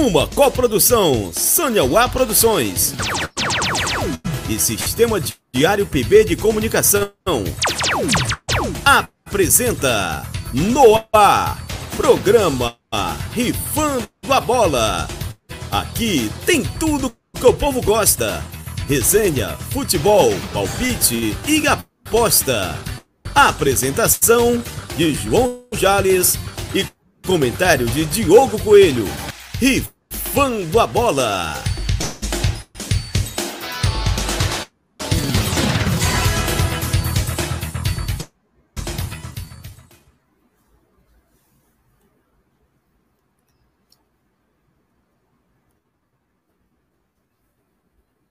Uma 0.00 0.26
coprodução 0.26 1.30
Sânia 1.30 1.82
Produções 2.08 2.94
e 4.48 4.58
Sistema 4.58 5.20
Diário 5.52 5.86
PB 5.86 6.24
de 6.24 6.36
Comunicação. 6.36 7.12
Apresenta 8.82 10.26
Noah, 10.54 11.58
programa 11.98 12.78
Rifando 13.34 14.08
a 14.30 14.40
Bola. 14.40 15.06
Aqui 15.70 16.32
tem 16.46 16.62
tudo 16.64 17.14
que 17.38 17.46
o 17.46 17.52
povo 17.52 17.82
gosta: 17.82 18.42
resenha, 18.88 19.50
futebol, 19.70 20.32
palpite 20.50 21.36
e 21.46 21.68
aposta. 21.68 22.74
Apresentação 23.34 24.64
de 24.96 25.12
João 25.12 25.60
Jales 25.74 26.38
e 26.74 26.86
comentário 27.26 27.86
de 27.88 28.06
Diogo 28.06 28.58
Coelho. 28.62 29.06
Rifando 29.60 29.99
a 30.32 30.86
Bola. 30.86 31.54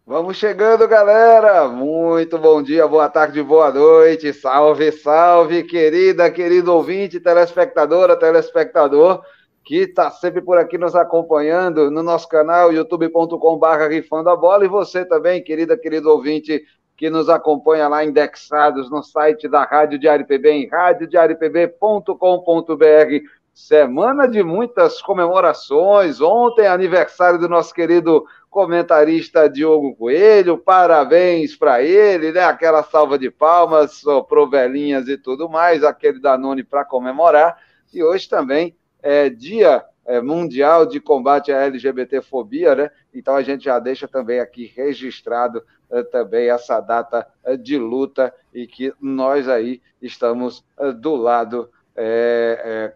Vamos 0.05 0.38
chegando, 0.38 0.88
galera! 0.88 1.68
Muito 1.68 2.38
bom 2.38 2.63
dia, 2.63 2.88
boa 2.88 3.09
tarde, 3.09 3.43
boa 3.43 3.71
noite. 3.71 4.31
Salve, 4.31 4.91
salve, 4.93 5.63
querida, 5.63 6.31
querido 6.31 6.73
ouvinte, 6.73 7.20
telespectadora, 7.20 8.16
telespectador, 8.16 9.21
que 9.70 9.81
está 9.81 10.09
sempre 10.09 10.41
por 10.41 10.57
aqui 10.57 10.79
nos 10.79 10.95
acompanhando 10.95 11.91
no 11.91 12.01
nosso 12.01 12.27
canal 12.27 12.73
youtube.com.br 12.73 13.87
rifando 13.87 14.31
a 14.31 14.35
bola. 14.35 14.65
E 14.65 14.67
você 14.67 15.05
também, 15.05 15.43
querida, 15.43 15.77
querido 15.77 16.09
ouvinte, 16.09 16.65
que 16.98 17.07
nos 17.07 17.29
acompanha 17.29 17.87
lá 17.87 18.03
indexados 18.03 18.89
no 18.89 19.03
site 19.03 19.48
da 19.48 19.63
Rádio 19.63 19.99
Diário 19.99 20.26
PB 20.26 20.49
em 20.49 20.67
radiodiariopb.com.br. 20.67 23.27
Semana 23.53 24.27
de 24.27 24.41
muitas 24.41 25.03
comemorações. 25.03 26.20
Ontem, 26.20 26.65
aniversário 26.65 27.37
do 27.37 27.48
nosso 27.48 27.71
querido 27.71 28.26
comentarista 28.49 29.48
Diogo 29.48 29.95
Coelho, 29.95 30.57
parabéns 30.57 31.55
para 31.55 31.83
ele, 31.83 32.31
né? 32.31 32.43
Aquela 32.43 32.81
salva 32.81 33.20
de 33.20 33.29
palmas, 33.29 33.98
soprou 33.98 34.49
velhinhas 34.49 35.07
e 35.07 35.15
tudo 35.15 35.48
mais, 35.48 35.83
aquele 35.83 36.20
Danone 36.20 36.63
para 36.63 36.83
comemorar. 36.83 37.55
E 37.93 38.04
hoje 38.04 38.27
também 38.27 38.76
é 39.01 39.29
dia 39.29 39.83
é, 40.05 40.19
mundial 40.21 40.85
de 40.85 40.99
combate 40.99 41.51
à 41.51 41.61
LGBTfobia, 41.65 42.75
né? 42.75 42.91
Então 43.13 43.35
a 43.35 43.43
gente 43.43 43.65
já 43.65 43.77
deixa 43.77 44.07
também 44.07 44.39
aqui 44.39 44.65
registrado 44.75 45.63
é, 45.91 46.01
também 46.01 46.49
essa 46.49 46.79
data 46.79 47.27
é, 47.43 47.55
de 47.55 47.77
luta 47.77 48.33
e 48.53 48.65
que 48.65 48.91
nós 48.99 49.47
aí 49.47 49.81
estamos 50.01 50.65
do 50.99 51.15
lado 51.15 51.70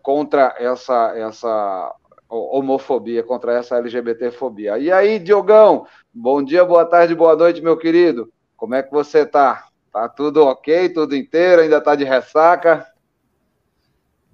contra 0.02 0.56
essa 0.58 1.14
essa 1.18 1.94
homofobia, 2.30 3.22
contra 3.22 3.54
essa 3.54 3.78
LGBTfobia. 3.78 4.78
E 4.78 4.92
aí, 4.92 5.20
Diogão, 5.20 5.86
bom 6.14 6.42
dia, 6.42 6.64
boa 6.64 6.86
tarde, 6.86 7.14
boa 7.14 7.36
noite, 7.36 7.62
meu 7.62 7.78
querido. 7.78 8.32
Como 8.56 8.76
é 8.76 8.82
que 8.82 8.92
você 8.92 9.26
tá? 9.26 9.68
Tá 9.92 10.08
tudo 10.08 10.46
ok, 10.46 10.90
tudo 10.90 11.16
inteiro? 11.16 11.62
Ainda 11.62 11.82
tá 11.82 11.96
de 11.96 12.04
ressaca? 12.04 12.88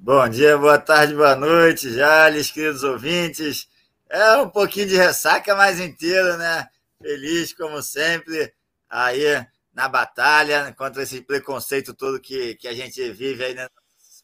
Bom 0.02 0.30
dia, 0.30 0.58
boa 0.58 0.80
tarde, 0.80 1.14
boa 1.14 1.36
noite, 1.36 1.92
Jales, 1.92 2.50
queridos 2.50 2.83
ouvintes. 2.83 3.67
É 4.10 4.37
um 4.37 4.49
pouquinho 4.49 4.87
de 4.87 4.95
ressaca, 4.95 5.54
mas 5.54 5.77
inteiro, 5.77 6.37
né? 6.37 6.70
Feliz, 7.02 7.52
como 7.52 7.83
sempre, 7.83 8.54
aí 8.89 9.45
na 9.73 9.89
batalha 9.89 10.73
contra 10.77 11.04
esse 11.04 11.20
preconceito 11.21 11.93
todo 11.93 12.17
que, 12.17 12.55
que 12.55 12.70
a 12.70 12.73
gente 12.73 13.11
vive 13.11 13.43
aí 13.43 13.54
na, 13.54 13.70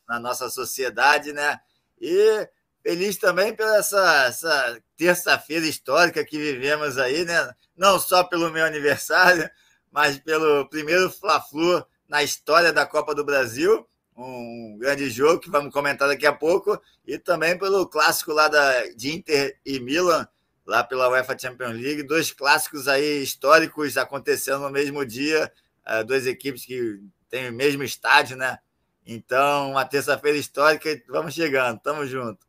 na 0.07 0.17
nossa 0.17 0.49
sociedade, 0.49 1.33
né? 1.33 1.59
E 1.99 2.47
Feliz 2.81 3.17
também 3.17 3.53
pela 3.53 3.75
essa, 3.75 4.27
essa 4.27 4.81
terça-feira 4.95 5.67
histórica 5.67 6.23
que 6.23 6.37
vivemos 6.37 6.97
aí, 6.97 7.25
né? 7.25 7.53
Não 7.75 7.99
só 7.99 8.23
pelo 8.23 8.49
meu 8.49 8.65
aniversário, 8.65 9.49
mas 9.91 10.17
pelo 10.19 10.69
primeiro 10.69 11.11
Fla-Flu 11.11 11.85
na 12.07 12.23
história 12.23 12.71
da 12.71 12.85
Copa 12.85 13.13
do 13.13 13.25
Brasil, 13.25 13.85
um 14.15 14.77
grande 14.77 15.09
jogo 15.09 15.39
que 15.39 15.49
vamos 15.49 15.73
comentar 15.73 16.07
daqui 16.07 16.25
a 16.25 16.33
pouco, 16.33 16.79
e 17.05 17.17
também 17.17 17.57
pelo 17.57 17.87
clássico 17.87 18.31
lá 18.31 18.47
da, 18.47 18.87
de 18.95 19.13
Inter 19.13 19.57
e 19.65 19.79
Milan, 19.79 20.27
lá 20.65 20.83
pela 20.83 21.09
UEFA 21.09 21.37
Champions 21.37 21.73
League, 21.79 22.03
dois 22.03 22.31
clássicos 22.31 22.87
aí 22.87 23.21
históricos 23.21 23.97
acontecendo 23.97 24.59
no 24.61 24.69
mesmo 24.69 25.05
dia, 25.05 25.51
eh, 25.85 26.03
duas 26.03 26.25
equipes 26.25 26.65
que 26.65 26.99
têm 27.29 27.49
o 27.49 27.53
mesmo 27.53 27.83
estádio, 27.83 28.37
né? 28.37 28.57
Então, 29.05 29.71
uma 29.71 29.85
terça-feira 29.85 30.37
histórica, 30.37 30.89
vamos 31.07 31.33
chegando, 31.33 31.79
tamo 31.79 32.05
junto. 32.05 32.39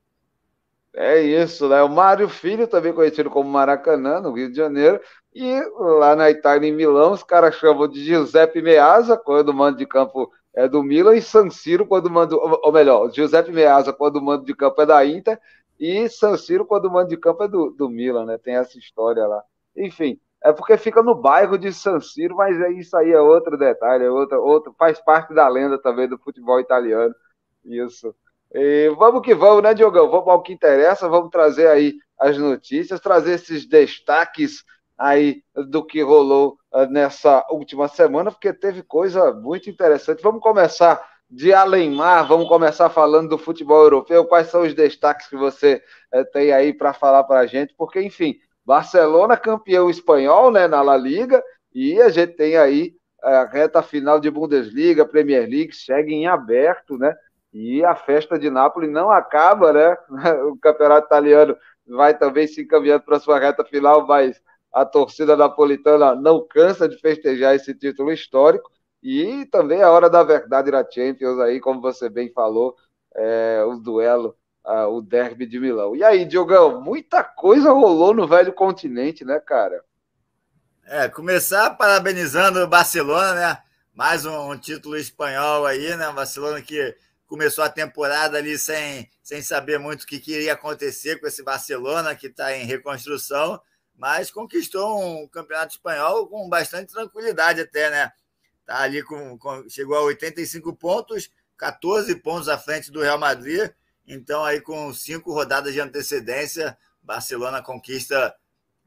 É 0.94 1.20
isso, 1.20 1.68
né? 1.68 1.82
O 1.82 1.90
Mário 1.90 2.26
Filho, 2.26 2.66
também 2.66 2.94
conhecido 2.94 3.28
como 3.28 3.50
Maracanã, 3.50 4.18
no 4.18 4.32
Rio 4.32 4.48
de 4.50 4.56
Janeiro, 4.56 4.98
e 5.34 5.60
lá 5.76 6.16
na 6.16 6.30
Itália, 6.30 6.66
em 6.66 6.72
Milão, 6.72 7.12
os 7.12 7.22
caras 7.22 7.56
chamam 7.56 7.86
de 7.86 8.02
Giuseppe 8.02 8.62
Meazza, 8.62 9.18
quando 9.18 9.50
o 9.50 9.54
mando 9.54 9.76
de 9.76 9.84
campo 9.84 10.32
é 10.56 10.66
do 10.66 10.82
Milan, 10.82 11.14
e 11.14 11.22
San 11.22 11.50
Siro, 11.50 11.86
quando 11.86 12.06
o 12.06 12.10
mando, 12.10 12.40
ou 12.40 12.72
melhor, 12.72 13.12
Giuseppe 13.12 13.52
Meazza, 13.52 13.92
quando 13.92 14.16
o 14.16 14.22
mando 14.22 14.44
de 14.44 14.54
campo 14.54 14.80
é 14.80 14.86
da 14.86 15.04
Inter, 15.04 15.38
e 15.78 16.08
San 16.08 16.36
Siro, 16.38 16.64
quando 16.64 16.86
o 16.86 16.90
mando 16.90 17.10
de 17.10 17.16
campo 17.18 17.42
é 17.42 17.48
do, 17.48 17.70
do 17.70 17.90
Milan, 17.90 18.24
né? 18.24 18.38
Tem 18.38 18.56
essa 18.56 18.78
história 18.78 19.26
lá. 19.26 19.44
Enfim, 19.76 20.18
é 20.42 20.52
porque 20.52 20.78
fica 20.78 21.02
no 21.02 21.14
bairro 21.14 21.58
de 21.58 21.70
San 21.74 22.00
Siro, 22.00 22.36
mas 22.36 22.58
é 22.58 22.72
isso 22.72 22.96
aí 22.96 23.12
é 23.12 23.20
outro 23.20 23.58
detalhe, 23.58 24.04
é 24.04 24.10
outro, 24.10 24.74
faz 24.78 24.98
parte 24.98 25.34
da 25.34 25.46
lenda 25.46 25.78
também 25.78 26.08
do 26.08 26.16
futebol 26.16 26.58
italiano. 26.58 27.14
Isso. 27.62 28.14
E 28.54 28.88
vamos 28.96 29.20
que 29.20 29.34
vamos, 29.34 29.62
né, 29.62 29.74
Diogão? 29.74 30.08
Vamos 30.08 30.28
ao 30.28 30.42
que 30.42 30.54
interessa, 30.54 31.08
vamos 31.08 31.30
trazer 31.30 31.68
aí 31.68 31.94
as 32.18 32.38
notícias, 32.38 32.98
trazer 32.98 33.34
esses 33.34 33.66
destaques 33.66 34.64
aí 34.98 35.42
do 35.54 35.84
que 35.84 36.02
rolou 36.02 36.58
ah, 36.72 36.86
nessa 36.86 37.44
última 37.50 37.88
semana, 37.88 38.30
porque 38.30 38.52
teve 38.52 38.82
coisa 38.82 39.32
muito 39.32 39.68
interessante. 39.68 40.22
Vamos 40.22 40.40
começar 40.40 41.02
de 41.28 41.52
além-mar, 41.52 42.26
vamos 42.26 42.48
começar 42.48 42.88
falando 42.88 43.30
do 43.30 43.38
futebol 43.38 43.82
europeu. 43.82 44.24
Quais 44.24 44.48
são 44.48 44.62
os 44.62 44.74
destaques 44.74 45.28
que 45.28 45.36
você 45.36 45.82
eh, 46.12 46.24
tem 46.24 46.52
aí 46.52 46.72
para 46.72 46.92
falar 46.92 47.24
para 47.24 47.40
a 47.40 47.46
gente? 47.46 47.74
Porque, 47.76 48.00
enfim, 48.00 48.36
Barcelona 48.64 49.36
campeão 49.36 49.90
espanhol 49.90 50.50
né, 50.50 50.68
na 50.68 50.82
La 50.82 50.96
Liga, 50.96 51.42
e 51.74 52.00
a 52.00 52.08
gente 52.08 52.34
tem 52.34 52.56
aí 52.56 52.94
a 53.22 53.44
reta 53.44 53.82
final 53.82 54.20
de 54.20 54.30
Bundesliga, 54.30 55.04
Premier 55.04 55.48
League, 55.48 55.74
segue 55.74 56.12
em 56.14 56.26
aberto, 56.26 56.96
né? 56.96 57.14
E 57.52 57.84
a 57.84 57.94
festa 57.94 58.38
de 58.38 58.50
Nápoles 58.50 58.90
não 58.90 59.10
acaba, 59.10 59.72
né? 59.72 59.96
O 60.50 60.56
campeonato 60.58 61.06
italiano 61.06 61.56
vai 61.86 62.16
também 62.16 62.46
se 62.46 62.62
encaminhando 62.62 63.02
para 63.02 63.18
sua 63.18 63.38
reta 63.38 63.64
final, 63.64 64.06
mas 64.06 64.40
a 64.76 64.84
torcida 64.84 65.34
napolitana 65.34 66.14
não 66.14 66.46
cansa 66.46 66.86
de 66.86 66.98
festejar 66.98 67.54
esse 67.54 67.72
título 67.72 68.12
histórico. 68.12 68.70
E 69.02 69.46
também 69.46 69.82
a 69.82 69.90
hora 69.90 70.10
da 70.10 70.22
verdade 70.22 70.70
na 70.70 70.84
Champions, 70.84 71.40
aí, 71.40 71.58
como 71.60 71.80
você 71.80 72.10
bem 72.10 72.30
falou, 72.30 72.76
é, 73.14 73.64
o 73.66 73.76
duelo, 73.76 74.36
uh, 74.66 74.86
o 74.88 75.00
derby 75.00 75.46
de 75.46 75.58
Milão. 75.58 75.96
E 75.96 76.04
aí, 76.04 76.26
Diogão, 76.26 76.78
muita 76.78 77.24
coisa 77.24 77.72
rolou 77.72 78.12
no 78.12 78.28
velho 78.28 78.52
continente, 78.52 79.24
né, 79.24 79.40
cara? 79.40 79.82
É, 80.84 81.08
começar 81.08 81.70
parabenizando 81.70 82.62
o 82.62 82.68
Barcelona, 82.68 83.34
né? 83.34 83.58
Mais 83.94 84.26
um, 84.26 84.52
um 84.52 84.58
título 84.58 84.98
espanhol 84.98 85.64
aí, 85.64 85.96
né? 85.96 86.12
Barcelona 86.12 86.60
que 86.60 86.94
começou 87.26 87.64
a 87.64 87.70
temporada 87.70 88.36
ali 88.36 88.58
sem, 88.58 89.08
sem 89.22 89.40
saber 89.40 89.78
muito 89.78 90.02
o 90.02 90.06
que 90.06 90.20
iria 90.30 90.52
acontecer 90.52 91.18
com 91.18 91.26
esse 91.26 91.42
Barcelona, 91.42 92.14
que 92.14 92.26
está 92.26 92.54
em 92.54 92.66
reconstrução, 92.66 93.58
mas 93.96 94.30
conquistou 94.30 95.00
um 95.00 95.28
campeonato 95.28 95.74
espanhol 95.74 96.26
com 96.28 96.48
bastante 96.48 96.92
tranquilidade 96.92 97.60
até, 97.60 97.90
né? 97.90 98.12
Tá 98.64 98.80
ali 98.80 99.02
com, 99.02 99.38
com, 99.38 99.68
chegou 99.68 99.96
a 99.96 100.02
85 100.02 100.74
pontos, 100.74 101.30
14 101.56 102.14
pontos 102.16 102.48
à 102.48 102.58
frente 102.58 102.90
do 102.90 103.00
Real 103.00 103.18
Madrid. 103.18 103.70
Então, 104.06 104.44
aí 104.44 104.60
com 104.60 104.92
cinco 104.92 105.32
rodadas 105.32 105.72
de 105.72 105.80
antecedência, 105.80 106.76
Barcelona 107.02 107.62
conquista 107.62 108.34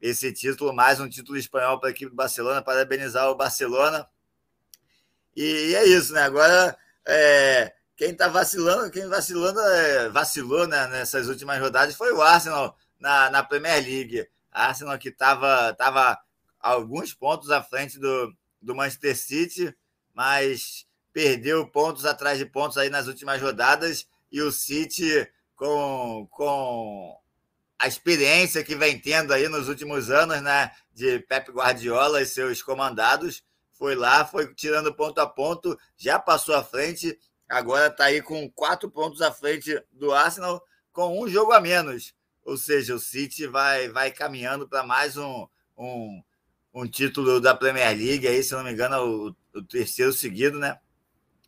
esse 0.00 0.32
título, 0.32 0.72
mais 0.72 0.98
um 1.00 1.08
título 1.08 1.36
espanhol 1.36 1.78
para 1.78 1.88
a 1.88 1.92
equipe 1.92 2.10
do 2.10 2.16
Barcelona. 2.16 2.62
Parabenizar 2.62 3.28
o 3.30 3.34
Barcelona. 3.34 4.08
E, 5.36 5.74
é 5.74 5.86
isso, 5.86 6.12
né? 6.12 6.22
Agora 6.22 6.76
é, 7.06 7.72
quem 7.96 8.12
está 8.12 8.28
vacilando, 8.28 8.90
quem 8.90 9.06
vacilando, 9.08 9.60
é, 9.60 10.08
vacilou 10.08 10.66
né, 10.66 10.86
nessas 10.88 11.28
últimas 11.28 11.60
rodadas 11.60 11.94
foi 11.94 12.12
o 12.12 12.22
Arsenal 12.22 12.76
na, 12.98 13.30
na 13.30 13.42
Premier 13.42 13.82
League. 13.82 14.26
Arsenal 14.52 14.98
que 14.98 15.08
estava 15.08 15.72
tava 15.74 16.18
alguns 16.58 17.14
pontos 17.14 17.50
à 17.50 17.62
frente 17.62 17.98
do, 17.98 18.34
do 18.60 18.74
Manchester 18.74 19.16
City, 19.16 19.76
mas 20.14 20.86
perdeu 21.12 21.66
pontos 21.66 22.04
atrás 22.04 22.38
de 22.38 22.46
pontos 22.46 22.78
aí 22.78 22.90
nas 22.90 23.06
últimas 23.06 23.40
rodadas 23.40 24.06
e 24.30 24.40
o 24.40 24.52
City 24.52 25.28
com, 25.56 26.26
com 26.30 27.18
a 27.78 27.86
experiência 27.86 28.62
que 28.62 28.76
vem 28.76 28.98
tendo 28.98 29.32
aí 29.32 29.48
nos 29.48 29.68
últimos 29.68 30.10
anos, 30.10 30.40
né, 30.42 30.70
de 30.92 31.18
Pep 31.20 31.50
Guardiola 31.50 32.20
e 32.20 32.26
seus 32.26 32.62
comandados, 32.62 33.42
foi 33.72 33.94
lá, 33.94 34.26
foi 34.26 34.54
tirando 34.54 34.94
ponto 34.94 35.18
a 35.18 35.26
ponto, 35.26 35.78
já 35.96 36.18
passou 36.18 36.54
à 36.54 36.62
frente, 36.62 37.18
agora 37.48 37.86
está 37.86 38.04
aí 38.04 38.20
com 38.20 38.50
quatro 38.50 38.90
pontos 38.90 39.22
à 39.22 39.32
frente 39.32 39.82
do 39.90 40.12
Arsenal, 40.12 40.62
com 40.92 41.20
um 41.22 41.26
jogo 41.26 41.52
a 41.52 41.60
menos. 41.60 42.14
Ou 42.44 42.56
seja, 42.56 42.94
o 42.94 42.98
City 42.98 43.46
vai, 43.46 43.88
vai 43.88 44.10
caminhando 44.10 44.68
para 44.68 44.82
mais 44.82 45.16
um, 45.16 45.46
um, 45.76 46.22
um, 46.74 46.86
título 46.86 47.40
da 47.40 47.54
Premier 47.54 47.96
League, 47.96 48.26
aí, 48.26 48.42
se 48.42 48.54
não 48.54 48.64
me 48.64 48.72
engano, 48.72 49.34
o, 49.54 49.58
o 49.58 49.62
terceiro 49.62 50.12
seguido, 50.12 50.58
né? 50.58 50.78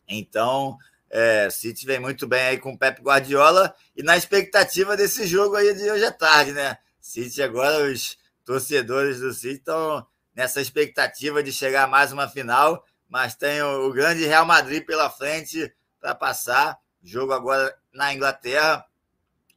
Então, 0.07 0.77
é, 1.09 1.49
City 1.49 1.85
vem 1.85 1.99
muito 1.99 2.27
bem 2.27 2.41
aí 2.41 2.57
com 2.57 2.73
o 2.73 2.77
Pep 2.77 3.01
Guardiola 3.01 3.75
e 3.95 4.03
na 4.03 4.17
expectativa 4.17 4.97
desse 4.97 5.27
jogo 5.27 5.55
aí 5.55 5.73
de 5.73 5.89
hoje 5.89 6.05
à 6.05 6.11
tarde, 6.11 6.51
né? 6.51 6.77
City 6.99 7.41
agora, 7.41 7.91
os 7.91 8.17
torcedores 8.45 9.19
do 9.19 9.33
City 9.33 9.55
estão 9.55 10.05
nessa 10.35 10.61
expectativa 10.61 11.43
de 11.43 11.51
chegar 11.51 11.83
a 11.83 11.87
mais 11.87 12.11
uma 12.11 12.27
final, 12.27 12.83
mas 13.07 13.35
tem 13.35 13.61
o, 13.61 13.87
o 13.87 13.93
grande 13.93 14.25
Real 14.25 14.45
Madrid 14.45 14.85
pela 14.85 15.09
frente 15.09 15.73
para 15.99 16.15
passar. 16.15 16.77
Jogo 17.03 17.33
agora 17.33 17.75
na 17.93 18.13
Inglaterra. 18.13 18.85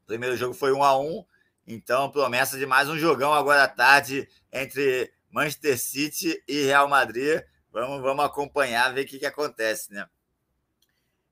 O 0.07 0.15
primeiro 0.15 0.37
jogo 0.37 0.55
foi 0.55 0.71
1 0.71 0.85
a 0.85 0.97
1 0.97 1.25
então 1.67 2.09
promessa 2.13 2.57
de 2.57 2.65
mais 2.65 2.89
um 2.89 2.97
jogão 2.97 3.35
agora 3.35 3.65
à 3.65 3.69
tarde 3.69 4.29
entre 4.53 5.13
Manchester 5.29 5.77
City 5.77 6.41
e 6.47 6.63
Real 6.63 6.89
Madrid. 6.89 7.43
Vamos, 7.73 8.01
vamos 8.01 8.25
acompanhar, 8.25 8.95
ver 8.95 9.01
o 9.01 9.05
que, 9.05 9.19
que 9.19 9.27
acontece, 9.27 9.93
né? 9.93 10.07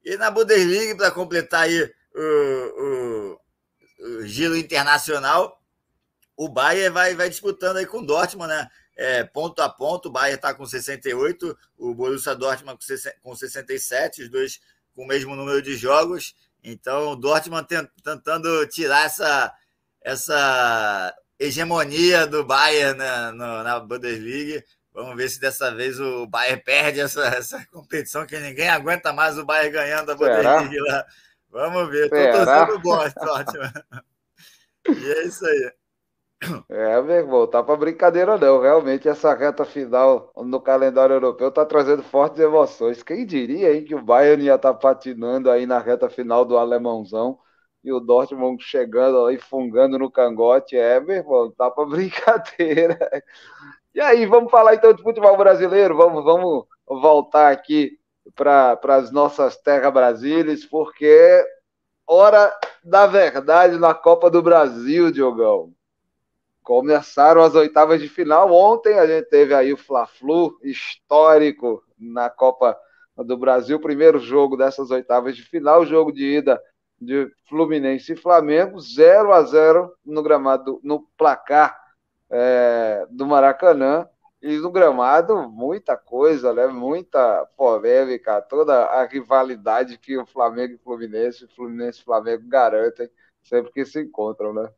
E 0.05 0.17
na 0.17 0.29
Bundesliga, 0.29 0.97
para 0.97 1.12
completar 1.12 1.62
aí 1.62 1.88
o, 2.12 3.38
o, 3.38 3.41
o, 4.06 4.26
giro 4.26 4.56
internacional, 4.56 5.62
o 6.37 6.49
Bayern 6.49 6.93
vai, 6.93 7.15
vai 7.15 7.31
disputando 7.31 7.76
aí 7.76 7.87
com 7.87 7.99
o 7.99 8.06
Dortmund, 8.06 8.49
né? 8.49 8.69
É, 8.97 9.23
ponto 9.23 9.62
a 9.62 9.69
ponto, 9.69 10.09
o 10.09 10.12
Bayern 10.12 10.35
está 10.35 10.53
com 10.53 10.67
68, 10.67 11.56
o 11.79 11.94
Borussia 11.94 12.35
Dortmund 12.35 12.76
com 13.23 13.37
67, 13.37 14.25
os 14.25 14.29
dois 14.29 14.61
com 14.97 15.05
o 15.05 15.06
mesmo 15.06 15.37
número 15.37 15.62
de 15.62 15.76
jogos. 15.76 16.35
Então, 16.64 17.12
o 17.12 17.16
Dortmund 17.16 17.69
tentando 18.02 18.66
tirar 18.66 19.05
essa, 19.05 19.52
essa 20.00 21.14
hegemonia 21.38 22.26
do 22.26 22.43
Bayern 22.43 22.99
na, 22.99 23.62
na 23.62 23.81
Bundesliga 23.81 24.64
Vamos 24.94 25.16
ver 25.16 25.28
se 25.28 25.40
dessa 25.40 25.75
vez 25.75 25.99
o 25.99 26.25
Bayern 26.25 26.62
perde 26.62 27.00
essa, 27.00 27.26
essa 27.26 27.66
competição, 27.66 28.25
que 28.25 28.38
ninguém 28.38 28.69
aguenta 28.69 29.12
mais 29.12 29.37
o 29.37 29.44
Bayern 29.44 29.72
ganhando 29.72 30.12
a 30.12 30.14
Bundesliga 30.14 30.81
lá. 30.87 31.06
Vamos 31.50 31.90
ver. 31.90 32.05
Estou 32.05 32.44
torcendo 32.44 32.78
bosta, 32.78 33.20
ótimo. 33.20 33.64
E 34.87 35.12
é 35.12 35.22
isso 35.25 35.46
aí. 35.46 35.72
É, 36.69 37.00
meu 37.02 37.17
irmão, 37.17 37.46
tá 37.46 37.62
para 37.62 37.76
brincadeira 37.76 38.37
não. 38.38 38.61
Realmente 38.61 39.08
essa 39.08 39.35
reta 39.35 39.64
final 39.64 40.32
no 40.37 40.61
calendário 40.61 41.14
europeu 41.14 41.50
tá 41.50 41.64
trazendo 41.64 42.02
fortes 42.02 42.41
emoções. 42.41 43.02
Quem 43.02 43.25
diria 43.26 43.69
aí 43.69 43.82
que 43.82 43.94
o 43.94 44.02
Bayern 44.02 44.44
ia 44.44 44.55
estar 44.56 44.73
tá 44.73 44.79
patinando 44.79 45.50
aí 45.50 45.67
na 45.67 45.79
reta 45.79 46.08
final 46.08 46.44
do 46.44 46.56
alemãozão 46.56 47.38
e 47.82 47.93
o 47.93 48.00
Dortmund 48.00 48.62
chegando 48.62 49.26
aí 49.26 49.38
fungando 49.38 49.99
no 49.99 50.11
cangote. 50.11 50.76
É, 50.76 51.00
meu 51.00 51.17
irmão, 51.17 51.50
tá 51.52 51.70
para 51.70 51.85
brincadeira. 51.87 52.99
E 53.94 54.00
aí, 54.00 54.26
vamos 54.26 54.50
falar 54.50 54.75
então 54.75 54.93
de 54.93 55.02
futebol 55.02 55.37
brasileiro, 55.37 55.97
vamos, 55.97 56.25
vamos 56.25 56.67
voltar 56.87 57.52
aqui 57.52 57.99
para 58.35 58.79
as 58.88 59.12
nossas 59.12 59.56
terras 59.56 59.93
brasileiras, 59.93 60.64
porque 60.64 61.44
hora 62.06 62.52
da 62.82 63.06
verdade 63.06 63.79
na 63.79 63.94
Copa 63.94 64.31
do 64.31 64.43
Brasil, 64.43 65.12
Diogão. 65.12 65.73
Começaram 66.64 67.43
as 67.43 67.55
oitavas 67.55 68.00
de 68.00 68.08
final. 68.08 68.50
Ontem 68.50 68.99
a 68.99 69.06
gente 69.06 69.28
teve 69.28 69.55
aí 69.55 69.70
o 69.70 69.76
Fla-Flu 69.76 70.58
histórico 70.62 71.84
na 71.99 72.31
Copa 72.31 72.75
do 73.19 73.37
Brasil, 73.37 73.78
primeiro 73.78 74.19
jogo 74.19 74.56
dessas 74.56 74.90
oitavas 74.90 75.37
de 75.37 75.43
final, 75.43 75.84
jogo 75.84 76.11
de 76.11 76.25
ida 76.38 76.61
de 76.99 77.31
Fluminense 77.46 78.14
e 78.14 78.16
Flamengo, 78.16 78.81
0 78.81 79.32
a 79.32 79.43
0 79.43 79.93
no 80.06 80.22
gramado, 80.22 80.81
no 80.82 81.06
placar 81.19 81.78
é, 82.31 83.06
do 83.11 83.26
Maracanã. 83.26 84.08
E 84.40 84.58
no 84.58 84.70
gramado, 84.70 85.49
muita 85.50 85.96
coisa, 85.96 86.52
né? 86.52 86.66
muita 86.66 87.46
polêmica, 87.56 88.43
toda 88.43 88.84
a 88.87 89.05
rivalidade 89.06 89.99
que 89.99 90.19
o 90.19 90.26
Flamengo 90.26 90.75
e 90.75 90.78
Fluminense, 90.78 91.49
Fluminense 91.49 92.00
e 92.00 92.05
Flamengo 92.05 92.46
garantem 92.46 93.08
sempre 93.43 93.72
que 93.72 93.84
se 93.87 94.00
encontram, 94.00 94.52
né? 94.52 94.70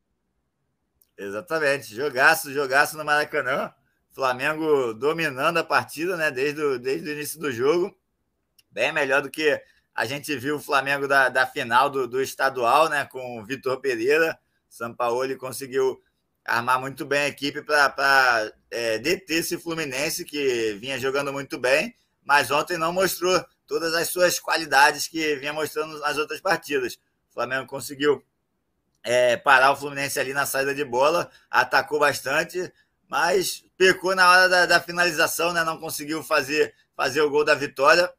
Exatamente. 1.17 1.95
Jogaço, 1.95 2.53
jogaço 2.53 2.97
no 2.97 3.05
Maracanã. 3.05 3.73
Flamengo 4.13 4.95
dominando 4.95 5.59
a 5.59 5.65
partida, 5.65 6.17
né? 6.17 6.31
Desde 6.31 6.61
o, 6.61 6.79
desde 6.79 7.09
o 7.09 7.13
início 7.13 7.39
do 7.39 7.53
jogo. 7.53 7.95
Bem 8.71 8.93
melhor 8.93 9.23
do 9.23 9.31
que 9.31 9.61
a 9.95 10.05
gente 10.05 10.37
viu 10.37 10.57
o 10.57 10.61
Flamengo 10.61 11.09
da, 11.09 11.29
da 11.29 11.47
final 11.47 11.89
do, 11.89 12.07
do 12.07 12.21
estadual, 12.21 12.89
né? 12.89 13.05
Com 13.07 13.41
o 13.41 13.45
Vitor 13.45 13.81
Pereira. 13.81 14.39
Sampaoli 14.69 15.37
conseguiu 15.37 16.03
armar 16.45 16.81
muito 16.81 17.05
bem 17.05 17.21
a 17.21 17.29
equipe 17.29 17.63
para 17.63 18.53
é, 18.71 18.99
deter 18.99 19.39
esse 19.39 19.59
Fluminense 19.59 20.25
que 20.25 20.75
vinha 20.75 20.99
jogando 20.99 21.33
muito 21.33 21.59
bem, 21.59 21.95
mas 22.23 22.51
ontem 22.51 22.79
não 22.79 22.93
mostrou 22.93 23.45
todas 23.67 23.95
as 23.95 24.09
suas 24.09 24.39
qualidades 24.39 25.09
que 25.09 25.35
vinha 25.37 25.53
mostrando 25.53 25.99
nas 25.99 26.17
outras 26.19 26.41
partidas. 26.41 26.95
O 27.31 27.35
Flamengo 27.35 27.67
conseguiu 27.67 28.25
é, 29.07 29.37
parar 29.37 29.73
o 29.73 29.77
Fluminense 29.77 30.19
ali 30.19 30.35
na 30.35 30.45
saída 30.45 30.75
de 30.75 30.85
bola, 30.85 31.31
atacou 31.51 31.99
bastante, 31.99 32.73
mas 33.09 33.65
pecou 33.77 34.15
na 34.15 34.31
hora 34.31 34.49
da, 34.49 34.67
da 34.67 34.81
finalização, 34.81 35.53
né? 35.53 35.65
não 35.65 35.79
conseguiu 35.79 36.23
fazer, 36.23 36.75
fazer 36.95 37.21
o 37.23 37.31
gol 37.31 37.45
da 37.45 37.55
vitória. 37.55 38.13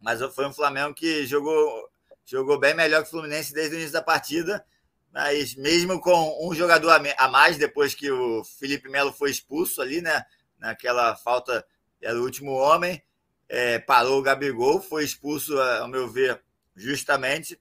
Mas 0.00 0.22
foi 0.34 0.46
um 0.46 0.52
Flamengo 0.52 0.94
que 0.94 1.26
jogou, 1.26 1.90
jogou 2.24 2.58
bem 2.58 2.74
melhor 2.74 3.02
que 3.02 3.08
o 3.08 3.10
Fluminense 3.10 3.52
desde 3.52 3.74
o 3.74 3.78
início 3.78 3.92
da 3.92 4.02
partida 4.02 4.64
mas 5.14 5.54
mesmo 5.54 6.00
com 6.00 6.44
um 6.44 6.52
jogador 6.52 6.90
a 6.90 7.28
mais, 7.28 7.56
depois 7.56 7.94
que 7.94 8.10
o 8.10 8.42
Felipe 8.42 8.88
Melo 8.88 9.12
foi 9.12 9.30
expulso 9.30 9.80
ali, 9.80 10.02
né? 10.02 10.26
Naquela 10.58 11.14
falta, 11.14 11.64
era 12.02 12.18
o 12.18 12.24
último 12.24 12.50
homem, 12.50 13.00
é, 13.48 13.78
parou 13.78 14.18
o 14.18 14.22
Gabigol, 14.22 14.80
foi 14.82 15.04
expulso, 15.04 15.56
ao 15.56 15.86
meu 15.86 16.08
ver, 16.10 16.42
justamente, 16.74 17.60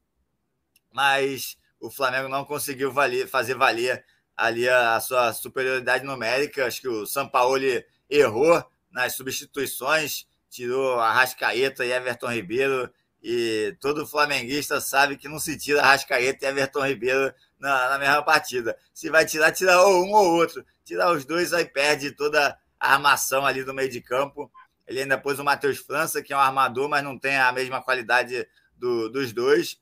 mas 0.91 1.55
o 1.83 1.91
Flamengo 1.91 2.29
não 2.29 2.45
conseguiu 2.45 2.93
valer, 2.93 3.27
fazer 3.27 3.55
valer 3.55 4.05
ali 4.37 4.69
a, 4.69 4.95
a 4.95 5.01
sua 5.01 5.33
superioridade 5.33 6.05
numérica. 6.05 6.65
Acho 6.65 6.79
que 6.79 6.87
o 6.87 7.05
Sampaoli 7.05 7.85
errou 8.09 8.63
nas 8.89 9.15
substituições, 9.15 10.25
tirou 10.49 10.97
a 10.99 11.11
Rascaeta 11.11 11.85
e 11.85 11.91
Everton 11.91 12.31
Ribeiro 12.31 12.89
e 13.21 13.75
todo 13.81 14.07
flamenguista 14.07 14.79
sabe 14.79 15.17
que 15.17 15.27
não 15.27 15.39
se 15.39 15.57
tira 15.57 15.81
Rascaeta 15.81 16.45
e 16.45 16.49
Everton 16.49 16.85
Ribeiro 16.85 17.33
na, 17.59 17.89
na 17.89 17.99
mesma 17.99 18.23
partida. 18.23 18.77
Se 18.93 19.09
vai 19.09 19.25
tirar, 19.25 19.51
tira 19.51 19.81
ou 19.81 20.05
um 20.05 20.13
ou 20.13 20.35
outro. 20.35 20.65
Tirar 20.85 21.11
os 21.11 21.25
dois, 21.25 21.51
aí 21.51 21.65
perde 21.65 22.11
toda 22.11 22.57
a 22.79 22.93
armação 22.93 23.45
ali 23.45 23.61
do 23.61 23.73
meio 23.73 23.89
de 23.89 23.99
campo. 23.99 24.49
Ele 24.87 25.01
ainda 25.01 25.17
pôs 25.17 25.37
o 25.37 25.43
Matheus 25.43 25.79
França, 25.79 26.21
que 26.21 26.31
é 26.31 26.37
um 26.37 26.39
armador, 26.39 26.87
mas 26.87 27.03
não 27.03 27.19
tem 27.19 27.35
a 27.35 27.51
mesma 27.51 27.81
qualidade 27.81 28.47
do, 28.77 29.09
dos 29.09 29.33
dois. 29.33 29.77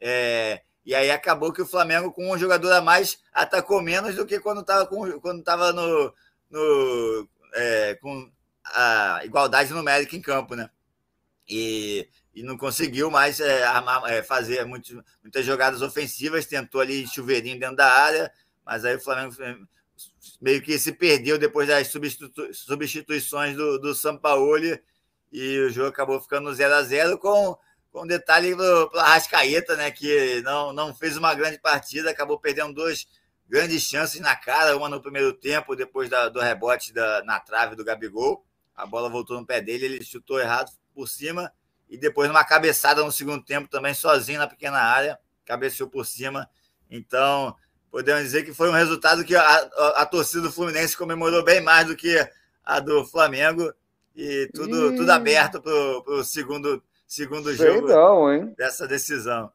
É, 0.00 0.62
e 0.84 0.94
aí 0.94 1.10
acabou 1.10 1.52
que 1.52 1.62
o 1.62 1.66
Flamengo, 1.66 2.12
com 2.12 2.30
um 2.32 2.38
jogador 2.38 2.72
a 2.72 2.80
mais, 2.80 3.18
atacou 3.32 3.82
menos 3.82 4.14
do 4.16 4.26
que 4.26 4.40
quando 4.40 4.60
estava 4.60 4.86
quando 4.86 5.42
tava 5.42 5.72
no, 5.72 6.14
no 6.50 7.28
é, 7.54 7.94
com 7.96 8.30
a 8.66 9.20
igualdade 9.24 9.72
numérica 9.72 10.16
em 10.16 10.20
campo, 10.20 10.54
né? 10.54 10.70
E 11.48 12.08
e 12.34 12.42
não 12.42 12.58
conseguiu 12.58 13.10
mais 13.10 13.38
é, 13.38 13.62
armar, 13.62 14.02
é, 14.10 14.22
fazer 14.22 14.64
muito, 14.66 15.02
muitas 15.22 15.46
jogadas 15.46 15.82
ofensivas, 15.82 16.46
tentou 16.46 16.80
ali 16.80 17.06
chuveirinho 17.06 17.58
dentro 17.60 17.76
da 17.76 17.86
área, 17.86 18.32
mas 18.66 18.84
aí 18.84 18.96
o 18.96 19.00
Flamengo 19.00 19.34
meio 20.40 20.60
que 20.60 20.76
se 20.78 20.92
perdeu 20.92 21.38
depois 21.38 21.68
das 21.68 21.86
substitu 21.88 22.52
substituições 22.52 23.56
do, 23.56 23.78
do 23.78 23.94
Sampaoli 23.94 24.82
e 25.32 25.58
o 25.60 25.70
jogo 25.70 25.88
acabou 25.88 26.20
ficando 26.20 26.52
0 26.52 26.74
a 26.74 26.82
0 26.82 27.18
com, 27.18 27.56
com 27.94 28.04
detalhe 28.04 28.56
para 28.56 29.02
Arrascaeta, 29.02 29.76
né, 29.76 29.88
que 29.88 30.42
não, 30.42 30.72
não 30.72 30.92
fez 30.92 31.16
uma 31.16 31.32
grande 31.32 31.60
partida, 31.60 32.10
acabou 32.10 32.36
perdendo 32.40 32.74
duas 32.74 33.06
grandes 33.48 33.84
chances 33.84 34.20
na 34.20 34.34
cara, 34.34 34.76
uma 34.76 34.88
no 34.88 35.00
primeiro 35.00 35.32
tempo, 35.32 35.76
depois 35.76 36.10
da, 36.10 36.28
do 36.28 36.40
rebote 36.40 36.92
da, 36.92 37.22
na 37.22 37.38
trave 37.38 37.76
do 37.76 37.84
Gabigol, 37.84 38.44
a 38.74 38.84
bola 38.84 39.08
voltou 39.08 39.38
no 39.38 39.46
pé 39.46 39.60
dele, 39.60 39.84
ele 39.84 40.04
chutou 40.04 40.40
errado 40.40 40.72
por 40.92 41.08
cima, 41.08 41.52
e 41.88 41.96
depois 41.96 42.26
numa 42.26 42.44
cabeçada 42.44 43.04
no 43.04 43.12
segundo 43.12 43.44
tempo 43.44 43.68
também, 43.68 43.94
sozinho 43.94 44.40
na 44.40 44.48
pequena 44.48 44.78
área, 44.78 45.16
cabeceou 45.46 45.88
por 45.88 46.04
cima. 46.04 46.50
Então, 46.90 47.54
podemos 47.92 48.24
dizer 48.24 48.42
que 48.42 48.52
foi 48.52 48.70
um 48.70 48.72
resultado 48.72 49.24
que 49.24 49.36
a, 49.36 49.40
a, 49.40 50.02
a 50.02 50.06
torcida 50.06 50.42
do 50.42 50.50
Fluminense 50.50 50.96
comemorou 50.96 51.44
bem 51.44 51.60
mais 51.60 51.86
do 51.86 51.94
que 51.94 52.28
a 52.64 52.80
do 52.80 53.04
Flamengo. 53.04 53.72
E 54.16 54.50
tudo, 54.52 54.96
tudo 54.96 55.10
aberto 55.10 55.62
para 55.62 55.72
o 55.72 56.24
segundo, 56.24 56.82
segundo 57.14 57.54
jogo 57.54 57.88
não, 57.88 58.52
dessa 58.56 58.88
decisão. 58.88 59.50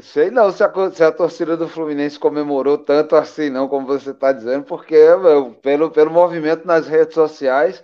Sei 0.00 0.30
não 0.30 0.50
se 0.50 0.62
a, 0.64 0.72
se 0.90 1.04
a, 1.04 1.12
torcida 1.12 1.56
do 1.56 1.68
Fluminense 1.68 2.18
comemorou 2.18 2.78
tanto 2.78 3.14
assim, 3.14 3.50
não, 3.50 3.68
como 3.68 3.86
você 3.86 4.10
está 4.10 4.32
dizendo, 4.32 4.64
porque 4.64 4.94
meu, 5.16 5.52
pelo, 5.54 5.90
pelo 5.90 6.10
movimento 6.10 6.66
nas 6.66 6.86
redes 6.86 7.14
sociais, 7.14 7.82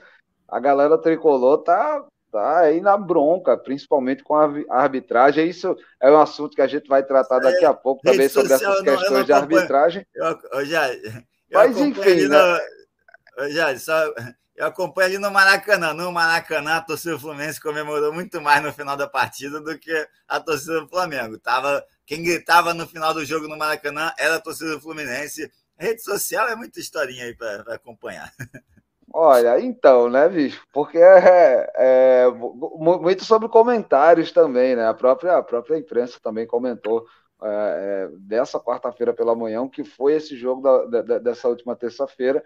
a 0.48 0.58
galera 0.58 0.96
tricolor 0.96 1.58
tá, 1.58 2.02
tá 2.32 2.60
aí 2.60 2.80
na 2.80 2.96
bronca, 2.96 3.58
principalmente 3.58 4.22
com 4.22 4.34
a 4.36 4.50
arbitragem. 4.70 5.48
Isso 5.48 5.76
é 6.00 6.10
um 6.10 6.18
assunto 6.18 6.54
que 6.54 6.62
a 6.62 6.66
gente 6.66 6.88
vai 6.88 7.02
tratar 7.02 7.40
daqui 7.40 7.64
a 7.64 7.74
pouco 7.74 8.00
também 8.02 8.28
sobre 8.28 8.54
essas 8.54 8.80
questões 8.80 9.10
não, 9.10 9.24
de 9.24 9.32
arbitragem. 9.32 10.06
Eu, 10.14 10.38
eu 10.52 10.64
já, 10.64 10.90
eu 10.94 11.12
Mas 11.52 11.76
enfim, 11.76 12.28
né? 12.28 12.58
No, 13.36 13.50
já, 13.50 13.76
só, 13.78 14.14
eu 14.58 14.66
acompanho 14.66 15.06
ali 15.06 15.18
no 15.18 15.30
Maracanã. 15.30 15.94
No 15.94 16.10
Maracanã, 16.10 16.74
a 16.76 16.80
torcida 16.80 17.14
do 17.14 17.20
Fluminense 17.20 17.60
comemorou 17.60 18.12
muito 18.12 18.40
mais 18.40 18.60
no 18.60 18.72
final 18.72 18.96
da 18.96 19.06
partida 19.06 19.60
do 19.60 19.78
que 19.78 20.08
a 20.26 20.40
torcida 20.40 20.80
do 20.80 20.88
Flamengo. 20.88 21.38
Tava, 21.38 21.84
quem 22.04 22.24
gritava 22.24 22.74
no 22.74 22.84
final 22.84 23.14
do 23.14 23.24
jogo 23.24 23.46
no 23.46 23.56
Maracanã 23.56 24.12
era 24.18 24.34
a 24.34 24.40
torcida 24.40 24.72
do 24.74 24.80
Fluminense. 24.80 25.48
Rede 25.78 26.02
social 26.02 26.48
é 26.48 26.56
muita 26.56 26.80
historinha 26.80 27.26
aí 27.26 27.36
para 27.36 27.72
acompanhar. 27.72 28.32
Olha, 29.14 29.60
então, 29.60 30.10
né, 30.10 30.28
bicho? 30.28 30.60
Porque 30.72 30.98
é, 30.98 31.72
é, 31.76 32.26
muito 32.28 33.24
sobre 33.24 33.48
comentários 33.48 34.32
também, 34.32 34.74
né? 34.74 34.88
A 34.88 34.92
própria, 34.92 35.36
a 35.36 35.42
própria 35.42 35.78
imprensa 35.78 36.18
também 36.20 36.48
comentou 36.48 37.06
é, 37.40 37.46
é 37.46 38.08
dessa 38.18 38.58
quarta-feira 38.58 39.14
pela 39.14 39.36
manhã, 39.36 39.66
que 39.68 39.84
foi 39.84 40.14
esse 40.14 40.36
jogo 40.36 40.60
da, 40.60 41.02
da, 41.02 41.18
dessa 41.20 41.48
última 41.48 41.76
terça-feira, 41.76 42.44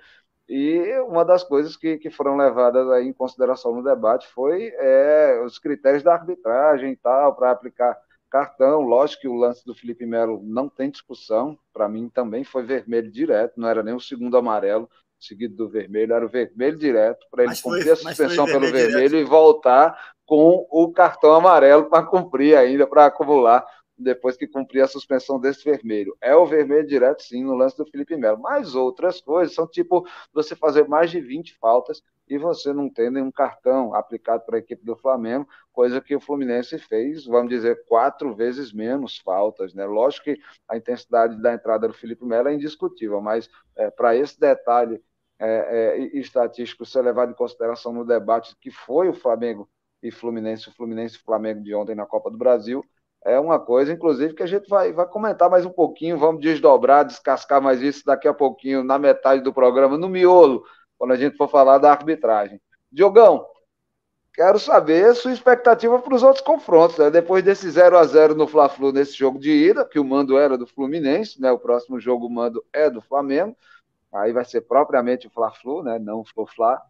e 0.49 0.99
uma 1.01 1.25
das 1.25 1.45
coisas 1.45 1.77
que, 1.77 1.99
que 1.99 2.11
foram 2.11 2.37
levadas 2.37 2.89
aí 2.91 3.07
em 3.07 3.13
consideração 3.13 3.75
no 3.75 3.83
debate 3.83 4.27
foi 4.29 4.73
é, 4.77 5.41
os 5.45 5.59
critérios 5.59 6.03
da 6.03 6.13
arbitragem 6.13 6.93
e 6.93 6.97
tal, 6.97 7.35
para 7.35 7.51
aplicar 7.51 7.97
cartão. 8.31 8.81
Lógico 8.81 9.23
que 9.23 9.29
o 9.29 9.37
lance 9.37 9.65
do 9.65 9.75
Felipe 9.75 10.07
Melo 10.07 10.41
não 10.43 10.69
tem 10.69 10.91
discussão, 10.91 11.59
para 11.73 11.89
mim 11.89 12.09
também 12.09 12.45
foi 12.45 12.63
vermelho 12.65 13.11
direto, 13.11 13.61
não 13.61 13.69
era 13.69 13.83
nem 13.83 13.95
o 13.95 14.01
segundo 14.01 14.37
amarelo 14.37 14.89
seguido 15.21 15.55
do 15.55 15.69
vermelho, 15.69 16.13
era 16.13 16.27
o 16.27 16.29
vermelho 16.29 16.77
direto, 16.77 17.25
para 17.31 17.45
ele 17.45 17.55
cumprir 17.63 17.93
a 17.93 17.97
suspensão 17.97 18.45
pelo 18.45 18.63
vermelho, 18.63 18.91
vermelho 18.91 19.19
e 19.19 19.25
voltar 19.25 19.97
com 20.27 20.67
o 20.71 20.93
cartão 20.93 21.33
amarelo 21.33 21.89
para 21.89 22.05
cumprir 22.05 22.57
ainda, 22.57 22.87
para 22.87 23.07
acumular 23.07 23.65
depois 24.03 24.37
que 24.37 24.47
cumprir 24.47 24.83
a 24.83 24.89
suspensão 24.89 25.39
desse 25.41 25.65
vermelho. 25.65 26.17
É 26.21 26.35
o 26.35 26.47
vermelho 26.47 26.87
direto, 26.87 27.23
sim, 27.23 27.45
no 27.45 27.55
lance 27.55 27.77
do 27.77 27.87
Felipe 27.87 28.17
Melo. 28.17 28.41
Mas 28.41 28.75
outras 28.75 29.21
coisas 29.21 29.55
são 29.55 29.67
tipo 29.67 30.07
você 30.33 30.55
fazer 30.57 30.89
mais 30.89 31.11
de 31.11 31.21
20 31.21 31.57
faltas 31.59 32.03
e 32.29 32.39
você 32.39 32.73
não 32.73 32.89
ter 32.89 33.11
nenhum 33.11 33.31
cartão 33.31 33.95
aplicado 33.95 34.45
para 34.45 34.57
a 34.57 34.59
equipe 34.59 34.85
do 34.85 34.97
Flamengo, 34.97 35.47
coisa 35.73 36.01
que 36.01 36.15
o 36.15 36.21
Fluminense 36.21 36.79
fez, 36.79 37.27
vamos 37.27 37.51
dizer, 37.51 37.85
quatro 37.87 38.35
vezes 38.35 38.73
menos 38.73 39.19
faltas. 39.19 39.75
Né? 39.75 39.85
Lógico 39.85 40.25
que 40.25 40.41
a 40.69 40.77
intensidade 40.77 41.41
da 41.43 41.53
entrada 41.53 41.89
do 41.89 41.95
Felipe 41.95 42.25
Melo 42.25 42.49
é 42.49 42.55
indiscutível, 42.55 43.21
mas 43.21 43.51
é, 43.77 43.91
para 43.91 44.17
esse 44.17 44.39
detalhe 44.39 45.03
é, 45.39 45.47
é, 45.47 45.99
estatístico 46.19 46.87
ser 46.87 47.03
levado 47.03 47.33
em 47.33 47.35
consideração 47.35 47.93
no 47.93 48.05
debate 48.05 48.57
que 48.61 48.71
foi 48.71 49.09
o 49.09 49.15
Flamengo 49.15 49.69
e 50.03 50.11
Fluminense, 50.11 50.69
o 50.69 50.73
Fluminense 50.73 51.17
e 51.17 51.23
Flamengo 51.23 51.63
de 51.63 51.75
ontem 51.75 51.95
na 51.95 52.07
Copa 52.07 52.31
do 52.31 52.39
Brasil, 52.39 52.85
é 53.25 53.39
uma 53.39 53.59
coisa, 53.59 53.93
inclusive, 53.93 54.35
que 54.35 54.43
a 54.43 54.47
gente 54.47 54.69
vai, 54.69 54.93
vai 54.93 55.07
comentar 55.07 55.49
mais 55.49 55.65
um 55.65 55.71
pouquinho, 55.71 56.19
vamos 56.19 56.41
desdobrar, 56.41 57.05
descascar 57.05 57.63
mais 57.63 57.81
isso 57.81 58.05
daqui 58.05 58.27
a 58.27 58.35
pouquinho, 58.35 58.83
na 58.83 58.99
metade 58.99 59.43
do 59.43 59.53
programa, 59.53 59.97
no 59.97 60.09
miolo, 60.09 60.65
quando 60.99 61.13
a 61.13 61.17
gente 61.17 61.37
for 61.37 61.49
falar 61.49 61.79
da 61.79 61.91
arbitragem. 61.91 62.61
Diogão, 62.91 63.47
quero 64.35 64.59
saber 64.59 65.07
a 65.07 65.15
sua 65.15 65.33
expectativa 65.33 65.99
para 65.99 66.15
os 66.15 66.23
outros 66.23 66.45
confrontos, 66.45 66.99
né? 66.99 67.11
depois 67.11 67.45
desse 67.45 67.71
0 67.71 67.97
a 67.97 68.05
0 68.05 68.35
no 68.35 68.47
Fla-Flu, 68.49 68.93
nesse 68.93 69.15
jogo 69.15 69.39
de 69.39 69.51
ida, 69.51 69.85
que 69.85 70.01
o 70.01 70.05
mando 70.05 70.37
era 70.37 70.59
do 70.59 70.67
Fluminense, 70.67 71.41
né? 71.41 71.53
o 71.53 71.59
próximo 71.59 72.01
jogo 72.01 72.27
o 72.27 72.31
mando 72.31 72.65
é 72.73 72.91
do 72.91 73.01
Flamengo, 73.01 73.57
aí 74.13 74.33
vai 74.33 74.45
ser 74.45 74.63
propriamente 74.63 75.27
o 75.27 75.31
Fla-Flu, 75.31 75.83
né? 75.83 75.99
não 75.99 76.21
o 76.21 76.25
Fla-Fla. 76.25 76.81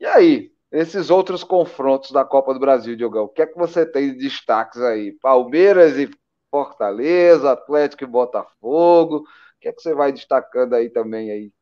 E 0.00 0.06
aí, 0.06 0.52
esses 0.72 1.10
outros 1.10 1.42
confrontos 1.42 2.12
da 2.12 2.24
Copa 2.24 2.54
do 2.54 2.60
Brasil, 2.60 2.96
Diogão, 2.96 3.24
o 3.24 3.28
que 3.28 3.42
é 3.42 3.46
que 3.46 3.58
você 3.58 3.84
tem 3.84 4.12
de 4.12 4.18
destaques 4.18 4.80
aí? 4.80 5.12
Palmeiras 5.12 5.96
e 5.96 6.08
Fortaleza, 6.50 7.52
Atlético 7.52 8.04
e 8.04 8.06
Botafogo, 8.06 9.18
o 9.18 9.60
que 9.60 9.68
é 9.68 9.72
que 9.72 9.82
você 9.82 9.94
vai 9.94 10.12
destacando 10.12 10.74
aí 10.74 10.88
também 10.88 11.30
aí? 11.30 11.52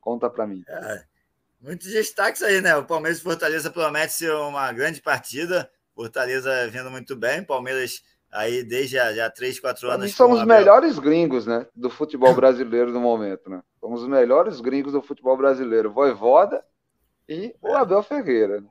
Conta 0.00 0.28
para 0.30 0.46
mim. 0.46 0.62
É, 0.68 1.02
muitos 1.60 1.90
destaques 1.90 2.42
aí, 2.42 2.60
né? 2.60 2.76
O 2.76 2.84
Palmeiras 2.84 3.18
e 3.18 3.22
Fortaleza 3.22 3.70
promete 3.70 4.12
ser 4.12 4.32
uma 4.32 4.72
grande 4.72 5.02
partida. 5.02 5.70
Fortaleza 5.94 6.68
vindo 6.68 6.90
muito 6.90 7.16
bem, 7.16 7.42
Palmeiras 7.42 8.02
aí 8.30 8.62
desde 8.62 8.96
já, 8.96 9.12
já 9.12 9.30
3, 9.30 9.58
4 9.58 9.90
anos. 9.90 10.14
São 10.14 10.30
os 10.30 10.44
melhores 10.44 10.98
gringos, 10.98 11.46
né? 11.46 11.66
Do 11.74 11.90
futebol 11.90 12.34
brasileiro 12.34 12.92
no 12.92 13.00
momento, 13.00 13.50
né? 13.50 13.62
Somos 13.80 14.02
os 14.02 14.08
melhores 14.08 14.60
gringos 14.60 14.92
do 14.92 15.02
futebol 15.02 15.36
brasileiro. 15.36 15.92
Voivoda 15.92 16.62
e 17.28 17.54
o 17.60 17.74
Abel 17.74 18.02
Ferreira. 18.02 18.64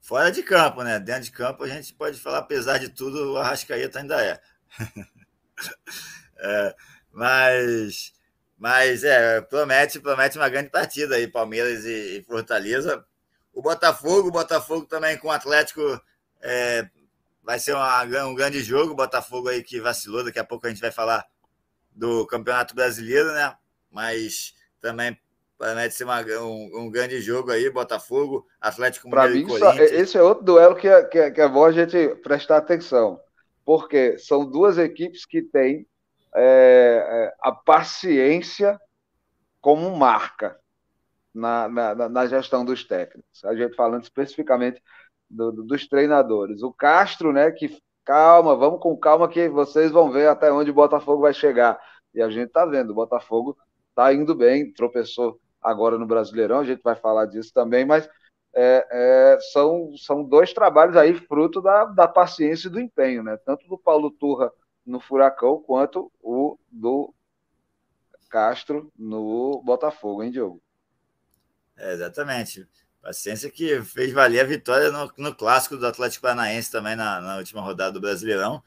Fora 0.00 0.32
de 0.32 0.42
campo, 0.42 0.82
né? 0.82 0.98
Dentro 0.98 1.24
de 1.24 1.32
campo 1.32 1.62
a 1.64 1.68
gente 1.68 1.92
pode 1.92 2.18
falar, 2.18 2.38
apesar 2.38 2.78
de 2.78 2.88
tudo, 2.88 3.32
o 3.32 3.36
Arrascaeta 3.36 3.98
ainda 3.98 4.24
é. 4.24 4.40
é 6.38 6.74
mas, 7.12 8.14
mas 8.56 9.04
é, 9.04 9.40
promete, 9.42 10.00
promete 10.00 10.38
uma 10.38 10.48
grande 10.48 10.70
partida 10.70 11.16
aí, 11.16 11.28
Palmeiras 11.28 11.84
e, 11.84 12.18
e 12.18 12.24
Fortaleza. 12.24 13.04
O 13.52 13.60
Botafogo, 13.60 14.28
o 14.28 14.32
Botafogo 14.32 14.86
também 14.86 15.18
com 15.18 15.28
o 15.28 15.32
Atlético 15.32 16.00
é, 16.40 16.88
vai 17.42 17.58
ser 17.58 17.74
uma, 17.74 18.02
um 18.24 18.34
grande 18.34 18.62
jogo. 18.62 18.92
O 18.92 18.96
Botafogo 18.96 19.48
aí 19.48 19.62
que 19.62 19.80
vacilou, 19.80 20.24
daqui 20.24 20.38
a 20.38 20.44
pouco 20.44 20.66
a 20.66 20.70
gente 20.70 20.80
vai 20.80 20.90
falar 20.90 21.26
do 21.94 22.26
Campeonato 22.26 22.74
Brasileiro, 22.74 23.32
né? 23.32 23.54
Mas 23.90 24.54
também 24.80 25.18
Promete 25.60 25.94
ser 25.94 26.04
uma, 26.04 26.22
um, 26.22 26.70
um, 26.84 26.90
grande 26.90 27.20
jogo 27.20 27.50
aí, 27.50 27.68
Botafogo, 27.68 28.46
Atlético 28.58 29.10
Mineiro 29.10 29.34
mim, 29.34 29.40
e 29.40 29.44
Corinthians. 29.44 29.92
Esse 29.92 30.16
é 30.16 30.22
outro 30.22 30.42
duelo 30.42 30.74
que 30.74 30.88
é, 30.88 31.04
que, 31.04 31.18
é, 31.18 31.30
que 31.30 31.38
é 31.38 31.46
bom 31.46 31.66
a 31.66 31.70
gente 31.70 32.14
prestar 32.22 32.56
atenção, 32.56 33.20
porque 33.62 34.16
são 34.16 34.50
duas 34.50 34.78
equipes 34.78 35.26
que 35.26 35.42
têm 35.42 35.86
é, 36.34 37.04
é 37.06 37.34
a 37.42 37.52
paciência 37.52 38.80
como 39.60 39.94
marca 39.94 40.58
na, 41.34 41.68
na, 41.68 42.08
na, 42.08 42.26
gestão 42.26 42.64
dos 42.64 42.82
técnicos. 42.82 43.44
A 43.44 43.54
gente 43.54 43.76
falando 43.76 44.04
especificamente 44.04 44.82
do, 45.28 45.52
do, 45.52 45.62
dos 45.62 45.86
treinadores. 45.86 46.62
O 46.62 46.72
Castro, 46.72 47.34
né, 47.34 47.50
que 47.50 47.78
calma, 48.02 48.56
vamos 48.56 48.80
com 48.80 48.96
calma 48.96 49.28
que 49.28 49.46
vocês 49.50 49.90
vão 49.90 50.10
ver 50.10 50.26
até 50.26 50.50
onde 50.50 50.70
o 50.70 50.74
Botafogo 50.74 51.20
vai 51.20 51.34
chegar. 51.34 51.78
E 52.14 52.22
a 52.22 52.30
gente 52.30 52.46
está 52.46 52.64
vendo, 52.64 52.92
o 52.92 52.94
Botafogo 52.94 53.58
está 53.90 54.10
indo 54.14 54.34
bem, 54.34 54.72
tropeçou 54.72 55.38
agora 55.60 55.98
no 55.98 56.06
Brasileirão, 56.06 56.60
a 56.60 56.64
gente 56.64 56.82
vai 56.82 56.96
falar 56.96 57.26
disso 57.26 57.52
também, 57.52 57.84
mas 57.84 58.08
é, 58.54 58.86
é, 58.90 59.38
são, 59.52 59.96
são 59.96 60.24
dois 60.24 60.52
trabalhos 60.52 60.96
aí 60.96 61.14
fruto 61.14 61.60
da, 61.60 61.84
da 61.84 62.08
paciência 62.08 62.68
e 62.68 62.70
do 62.70 62.80
empenho, 62.80 63.22
né? 63.22 63.36
Tanto 63.44 63.66
do 63.68 63.78
Paulo 63.78 64.10
Turra 64.10 64.50
no 64.84 64.98
Furacão 64.98 65.62
quanto 65.62 66.10
o 66.20 66.58
do 66.70 67.14
Castro 68.28 68.90
no 68.98 69.62
Botafogo, 69.64 70.22
hein, 70.22 70.30
Diogo? 70.30 70.60
É, 71.76 71.92
exatamente. 71.92 72.66
Paciência 73.00 73.50
que 73.50 73.82
fez 73.82 74.12
valer 74.12 74.40
a 74.40 74.44
vitória 74.44 74.90
no, 74.90 75.10
no 75.16 75.34
clássico 75.34 75.76
do 75.76 75.86
Atlético 75.86 76.22
Paranaense 76.22 76.70
também 76.70 76.96
na, 76.96 77.20
na 77.20 77.36
última 77.38 77.62
rodada 77.62 77.92
do 77.92 78.00
Brasileirão. 78.00 78.62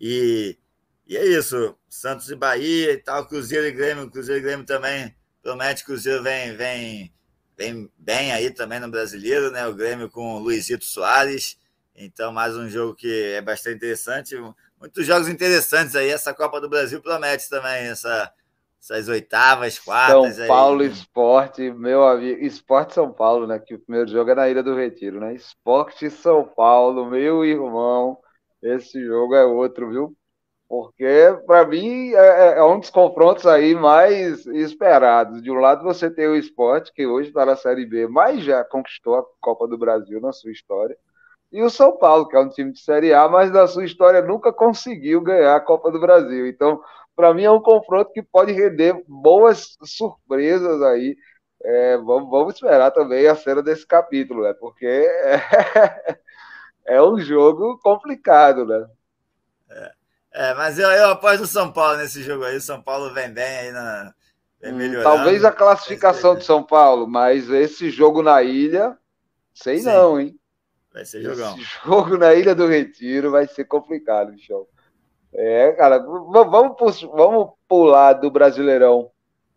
E, 0.00 0.58
e 1.06 1.16
é 1.16 1.24
isso. 1.24 1.76
Santos 1.88 2.30
e 2.30 2.34
Bahia 2.34 2.92
e 2.92 2.98
tal, 2.98 3.26
Cruzeiro 3.26 3.66
e 3.66 3.72
Grêmio, 3.72 4.10
Cruzeiro 4.10 4.40
e 4.40 4.42
Grêmio 4.42 4.66
também 4.66 5.14
promete 5.42 5.84
que 5.84 5.90
o 5.90 5.94
Cruzeiro 5.94 6.22
vem, 6.22 6.56
vem, 6.56 7.12
vem 7.56 7.90
bem 7.98 8.32
aí 8.32 8.50
também 8.50 8.80
no 8.80 8.90
brasileiro, 8.90 9.50
né? 9.50 9.66
O 9.66 9.74
Grêmio 9.74 10.10
com 10.10 10.34
o 10.34 10.38
Luizito 10.38 10.84
Soares. 10.84 11.58
Então, 11.94 12.32
mais 12.32 12.56
um 12.56 12.68
jogo 12.68 12.94
que 12.94 13.32
é 13.32 13.40
bastante 13.40 13.76
interessante. 13.76 14.34
Muitos 14.78 15.04
jogos 15.04 15.28
interessantes 15.28 15.94
aí. 15.94 16.08
Essa 16.08 16.32
Copa 16.32 16.60
do 16.60 16.68
Brasil 16.68 17.02
promete 17.02 17.48
também 17.50 17.88
essa, 17.88 18.32
essas 18.80 19.08
oitavas, 19.08 19.78
quartas. 19.78 20.36
São 20.36 20.46
Paulo 20.46 20.80
aí. 20.80 20.88
Esporte, 20.88 21.70
meu 21.70 22.06
amigo. 22.06 22.40
Esporte 22.42 22.94
São 22.94 23.12
Paulo, 23.12 23.46
né? 23.46 23.58
Que 23.58 23.74
o 23.74 23.78
primeiro 23.78 24.10
jogo 24.10 24.30
é 24.30 24.34
na 24.34 24.48
Ilha 24.48 24.62
do 24.62 24.74
Retiro, 24.74 25.20
né? 25.20 25.34
Esporte 25.34 26.10
São 26.10 26.44
Paulo, 26.44 27.04
meu 27.10 27.44
irmão. 27.44 28.18
Esse 28.62 29.04
jogo 29.04 29.34
é 29.34 29.44
outro, 29.44 29.90
viu? 29.90 30.16
Porque, 30.70 31.36
para 31.46 31.66
mim, 31.66 32.12
é, 32.12 32.54
é, 32.54 32.58
é, 32.58 32.62
um 32.62 32.78
dos 32.78 32.90
confrontos 32.90 33.44
aí 33.44 33.74
mais 33.74 34.46
esperados. 34.46 35.42
De 35.42 35.50
um 35.50 35.56
lado, 35.56 35.82
você 35.82 36.08
tem 36.08 36.28
o 36.28 36.36
esporte, 36.36 36.92
que 36.92 37.04
hoje 37.04 37.30
está 37.30 37.44
na 37.44 37.56
Série 37.56 37.84
B, 37.84 38.06
mas 38.06 38.44
já 38.44 38.62
conquistou 38.62 39.16
a 39.16 39.24
Copa 39.40 39.66
do 39.66 39.76
Brasil 39.76 40.20
na 40.20 40.32
sua 40.32 40.52
história. 40.52 40.96
E 41.50 41.60
o 41.60 41.68
São 41.68 41.98
Paulo, 41.98 42.28
que 42.28 42.36
é 42.36 42.40
um 42.40 42.48
time 42.48 42.72
de 42.72 42.78
Série 42.80 43.12
A, 43.12 43.28
mas 43.28 43.50
na 43.50 43.66
sua 43.66 43.84
história 43.84 44.22
nunca 44.22 44.52
conseguiu 44.52 45.20
ganhar 45.20 45.56
a 45.56 45.60
Copa 45.60 45.90
do 45.90 45.98
Brasil. 45.98 46.46
Então, 46.46 46.80
para 47.16 47.34
mim, 47.34 47.42
é 47.42 47.50
um 47.50 47.60
confronto 47.60 48.12
que 48.12 48.22
pode 48.22 48.52
render 48.52 49.02
boas 49.08 49.76
surpresas 49.82 50.80
aí. 50.82 51.16
É, 51.64 51.96
vamos, 51.98 52.30
vamos, 52.30 52.54
esperar 52.54 52.92
também 52.92 53.26
a 53.26 53.34
cena 53.34 53.60
desse 53.60 53.84
capítulo, 53.84 54.44
né? 54.44 54.54
Porque 54.54 54.86
é, 54.86 56.16
é 56.96 57.02
um 57.02 57.18
jogo 57.18 57.76
complicado, 57.82 58.64
né? 58.64 58.86
É. 60.32 60.54
Mas 60.54 60.78
eu, 60.78 60.88
eu 60.88 61.10
apoio 61.10 61.40
no 61.40 61.46
São 61.46 61.72
Paulo 61.72 61.98
nesse 61.98 62.22
jogo 62.22 62.44
aí. 62.44 62.56
O 62.56 62.60
São 62.60 62.82
Paulo 62.82 63.12
vem 63.12 63.30
bem 63.30 63.58
aí 63.58 63.72
na. 63.72 64.14
Vem 64.60 64.74
Hum. 64.74 65.02
Talvez 65.02 65.42
a 65.42 65.50
classificação 65.50 66.36
de 66.36 66.44
São 66.44 66.62
Paulo, 66.62 67.06
mas 67.06 67.48
esse 67.48 67.88
jogo 67.88 68.22
na 68.22 68.42
ilha, 68.42 68.96
sei 69.54 69.78
Sim. 69.78 69.86
não, 69.86 70.20
hein? 70.20 70.38
Vai 70.92 71.04
ser 71.04 71.22
jogão. 71.22 71.56
Esse 71.56 71.64
jogo 71.84 72.18
na 72.18 72.34
Ilha 72.34 72.54
do 72.54 72.66
Retiro 72.66 73.30
vai 73.30 73.46
ser 73.46 73.64
complicado, 73.64 74.32
bichão. 74.32 74.66
É, 75.32 75.72
cara, 75.72 75.98
vamos, 75.98 77.00
vamos 77.00 77.52
pular 77.68 78.14
do 78.14 78.30
Brasileirão, 78.30 79.10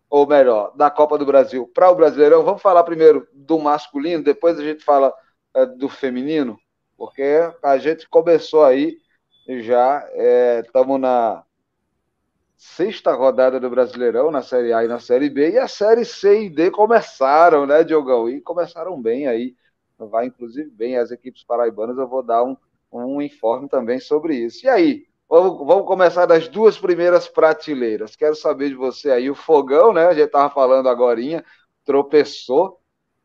ou 0.09 0.27
melhor, 0.27 0.71
da 0.75 0.91
Copa 0.91 1.17
do 1.17 1.25
Brasil 1.25 1.69
para 1.73 1.89
o 1.89 1.95
Brasileirão. 1.95 2.43
Vamos 2.43 2.61
falar 2.61 2.83
primeiro 2.83 3.27
do 3.33 3.59
masculino, 3.59 4.23
depois 4.23 4.59
a 4.59 4.63
gente 4.63 4.83
fala 4.83 5.11
é, 5.53 5.65
do 5.65 5.89
feminino, 5.89 6.57
porque 6.95 7.39
a 7.63 7.77
gente 7.77 8.07
começou 8.07 8.63
aí 8.63 8.97
já, 9.47 10.07
estamos 10.63 10.99
na 10.99 11.43
sexta 12.57 13.13
rodada 13.13 13.59
do 13.59 13.69
Brasileirão, 13.69 14.31
na 14.31 14.41
Série 14.41 14.73
A 14.73 14.83
e 14.85 14.87
na 14.87 14.99
Série 14.99 15.29
B, 15.29 15.51
e 15.51 15.57
a 15.57 15.67
Série 15.67 16.05
C 16.05 16.45
e 16.45 16.49
D 16.49 16.71
começaram, 16.71 17.65
né, 17.65 17.83
Diogão? 17.83 18.29
E 18.29 18.41
começaram 18.41 19.01
bem 19.01 19.27
aí 19.27 19.55
vai 19.97 20.25
inclusive 20.25 20.69
bem 20.69 20.97
as 20.97 21.11
equipes 21.11 21.43
paraibanas. 21.43 21.97
Eu 21.97 22.07
vou 22.07 22.23
dar 22.23 22.43
um, 22.43 22.55
um 22.91 23.21
informe 23.21 23.67
também 23.67 23.99
sobre 23.99 24.35
isso. 24.35 24.65
E 24.65 24.69
aí, 24.69 25.07
vamos, 25.29 25.65
vamos 25.65 25.87
começar 25.87 26.25
das 26.25 26.47
duas 26.47 26.77
primeiras 26.77 27.27
prateleiras. 27.27 28.15
Quero 28.15 28.35
saber 28.35 28.69
de 28.69 28.75
você 28.75 29.11
aí, 29.11 29.29
o 29.29 29.35
Fogão, 29.35 29.93
né? 29.93 30.05
A 30.07 30.13
gente 30.13 30.25
estava 30.25 30.49
falando 30.53 30.89
agora, 30.89 31.19
tropeçou. 31.85 32.79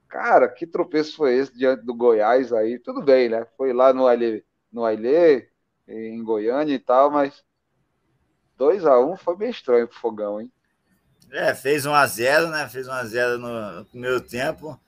Cara, 0.08 0.48
que 0.48 0.66
tropeço 0.66 1.16
foi 1.16 1.34
esse 1.36 1.56
diante 1.56 1.84
do 1.84 1.94
Goiás 1.94 2.52
aí? 2.52 2.78
Tudo 2.78 3.02
bem, 3.02 3.28
né? 3.28 3.46
Foi 3.56 3.72
lá 3.72 3.92
no 3.92 4.06
Ailê, 4.06 4.42
no 4.72 4.84
Ailê 4.84 5.47
em 5.88 6.22
Goiânia 6.22 6.74
e 6.74 6.78
tal, 6.78 7.10
mas 7.10 7.42
2 8.56 8.84
a 8.84 8.98
1 8.98 9.12
um 9.12 9.16
foi 9.16 9.36
bem 9.36 9.50
estranho 9.50 9.88
pro 9.88 9.98
Fogão, 9.98 10.40
hein? 10.40 10.52
É, 11.30 11.54
fez 11.54 11.86
1 11.86 11.94
a 11.94 12.06
0 12.06 12.48
né? 12.48 12.68
Fez 12.68 12.86
1 12.86 12.92
a 12.92 13.04
0 13.04 13.38
no, 13.38 13.72
no 13.78 13.84
primeiro 13.86 14.20
tempo, 14.20 14.78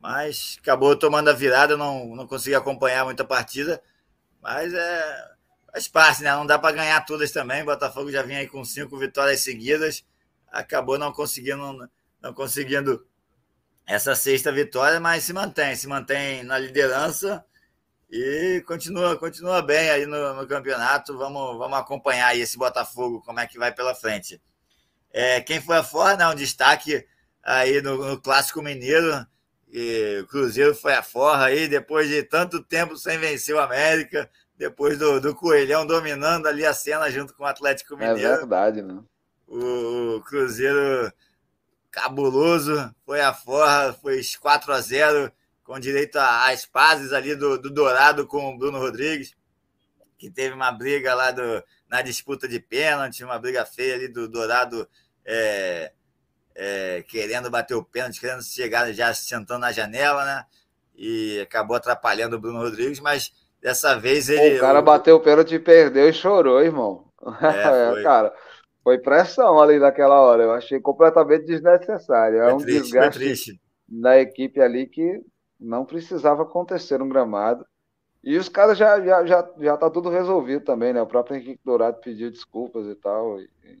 mas 0.00 0.58
acabou 0.60 0.96
tomando 0.96 1.30
a 1.30 1.32
virada, 1.32 1.76
não, 1.76 2.14
não 2.14 2.26
consegui 2.26 2.54
acompanhar 2.54 3.04
muita 3.04 3.24
partida, 3.24 3.82
mas 4.40 4.72
é, 4.72 5.34
faz 5.72 5.88
parte, 5.88 6.22
né? 6.22 6.32
Não 6.32 6.46
dá 6.46 6.58
para 6.58 6.74
ganhar 6.74 7.04
todas 7.04 7.30
também. 7.32 7.62
O 7.62 7.66
Botafogo 7.66 8.10
já 8.10 8.22
vinha 8.22 8.40
aí 8.40 8.48
com 8.48 8.64
cinco 8.64 8.96
vitórias 8.98 9.40
seguidas, 9.40 10.04
acabou 10.48 10.98
não 10.98 11.12
conseguindo, 11.12 11.88
não 12.20 12.32
conseguindo 12.32 13.06
essa 13.86 14.14
sexta 14.14 14.50
vitória, 14.50 14.98
mas 15.00 15.24
se 15.24 15.32
mantém, 15.32 15.76
se 15.76 15.86
mantém 15.86 16.42
na 16.42 16.58
liderança 16.58 17.44
e 18.16 18.60
continua, 18.60 19.16
continua 19.16 19.60
bem 19.60 19.90
aí 19.90 20.06
no, 20.06 20.34
no 20.34 20.46
campeonato. 20.46 21.18
Vamos, 21.18 21.58
vamos 21.58 21.76
acompanhar 21.76 22.28
aí 22.28 22.40
esse 22.42 22.56
Botafogo, 22.56 23.20
como 23.22 23.40
é 23.40 23.46
que 23.48 23.58
vai 23.58 23.74
pela 23.74 23.92
frente. 23.92 24.40
É, 25.12 25.40
quem 25.40 25.60
foi 25.60 25.78
a 25.78 25.82
fora, 25.82 26.16
né? 26.16 26.28
Um 26.28 26.34
destaque 26.36 27.04
aí 27.42 27.82
no, 27.82 28.10
no 28.10 28.20
Clássico 28.20 28.62
Mineiro. 28.62 29.26
E 29.68 30.20
o 30.22 30.28
Cruzeiro 30.28 30.76
foi 30.76 30.94
a 30.94 31.02
forra 31.02 31.46
aí, 31.46 31.66
depois 31.66 32.08
de 32.08 32.22
tanto 32.22 32.62
tempo 32.62 32.96
sem 32.96 33.18
vencer 33.18 33.52
o 33.52 33.58
América, 33.58 34.30
depois 34.56 34.96
do, 34.96 35.20
do 35.20 35.34
Coelhão 35.34 35.84
dominando 35.84 36.46
ali 36.46 36.64
a 36.64 36.72
cena 36.72 37.10
junto 37.10 37.34
com 37.34 37.42
o 37.42 37.46
Atlético 37.46 37.96
Mineiro. 37.96 38.20
É 38.20 38.36
verdade, 38.36 38.80
né? 38.80 39.02
O, 39.48 40.18
o 40.18 40.20
Cruzeiro 40.22 41.12
cabuloso 41.90 42.94
foi 43.04 43.20
a 43.20 43.34
forra, 43.34 43.92
foi 43.92 44.20
4 44.40 44.72
a 44.72 44.80
0 44.80 45.32
com 45.64 45.80
direito 45.80 46.16
às 46.16 46.66
pazes 46.66 47.12
ali 47.12 47.34
do, 47.34 47.58
do 47.58 47.70
Dourado 47.70 48.26
com 48.26 48.50
o 48.50 48.58
Bruno 48.58 48.78
Rodrigues, 48.78 49.34
que 50.18 50.30
teve 50.30 50.54
uma 50.54 50.70
briga 50.70 51.14
lá 51.14 51.30
do, 51.30 51.64
na 51.88 52.02
disputa 52.02 52.46
de 52.46 52.60
pênalti, 52.60 53.24
uma 53.24 53.38
briga 53.38 53.64
feia 53.64 53.94
ali 53.94 54.06
do 54.06 54.28
Dourado 54.28 54.86
é, 55.24 55.90
é, 56.54 57.02
querendo 57.08 57.50
bater 57.50 57.74
o 57.74 57.82
pênalti, 57.82 58.20
querendo 58.20 58.42
chegar 58.42 58.92
já 58.92 59.12
sentando 59.14 59.60
na 59.60 59.72
janela, 59.72 60.24
né? 60.24 60.44
E 60.94 61.40
acabou 61.40 61.76
atrapalhando 61.76 62.36
o 62.36 62.38
Bruno 62.38 62.60
Rodrigues, 62.60 63.00
mas 63.00 63.32
dessa 63.60 63.98
vez 63.98 64.28
ele. 64.28 64.58
O 64.58 64.60
cara 64.60 64.80
bateu 64.80 65.16
o 65.16 65.20
pênalti 65.20 65.54
e 65.54 65.58
perdeu 65.58 66.08
e 66.08 66.12
chorou, 66.12 66.62
irmão. 66.62 67.04
É, 67.42 67.90
foi. 67.90 68.02
cara, 68.02 68.34
foi 68.82 68.98
pressão 68.98 69.58
ali 69.58 69.78
naquela 69.78 70.20
hora. 70.20 70.42
Eu 70.42 70.52
achei 70.52 70.78
completamente 70.78 71.46
desnecessário. 71.46 72.42
É 72.42 72.44
Foi 72.44 72.52
um 72.52 72.58
triste, 72.58 72.90
foi 72.90 73.08
desgaste 73.08 73.60
da 73.88 74.20
equipe 74.20 74.60
ali 74.60 74.86
que 74.86 75.22
não 75.64 75.84
precisava 75.84 76.42
acontecer 76.42 76.98
no 76.98 77.08
gramado. 77.08 77.66
E 78.22 78.38
os 78.38 78.48
caras 78.48 78.78
já, 78.78 79.00
já, 79.00 79.26
já, 79.26 79.50
já 79.58 79.76
tá 79.76 79.90
tudo 79.90 80.08
resolvido 80.08 80.64
também, 80.64 80.92
né? 80.92 81.02
O 81.02 81.06
próprio 81.06 81.36
Henrique 81.36 81.60
Dourado 81.64 82.00
pediu 82.00 82.30
desculpas 82.30 82.86
e 82.86 82.94
tal. 82.94 83.40
E, 83.40 83.50
e 83.64 83.78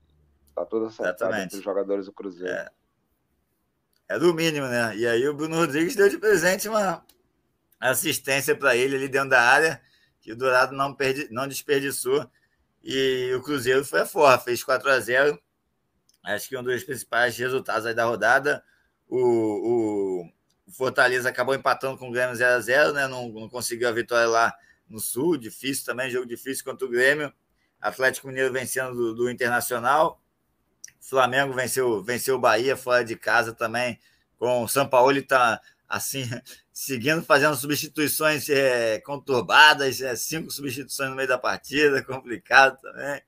tá 0.54 0.64
tudo 0.66 0.86
acertado 0.86 1.16
Exatamente. 1.16 1.44
entre 1.46 1.58
os 1.58 1.64
jogadores 1.64 2.06
do 2.06 2.12
Cruzeiro. 2.12 2.52
É. 2.52 2.70
É 4.08 4.18
do 4.18 4.34
mínimo, 4.34 4.66
né? 4.66 4.94
E 4.96 5.06
aí 5.06 5.26
o 5.26 5.34
Bruno 5.34 5.56
Rodrigues 5.56 5.96
deu 5.96 6.08
de 6.08 6.18
presente 6.18 6.68
uma 6.68 7.02
assistência 7.80 8.54
para 8.54 8.76
ele 8.76 8.96
ali 8.96 9.08
dentro 9.08 9.30
da 9.30 9.40
área, 9.40 9.80
que 10.20 10.32
o 10.32 10.36
Dourado 10.36 10.74
não, 10.74 10.94
perdi, 10.94 11.26
não 11.30 11.48
desperdiçou. 11.48 12.28
E 12.82 13.32
o 13.34 13.42
Cruzeiro 13.42 13.82
foi 13.84 14.00
a 14.00 14.06
forra, 14.06 14.38
fez 14.38 14.62
4 14.62 14.90
a 14.90 15.00
0 15.00 15.40
Acho 16.22 16.48
que 16.48 16.56
um 16.56 16.62
dos 16.62 16.84
principais 16.84 17.36
resultados 17.36 17.86
aí 17.86 17.94
da 17.94 18.04
rodada. 18.04 18.62
O, 19.08 19.18
o, 19.18 20.30
o 20.66 20.72
Fortaleza 20.72 21.28
acabou 21.28 21.54
empatando 21.54 21.98
com 21.98 22.08
o 22.08 22.12
Grêmio 22.12 22.34
0 22.34 22.54
a 22.54 22.60
0 22.60 22.92
né? 22.92 23.06
Não, 23.06 23.28
não 23.28 23.48
conseguiu 23.48 23.88
a 23.88 23.92
vitória 23.92 24.26
lá 24.26 24.54
no 24.88 25.00
Sul, 25.00 25.36
difícil 25.36 25.84
também, 25.84 26.10
jogo 26.10 26.26
difícil 26.26 26.64
contra 26.64 26.86
o 26.86 26.90
Grêmio. 26.90 27.32
Atlético 27.80 28.28
Mineiro 28.28 28.52
vencendo 28.52 28.94
do, 28.94 29.14
do 29.14 29.30
Internacional. 29.30 30.20
Flamengo 31.00 31.52
venceu, 31.52 32.02
venceu 32.02 32.36
o 32.36 32.40
Bahia 32.40 32.76
fora 32.76 33.04
de 33.04 33.14
casa 33.14 33.52
também, 33.52 33.98
com 34.38 34.64
o 34.64 34.68
São 34.68 34.88
Paulo 34.88 35.12
está 35.12 35.60
assim, 35.86 36.24
seguindo 36.72 37.22
fazendo 37.22 37.54
substituições 37.56 38.48
é, 38.48 38.98
conturbadas, 39.00 40.00
é, 40.00 40.16
cinco 40.16 40.50
substituições 40.50 41.10
no 41.10 41.16
meio 41.16 41.28
da 41.28 41.38
partida, 41.38 42.02
complicado 42.04 42.80
também. 42.80 43.20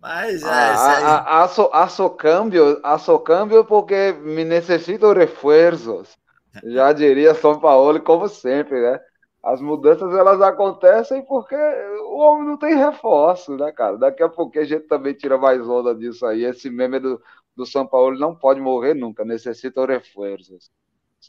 Mas 0.00 0.42
é, 0.42 0.46
ah, 0.46 1.18
a, 1.18 1.42
a, 1.42 1.84
aço 1.84 2.10
câmbio, 2.10 2.80
câmbio 3.24 3.64
porque 3.64 4.12
me 4.12 4.44
necessito 4.44 5.12
reforços. 5.12 6.16
Já 6.62 6.92
diria 6.92 7.34
São 7.34 7.58
Paulo, 7.58 8.00
como 8.00 8.28
sempre, 8.28 8.80
né? 8.80 9.00
As 9.42 9.60
mudanças 9.60 10.12
elas 10.14 10.40
acontecem 10.40 11.22
porque 11.22 11.54
o 11.54 12.18
homem 12.18 12.46
não 12.48 12.56
tem 12.56 12.76
reforço, 12.76 13.56
né, 13.56 13.70
cara? 13.72 13.98
Daqui 13.98 14.22
a 14.22 14.28
pouco 14.28 14.58
a 14.58 14.64
gente 14.64 14.86
também 14.86 15.12
tira 15.12 15.36
mais 15.36 15.60
onda 15.60 15.94
disso 15.94 16.24
aí. 16.24 16.44
Esse 16.44 16.70
meme 16.70 16.98
do, 16.98 17.20
do 17.54 17.66
São 17.66 17.86
Paulo 17.86 18.18
não 18.18 18.34
pode 18.34 18.60
morrer 18.60 18.94
nunca, 18.94 19.24
necessita 19.24 19.84
reforços. 19.84 20.70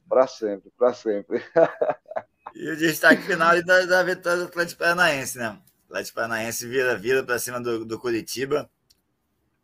Para 0.07 0.27
sempre, 0.27 0.71
para 0.77 0.93
sempre. 0.93 1.43
e 2.55 2.69
o 2.69 2.77
destaque 2.77 3.21
final 3.21 3.61
da, 3.63 3.85
da 3.85 4.03
vitória 4.03 4.39
do 4.39 4.45
Atlético 4.45 4.79
Paranaense, 4.79 5.37
né? 5.37 5.57
O 5.89 5.93
Atlético 5.93 6.15
Paranaense 6.15 6.67
vira, 6.67 6.95
vira 6.97 7.23
para 7.23 7.39
cima 7.39 7.59
do, 7.59 7.85
do 7.85 7.99
Curitiba, 7.99 8.69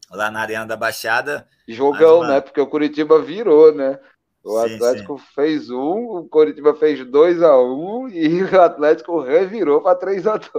lá 0.10 0.30
na 0.30 0.42
Arena 0.42 0.66
da 0.66 0.76
Baixada. 0.76 1.48
Jogão, 1.68 2.20
uma... 2.20 2.28
né? 2.28 2.42
Porque 2.42 2.60
o 2.60 2.68
Curitiba 2.68 3.22
virou, 3.22 3.74
né? 3.74 3.98
O 4.44 4.60
sim, 4.68 4.76
Atlético 4.76 5.20
sim. 5.20 5.26
fez 5.36 5.70
um, 5.70 6.18
o 6.18 6.28
Coritiba 6.28 6.74
fez 6.76 7.06
2 7.06 7.44
a 7.44 7.58
1 7.58 7.64
um, 7.64 8.08
e 8.10 8.42
o 8.44 8.62
Atlético 8.62 9.22
revirou 9.22 9.82
para 9.82 9.96
3 9.96 10.28
a 10.28 10.38
2 10.38 10.52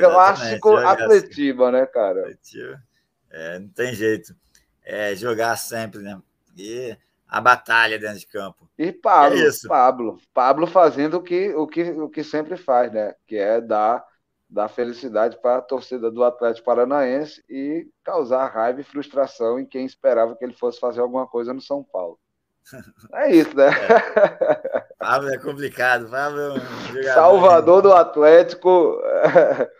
Clássico 0.00 0.76
Atletiba, 0.76 1.68
assim. 1.68 1.76
né, 1.76 1.86
cara? 1.86 2.20
Atletiba. 2.20 2.82
É, 3.30 3.58
não 3.58 3.68
tem 3.68 3.94
jeito. 3.94 4.34
É 4.84 5.14
jogar 5.14 5.56
sempre, 5.56 6.00
né? 6.00 6.20
E 6.56 6.96
a 7.28 7.40
batalha 7.40 7.98
dentro 7.98 8.18
de 8.18 8.26
campo. 8.26 8.68
E 8.78 8.92
Pablo, 8.92 9.38
é 9.38 9.50
Pablo, 9.66 10.20
Pablo 10.32 10.66
fazendo 10.66 11.14
o 11.18 11.22
que, 11.22 11.54
o, 11.54 11.66
que, 11.66 11.82
o 11.90 12.08
que 12.08 12.22
sempre 12.22 12.56
faz, 12.56 12.92
né? 12.92 13.14
Que 13.26 13.36
é 13.36 13.60
dar, 13.60 14.04
dar 14.48 14.68
felicidade 14.68 15.38
para 15.40 15.58
a 15.58 15.62
torcida 15.62 16.10
do 16.10 16.22
Atlético 16.22 16.66
Paranaense 16.66 17.42
e 17.48 17.86
causar 18.04 18.46
raiva 18.46 18.80
e 18.80 18.84
frustração 18.84 19.58
em 19.58 19.66
quem 19.66 19.84
esperava 19.84 20.36
que 20.36 20.44
ele 20.44 20.54
fosse 20.54 20.78
fazer 20.78 21.00
alguma 21.00 21.26
coisa 21.26 21.52
no 21.52 21.60
São 21.60 21.82
Paulo. 21.82 22.18
É 23.14 23.30
isso, 23.30 23.56
né? 23.56 23.68
É. 23.68 24.84
Pablo 24.98 25.28
é 25.28 25.38
complicado. 25.38 26.10
Pablo 26.10 26.56
é 26.96 27.02
Salvador 27.14 27.82
do 27.82 27.92
Atlético. 27.92 29.00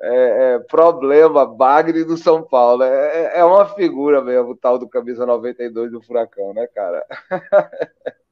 É, 0.00 0.54
é, 0.54 0.58
problema, 0.60 1.44
Bagre 1.44 2.04
do 2.04 2.16
São 2.16 2.42
Paulo. 2.42 2.84
É, 2.84 3.38
é, 3.38 3.44
uma 3.44 3.66
figura 3.74 4.22
mesmo, 4.22 4.50
o 4.50 4.56
tal 4.56 4.78
do 4.78 4.88
camisa 4.88 5.26
92 5.26 5.90
do 5.90 6.00
Furacão, 6.00 6.54
né, 6.54 6.68
cara? 6.68 7.04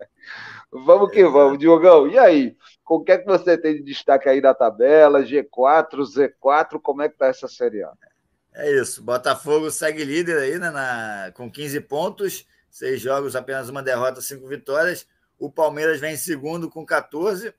vamos 0.70 1.10
que 1.10 1.24
vamos, 1.24 1.58
Diogão. 1.58 2.06
E 2.06 2.16
aí? 2.18 2.56
O 2.88 3.02
que 3.02 3.10
é 3.10 3.18
que 3.18 3.26
você 3.26 3.58
tem 3.58 3.74
de 3.74 3.82
destaque 3.82 4.28
aí 4.28 4.40
da 4.40 4.54
tabela? 4.54 5.24
G4, 5.24 6.02
Z4, 6.02 6.80
como 6.80 7.02
é 7.02 7.08
que 7.08 7.18
tá 7.18 7.26
essa 7.26 7.48
Série 7.48 7.82
A? 7.82 7.90
É 8.54 8.70
isso. 8.70 9.02
Botafogo 9.02 9.68
segue 9.70 10.04
líder 10.04 10.38
aí, 10.38 10.58
né, 10.58 10.70
na, 10.70 11.32
com 11.34 11.50
15 11.50 11.80
pontos, 11.80 12.46
seis 12.76 13.00
jogos, 13.00 13.34
apenas 13.34 13.70
uma 13.70 13.82
derrota, 13.82 14.20
cinco 14.20 14.46
vitórias. 14.46 15.06
O 15.38 15.50
Palmeiras 15.50 15.98
vem 15.98 16.12
em 16.12 16.18
segundo 16.18 16.68
com 16.68 16.84
14. 16.84 17.54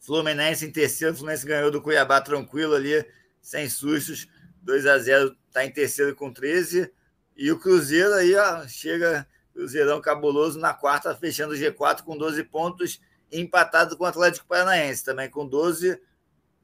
Fluminense 0.00 0.66
em 0.66 0.72
terceiro, 0.72 1.14
o 1.14 1.16
Fluminense 1.16 1.46
ganhou 1.46 1.70
do 1.70 1.80
Cuiabá 1.80 2.20
tranquilo 2.20 2.74
ali, 2.74 3.06
sem 3.40 3.68
sustos. 3.68 4.26
2 4.62 4.84
a 4.84 4.98
0 4.98 5.36
está 5.46 5.64
em 5.64 5.70
terceiro 5.70 6.12
com 6.16 6.32
13. 6.32 6.92
E 7.36 7.52
o 7.52 7.58
Cruzeiro 7.60 8.14
aí, 8.14 8.34
ó, 8.34 8.66
chega, 8.66 9.28
Cruzeirão 9.52 10.00
cabuloso 10.00 10.58
na 10.58 10.74
quarta, 10.74 11.14
fechando 11.14 11.54
o 11.54 11.56
G4 11.56 12.02
com 12.02 12.18
12 12.18 12.42
pontos, 12.44 13.00
empatado 13.30 13.96
com 13.96 14.02
o 14.02 14.08
Atlético 14.08 14.48
Paranaense, 14.48 15.04
também 15.04 15.30
com 15.30 15.46
12. 15.46 16.00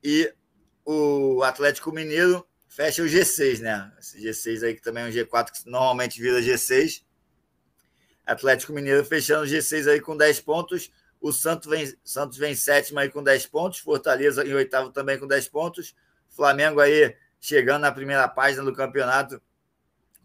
E 0.03 0.35
o 0.85 1.45
Atlético 1.45 1.93
Mineiro 1.93 2.45
fecha 2.67 3.05
o 3.05 3.07
G6, 3.07 3.61
né? 3.61 3.93
Esse 4.01 4.21
G6 4.21 4.65
aí 4.65 4.75
que 4.75 4.83
também 4.83 5.05
é 5.05 5.07
um 5.07 5.13
G4 5.13 5.53
que 5.53 5.71
normalmente 5.71 6.21
vira 6.21 6.41
G6. 6.41 7.05
Atlético 8.27 8.73
Mineiro 8.73 9.05
fechando 9.05 9.45
o 9.45 9.47
G6 9.47 9.91
aí 9.91 10.01
com 10.01 10.17
10 10.17 10.41
pontos. 10.41 10.91
O 11.21 11.33
Santos 11.33 11.69
vem, 11.69 11.95
Santos 12.05 12.39
vem 12.39 12.55
sétimo 12.55 12.99
aí 12.99 13.09
com 13.09 13.23
10 13.23 13.47
pontos. 13.47 13.79
Fortaleza 13.79 14.45
em 14.45 14.55
oitavo 14.55 14.91
também 14.91 15.19
com 15.19 15.27
10 15.27 15.49
pontos. 15.49 15.95
Flamengo 16.29 16.81
aí 16.81 17.17
chegando 17.41 17.83
na 17.83 17.93
primeira 17.93 18.27
página 18.29 18.65
do 18.65 18.73
campeonato 18.73 19.41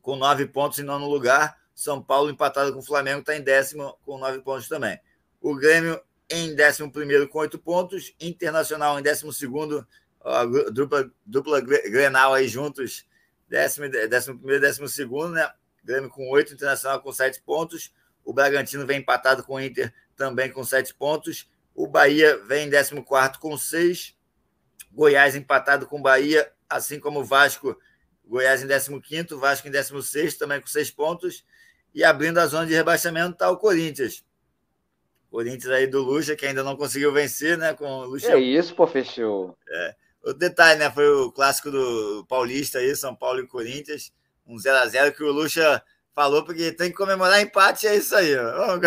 com 0.01 0.15
9 0.15 0.47
pontos 0.47 0.79
em 0.79 0.83
nono 0.83 1.07
lugar. 1.07 1.57
São 1.73 2.01
Paulo 2.01 2.29
empatado 2.29 2.73
com 2.73 2.79
o 2.79 2.83
Flamengo 2.83 3.19
está 3.19 3.35
em 3.35 3.41
décimo 3.41 3.97
com 4.03 4.17
9 4.17 4.39
pontos 4.39 4.67
também. 4.67 4.99
O 5.41 5.55
Grêmio 5.55 6.01
em 6.29 6.55
décimo 6.55 6.91
primeiro 6.91 7.27
com 7.27 7.39
8 7.39 7.59
pontos. 7.59 8.13
Internacional 8.19 8.99
em 8.99 9.03
décimo 9.03 9.31
segundo. 9.31 9.87
A 10.23 10.43
dupla, 10.71 11.11
dupla 11.25 11.61
Grenal 11.61 12.33
aí 12.33 12.47
juntos. 12.47 13.05
Décimo, 13.47 13.89
décimo 13.89 14.37
primeiro 14.37 14.61
décimo 14.61 14.87
segundo, 14.87 15.33
né? 15.33 15.49
Grêmio 15.87 16.09
com 16.09 16.29
oito, 16.31 16.53
Internacional 16.53 17.01
com 17.01 17.13
sete 17.13 17.41
pontos. 17.41 17.93
O 18.25 18.33
Bragantino 18.33 18.85
vem 18.85 18.99
empatado 18.99 19.41
com 19.41 19.55
o 19.55 19.61
Inter 19.61 19.93
também 20.17 20.51
com 20.51 20.61
sete 20.65 20.93
pontos. 20.93 21.49
O 21.73 21.87
Bahia 21.87 22.37
vem 22.43 22.67
em 22.67 22.69
14 22.69 23.39
com 23.39 23.57
seis. 23.57 24.13
Goiás 24.91 25.33
empatado 25.33 25.87
com 25.87 25.99
o 25.99 26.01
Bahia, 26.01 26.51
assim 26.69 26.99
como 26.99 27.21
o 27.21 27.23
Vasco. 27.23 27.79
Goiás 28.25 28.61
em 28.61 28.67
15, 28.99 29.33
Vasco 29.35 29.69
em 29.69 29.71
16 29.71 30.35
também 30.35 30.59
com 30.59 30.67
seis 30.67 30.91
pontos. 30.91 31.45
E 31.95 32.03
abrindo 32.03 32.39
a 32.39 32.47
zona 32.47 32.67
de 32.67 32.73
rebaixamento 32.73 33.31
está 33.31 33.49
o 33.49 33.55
Corinthians. 33.55 34.25
Corinthians 35.31 35.71
aí 35.71 35.87
do 35.87 36.01
Lucha, 36.01 36.35
que 36.35 36.45
ainda 36.45 36.63
não 36.63 36.75
conseguiu 36.75 37.13
vencer, 37.13 37.57
né? 37.57 37.73
Com 37.73 37.85
o 37.85 38.05
Lucha... 38.07 38.33
É 38.33 38.39
isso, 38.39 38.75
pô, 38.75 38.85
fechou. 38.85 39.57
É. 39.69 39.95
O 40.25 40.33
detalhe, 40.33 40.79
né? 40.79 40.91
Foi 40.91 41.07
o 41.07 41.31
clássico 41.31 41.71
do 41.71 42.25
Paulista 42.27 42.79
aí, 42.79 42.93
São 42.93 43.15
Paulo 43.15 43.39
e 43.39 43.47
Corinthians 43.47 44.11
um 44.47 44.55
0x0 44.55 45.11
que 45.11 45.23
o 45.23 45.31
Lucha 45.31 45.81
falou, 46.15 46.43
porque 46.43 46.71
tem 46.71 46.89
que 46.89 46.97
comemorar 46.97 47.41
empate, 47.41 47.87
é 47.87 47.95
isso 47.95 48.15
aí. 48.15 48.35
Ó. 48.35 48.79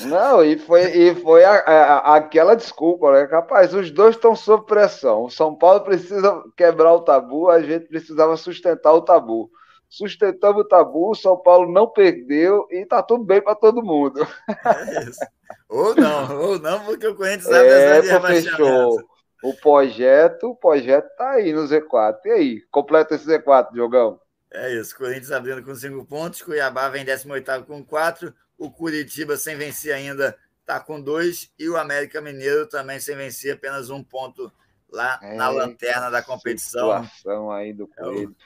Não, 0.00 0.42
e 0.42 0.58
foi, 0.58 0.84
e 0.84 1.14
foi 1.16 1.44
a, 1.44 1.52
a, 1.52 2.16
aquela 2.16 2.54
desculpa, 2.54 3.12
né? 3.12 3.26
Capaz, 3.26 3.74
os 3.74 3.90
dois 3.90 4.16
estão 4.16 4.34
sob 4.34 4.64
pressão. 4.64 5.24
O 5.24 5.30
São 5.30 5.54
Paulo 5.54 5.82
precisa 5.82 6.42
quebrar 6.56 6.94
o 6.94 7.02
tabu, 7.02 7.50
a 7.50 7.60
gente 7.62 7.88
precisava 7.88 8.36
sustentar 8.36 8.92
o 8.94 9.02
tabu. 9.02 9.50
Sustentamos 9.90 10.62
o 10.62 10.68
tabu, 10.68 11.10
o 11.10 11.14
São 11.14 11.36
Paulo 11.36 11.70
não 11.70 11.86
perdeu 11.86 12.66
e 12.70 12.86
tá 12.86 13.02
tudo 13.02 13.24
bem 13.24 13.42
para 13.42 13.54
todo 13.54 13.82
mundo. 13.82 14.26
É 14.64 15.04
isso. 15.04 15.20
Ou 15.68 15.94
não, 15.94 16.40
ou 16.40 16.58
não, 16.58 16.80
porque 16.84 17.06
o 17.06 17.14
Corinthians 17.14 17.44
sabe 17.44 17.68
é, 17.68 18.20
fechou. 18.20 18.98
O 19.42 19.54
projeto, 19.54 20.50
o 20.50 20.56
projeto 20.56 21.08
tá 21.16 21.32
aí 21.32 21.52
no 21.52 21.64
Z4. 21.64 22.16
E 22.24 22.30
aí, 22.30 22.60
completa 22.70 23.14
esse 23.14 23.26
Z4, 23.26 23.74
jogão. 23.74 24.21
É 24.54 24.74
isso, 24.74 24.96
Corinthians 24.96 25.32
abrindo 25.32 25.62
com 25.62 25.74
cinco 25.74 26.04
pontos, 26.04 26.42
Cuiabá 26.42 26.88
vem 26.90 27.04
18 27.04 27.64
com 27.64 27.82
quatro, 27.82 28.34
o 28.58 28.70
Curitiba 28.70 29.36
sem 29.36 29.56
vencer 29.56 29.94
ainda 29.94 30.36
está 30.60 30.78
com 30.78 31.00
dois, 31.00 31.50
e 31.58 31.68
o 31.68 31.76
América 31.76 32.20
Mineiro 32.20 32.68
também 32.68 33.00
sem 33.00 33.16
vencer, 33.16 33.54
apenas 33.54 33.88
um 33.88 34.04
ponto 34.04 34.52
lá 34.90 35.18
é, 35.22 35.34
na 35.36 35.48
lanterna 35.48 36.10
da 36.10 36.22
competição. 36.22 37.02
Situação 37.02 37.50
aí 37.50 37.72
do 37.72 37.88
Coelho. 37.88 38.36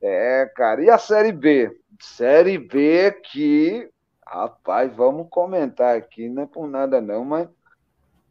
É, 0.00 0.50
cara, 0.54 0.82
e 0.82 0.88
a 0.88 0.98
Série 0.98 1.32
B? 1.32 1.76
Série 2.00 2.56
B 2.56 3.10
que, 3.30 3.90
rapaz, 4.24 4.94
vamos 4.94 5.26
comentar 5.30 5.96
aqui, 5.96 6.28
não 6.28 6.44
é 6.44 6.46
por 6.46 6.68
nada 6.68 7.00
não, 7.00 7.24
mas 7.24 7.48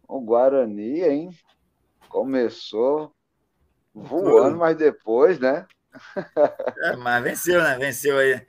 o 0.08 0.22
Guarani, 0.22 1.04
hein, 1.04 1.30
começou 2.08 3.14
voando, 3.94 4.58
mas 4.58 4.78
depois, 4.78 5.38
né? 5.38 5.68
É, 6.84 6.95
mas 6.95 7.23
venceu, 7.23 7.62
né? 7.62 7.78
Venceu 7.78 8.17
aí 8.17 8.45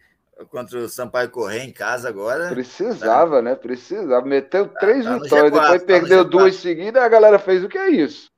contra 0.50 0.79
o 0.79 0.88
Sampaio 0.88 1.31
Correia 1.31 1.64
em 1.64 1.72
casa 1.72 2.09
agora. 2.09 2.48
Precisava, 2.48 3.37
tá. 3.37 3.42
né? 3.42 3.55
Precisava. 3.55 4.24
Meteu 4.26 4.68
tá, 4.68 4.81
três 4.81 5.05
tá 5.05 5.18
vitórias, 5.18 5.53
G4, 5.53 5.62
depois 5.62 5.81
tá 5.81 5.87
perdeu 5.87 6.24
duas 6.24 6.57
seguidas, 6.57 7.03
a 7.03 7.09
galera 7.09 7.38
fez 7.38 7.64
o 7.64 7.68
que 7.68 7.79
é 7.79 7.90
isso? 7.90 8.31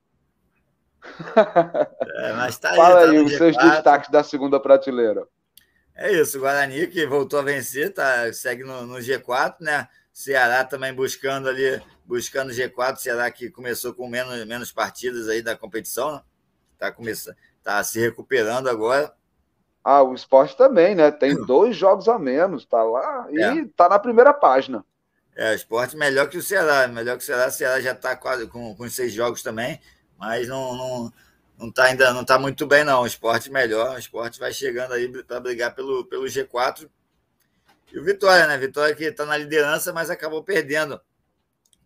É, 2.14 2.32
mas 2.34 2.58
tá 2.58 2.70
aí, 2.70 2.76
Fala 2.76 3.06
tá 3.06 3.10
aí 3.10 3.18
os 3.18 3.32
seus 3.32 3.56
destaques 3.56 4.10
da 4.10 4.22
segunda 4.22 4.60
prateleira. 4.60 5.26
É 5.94 6.12
isso, 6.12 6.38
o 6.38 6.40
Guarani 6.40 6.86
que 6.86 7.06
voltou 7.06 7.40
a 7.40 7.42
vencer, 7.42 7.92
tá, 7.92 8.32
segue 8.32 8.62
no, 8.62 8.86
no 8.86 8.96
G4, 8.96 9.56
né? 9.60 9.88
Ceará 10.12 10.64
também 10.64 10.94
buscando 10.94 11.48
ali, 11.48 11.82
buscando 12.04 12.52
G4, 12.52 12.96
Ceará 12.96 13.30
que 13.30 13.50
começou 13.50 13.94
com 13.94 14.08
menos, 14.08 14.44
menos 14.46 14.70
partidas 14.70 15.28
aí 15.28 15.42
da 15.42 15.56
competição, 15.56 16.12
né? 16.12 16.22
tá 16.78 16.92
começando, 16.92 17.36
Está 17.62 17.82
se 17.84 18.00
recuperando 18.00 18.68
agora. 18.68 19.14
Ah, 19.84 20.02
o 20.02 20.14
esporte 20.14 20.56
também, 20.56 20.96
né? 20.96 21.12
Tem 21.12 21.34
dois 21.46 21.76
jogos 21.76 22.08
a 22.08 22.18
menos, 22.18 22.64
tá 22.64 22.82
lá 22.82 23.26
e 23.30 23.40
é. 23.40 23.64
tá 23.76 23.88
na 23.88 24.00
primeira 24.00 24.34
página. 24.34 24.84
É, 25.34 25.52
o 25.52 25.54
esporte 25.54 25.96
melhor 25.96 26.28
que 26.28 26.36
o 26.36 26.42
Ceará, 26.42 26.88
melhor 26.88 27.16
que 27.16 27.22
o 27.22 27.26
Ceará. 27.26 27.46
O 27.46 27.52
Ceará 27.52 27.80
já 27.80 27.92
está 27.92 28.16
quase 28.16 28.48
com, 28.48 28.74
com 28.74 28.88
seis 28.90 29.12
jogos 29.12 29.42
também, 29.42 29.80
mas 30.18 30.48
não, 30.48 30.76
não, 30.76 31.12
não 31.56 31.70
tá 31.70 31.84
ainda 31.84 32.12
não 32.12 32.24
tá 32.24 32.36
muito 32.36 32.66
bem, 32.66 32.82
não. 32.82 33.02
O 33.02 33.06
esporte 33.06 33.50
melhor, 33.50 33.94
o 33.94 33.98
esporte 33.98 34.40
vai 34.40 34.52
chegando 34.52 34.92
aí 34.92 35.08
para 35.22 35.38
brigar 35.40 35.72
pelo, 35.72 36.04
pelo 36.04 36.24
G4. 36.24 36.90
E 37.92 37.98
o 37.98 38.04
Vitória, 38.04 38.46
né? 38.48 38.58
Vitória 38.58 38.94
que 38.94 39.04
está 39.04 39.24
na 39.24 39.36
liderança, 39.36 39.92
mas 39.92 40.10
acabou 40.10 40.42
perdendo 40.42 41.00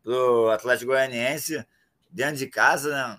pro 0.03 0.49
Atlético 0.51 0.93
Goianiense 0.93 1.65
dentro 2.11 2.37
de 2.37 2.47
casa, 2.47 2.91
né? 2.91 3.19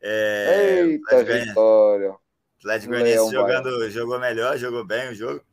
É, 0.00 0.80
Eita, 0.82 1.24
Vitória. 1.24 2.16
Atlético 2.58 2.92
Goianiense 2.92 3.32
jogando, 3.32 3.90
jogou 3.90 4.18
melhor, 4.18 4.56
jogou 4.58 4.84
bem 4.84 5.10
o 5.10 5.14
jogo. 5.14 5.44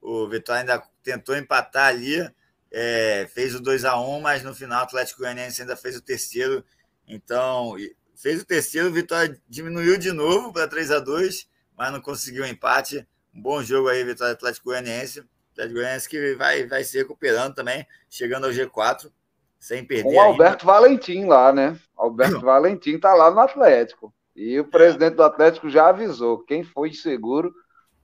O 0.00 0.28
Vitória 0.28 0.60
ainda 0.60 0.82
tentou 1.02 1.36
empatar 1.36 1.88
ali, 1.88 2.28
é, 2.70 3.28
fez 3.32 3.54
o 3.54 3.60
2 3.60 3.84
a 3.84 3.98
1 3.98 4.20
mas 4.20 4.42
no 4.42 4.54
final 4.54 4.80
o 4.80 4.84
Atlético 4.84 5.20
Goianiense 5.20 5.62
ainda 5.62 5.76
fez 5.76 5.96
o 5.96 6.02
terceiro. 6.02 6.64
Então, 7.06 7.76
fez 8.14 8.40
o 8.40 8.46
terceiro, 8.46 8.88
o 8.88 8.92
Vitória 8.92 9.40
diminuiu 9.48 9.98
de 9.98 10.12
novo 10.12 10.52
para 10.52 10.68
3 10.68 10.90
a 10.90 10.98
2 10.98 11.48
mas 11.76 11.92
não 11.92 12.00
conseguiu 12.00 12.44
o 12.44 12.46
empate. 12.46 13.06
Um 13.34 13.42
bom 13.42 13.62
jogo 13.62 13.88
aí, 13.88 14.02
Vitória 14.02 14.32
Atlético 14.32 14.66
Goianiense. 14.66 15.22
Atlético 15.52 15.74
Goianiense 15.74 16.08
que 16.08 16.34
vai, 16.34 16.66
vai 16.66 16.82
se 16.82 16.96
recuperando 16.96 17.54
também, 17.54 17.86
chegando 18.08 18.46
ao 18.46 18.52
G4 18.52 19.10
sem 19.66 19.84
perder. 19.84 20.04
Com 20.04 20.14
o 20.14 20.20
Alberto 20.20 20.62
ainda. 20.62 20.72
Valentim 20.72 21.24
lá, 21.24 21.52
né? 21.52 21.76
Alberto 21.96 22.38
Valentim 22.40 22.98
tá 22.98 23.12
lá 23.14 23.30
no 23.32 23.40
Atlético. 23.40 24.14
E 24.34 24.60
o 24.60 24.64
presidente 24.64 25.16
do 25.16 25.24
Atlético 25.24 25.68
já 25.68 25.88
avisou: 25.88 26.44
quem 26.44 26.62
for 26.62 26.86
inseguro, 26.86 27.52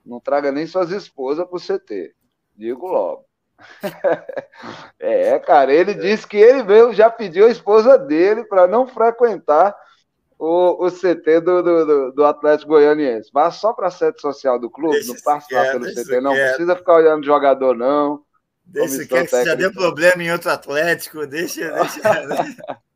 não 0.05 0.19
traga 0.19 0.51
nem 0.51 0.67
suas 0.67 0.91
esposas 0.91 1.47
para 1.47 1.57
o 1.57 1.61
CT. 1.61 2.15
Digo 2.57 2.89
logo. 2.89 3.25
é, 4.99 5.39
cara, 5.39 5.73
ele 5.73 5.95
disse 5.95 6.27
que 6.27 6.37
ele 6.37 6.65
mesmo 6.65 6.93
já 6.93 7.09
pediu 7.09 7.47
a 7.47 7.51
esposa 7.51 7.97
dele 7.97 8.43
para 8.45 8.67
não 8.67 8.89
frequentar 8.89 9.77
o, 10.37 10.85
o 10.85 10.91
CT 10.91 11.41
do, 11.43 11.63
do, 11.63 12.13
do 12.13 12.25
Atlético 12.25 12.73
Goianiense. 12.73 13.31
Vá 13.33 13.53
só 13.53 13.73
para 13.73 13.87
a 13.87 13.91
sede 13.91 14.21
social 14.21 14.59
do 14.59 14.69
clube, 14.69 14.97
deixa 14.97 15.13
não 15.13 15.21
passa 15.23 15.47
lá 15.55 15.71
pelo 15.71 15.85
CT, 15.85 16.21
não 16.21 16.33
precisa 16.33 16.75
ficar 16.75 16.95
olhando 16.95 17.25
jogador, 17.25 17.77
não. 17.77 18.25
Deixa 18.65 19.07
que 19.07 19.45
já 19.45 19.55
deu 19.55 19.73
problema 19.73 20.23
em 20.23 20.33
outro 20.33 20.51
Atlético, 20.51 21.27
deixa. 21.27 21.71
deixa... 21.71 22.01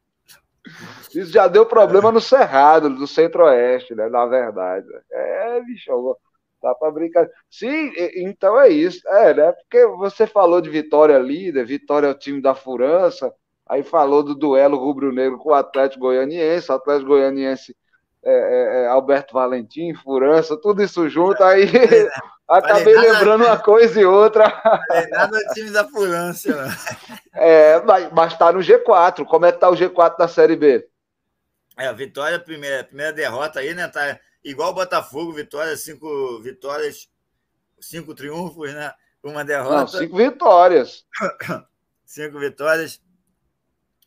Isso 1.15 1.33
já 1.33 1.47
deu 1.47 1.65
problema 1.65 2.11
no 2.11 2.21
Cerrado, 2.21 2.91
do 2.91 3.07
Centro-Oeste, 3.07 3.95
né? 3.95 4.09
Na 4.09 4.27
verdade. 4.27 4.87
É, 5.11 5.61
bicho, 5.61 6.17
tá 6.61 6.75
para 6.75 6.91
brincar. 6.91 7.29
Sim, 7.49 7.93
então 8.17 8.61
é 8.61 8.69
isso. 8.69 9.07
É, 9.09 9.33
né? 9.33 9.53
Porque 9.53 9.87
você 9.87 10.27
falou 10.27 10.61
de 10.61 10.69
Vitória 10.69 11.19
líder, 11.19 11.65
Vitória 11.65 12.09
é 12.09 12.11
o 12.11 12.19
time 12.19 12.43
da 12.43 12.55
furança, 12.55 13.33
aí 13.67 13.83
falou 13.83 14.23
do 14.23 14.35
duelo 14.35 14.77
rubro-negro 14.77 15.39
com 15.39 15.51
o 15.51 15.55
Atlético 15.55 16.07
Goianiense, 16.07 16.71
o 16.71 16.75
Atlético 16.75 17.11
Goianiense 17.11 17.77
é, 18.25 18.33
é, 18.33 18.83
é 18.83 18.87
Alberto 18.89 19.35
Valentim, 19.35 19.95
Furança, 19.95 20.61
tudo 20.61 20.83
isso 20.83 21.09
junto, 21.09 21.43
aí 21.45 21.65
é, 21.65 22.09
acabei 22.49 22.95
nada, 22.95 23.13
lembrando 23.13 23.45
uma 23.45 23.59
coisa 23.59 24.01
e 24.01 24.05
outra. 24.05 24.63
Nada 25.11 25.39
do 25.39 25.55
time 25.55 25.71
da 25.71 25.87
Furança. 25.89 26.49
É, 27.35 27.81
mas, 27.83 28.13
mas 28.13 28.39
tá 28.39 28.53
no 28.53 28.61
G4. 28.61 29.25
Como 29.25 29.47
é 29.47 29.53
que 29.53 29.59
tá 29.59 29.69
o 29.69 29.75
G4 29.75 30.17
da 30.17 30.29
Série 30.29 30.57
B? 30.57 30.89
É, 31.77 31.93
Vitória, 31.93 32.39
primeira, 32.39 32.85
primeira 32.85 33.13
derrota 33.13 33.61
aí, 33.61 33.75
né? 33.75 33.87
Tá 33.89 34.19
igual 34.43 34.71
o 34.71 34.75
Botafogo, 34.75 35.33
Vitória, 35.33 35.77
cinco 35.77 36.41
vitórias, 36.41 37.09
cinco 37.81 38.15
triunfos, 38.15 38.73
né? 38.73 38.93
Uma 39.23 39.45
derrota. 39.45 39.77
Não, 39.77 39.89
cinco 39.89 40.17
vitórias. 40.17 41.05
cinco 42.07 42.39
vitórias, 42.39 43.01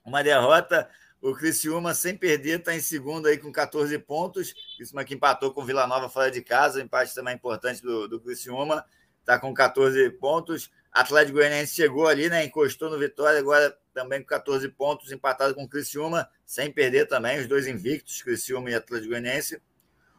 uma 0.03 0.23
derrota. 0.23 0.89
O 1.21 1.33
Criciúma, 1.33 1.93
sem 1.93 2.15
perder, 2.15 2.59
está 2.59 2.73
em 2.73 2.79
segundo 2.79 3.27
aí 3.27 3.37
com 3.37 3.51
14 3.51 3.97
pontos. 3.99 4.53
Criciúma 4.77 5.03
que 5.03 5.15
empatou 5.15 5.53
com 5.53 5.61
o 5.61 5.65
Vila 5.65 5.85
Nova 5.85 6.07
fora 6.07 6.31
de 6.31 6.41
casa, 6.41 6.81
empate 6.81 7.13
também 7.13 7.35
importante 7.35 7.81
do, 7.81 8.07
do 8.07 8.21
Criciúma, 8.21 8.85
está 9.19 9.37
com 9.37 9.53
14 9.53 10.09
pontos. 10.11 10.71
Atlético 10.91 11.37
Goianiense 11.37 11.75
chegou 11.75 12.07
ali, 12.07 12.29
né? 12.29 12.45
Encostou 12.45 12.89
no 12.89 12.97
Vitória, 12.97 13.37
agora 13.37 13.77
também 13.93 14.21
com 14.21 14.27
14 14.27 14.69
pontos, 14.69 15.11
empatado 15.11 15.53
com 15.53 15.63
o 15.63 15.67
Criciúma, 15.67 16.29
sem 16.45 16.71
perder 16.71 17.05
também, 17.05 17.39
os 17.39 17.47
dois 17.47 17.67
invictos, 17.67 18.21
Criciúma 18.21 18.69
e 18.69 18.75
Atlético 18.75 19.09
Goianiense. 19.09 19.61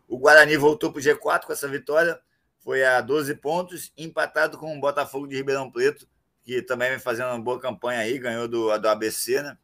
O 0.06 0.18
Guarani 0.18 0.56
voltou 0.58 0.92
para 0.92 1.00
o 1.00 1.02
G4 1.02 1.46
com 1.46 1.52
essa 1.52 1.66
vitória, 1.66 2.20
foi 2.58 2.84
a 2.84 3.00
12 3.00 3.36
pontos, 3.36 3.90
empatado 3.96 4.58
com 4.58 4.76
o 4.76 4.80
Botafogo 4.80 5.26
de 5.26 5.36
Ribeirão 5.36 5.70
Preto, 5.70 6.06
que 6.42 6.60
também 6.60 6.90
vem 6.90 6.98
fazendo 6.98 7.28
uma 7.28 7.40
boa 7.40 7.58
campanha 7.58 8.00
aí, 8.00 8.18
ganhou 8.18 8.46
do, 8.46 8.76
do 8.76 8.88
ABC, 8.88 9.40
né? 9.40 9.56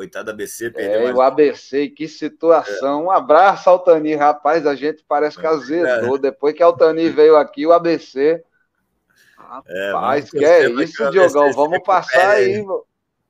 Coitado 0.00 0.24
do 0.24 0.30
ABC, 0.30 0.70
perdeu. 0.70 1.08
É, 1.08 1.12
o 1.12 1.20
ABC, 1.20 1.88
que 1.88 2.08
situação. 2.08 3.02
É. 3.02 3.04
Um 3.04 3.10
abraço, 3.10 3.68
Altani, 3.68 4.14
rapaz, 4.14 4.66
a 4.66 4.74
gente 4.74 5.04
parece 5.06 5.38
que 5.38 5.46
azedou. 5.46 6.16
É. 6.16 6.18
Depois 6.18 6.54
que 6.54 6.62
Altani 6.62 7.10
veio 7.10 7.36
aqui, 7.36 7.66
o 7.66 7.72
ABC. 7.74 8.42
É, 9.68 9.92
rapaz, 9.92 10.30
que 10.30 10.42
é 10.42 10.70
isso, 10.70 11.10
Diogão? 11.10 11.52
Vamos 11.52 11.80
passar 11.80 12.30
aí, 12.30 12.64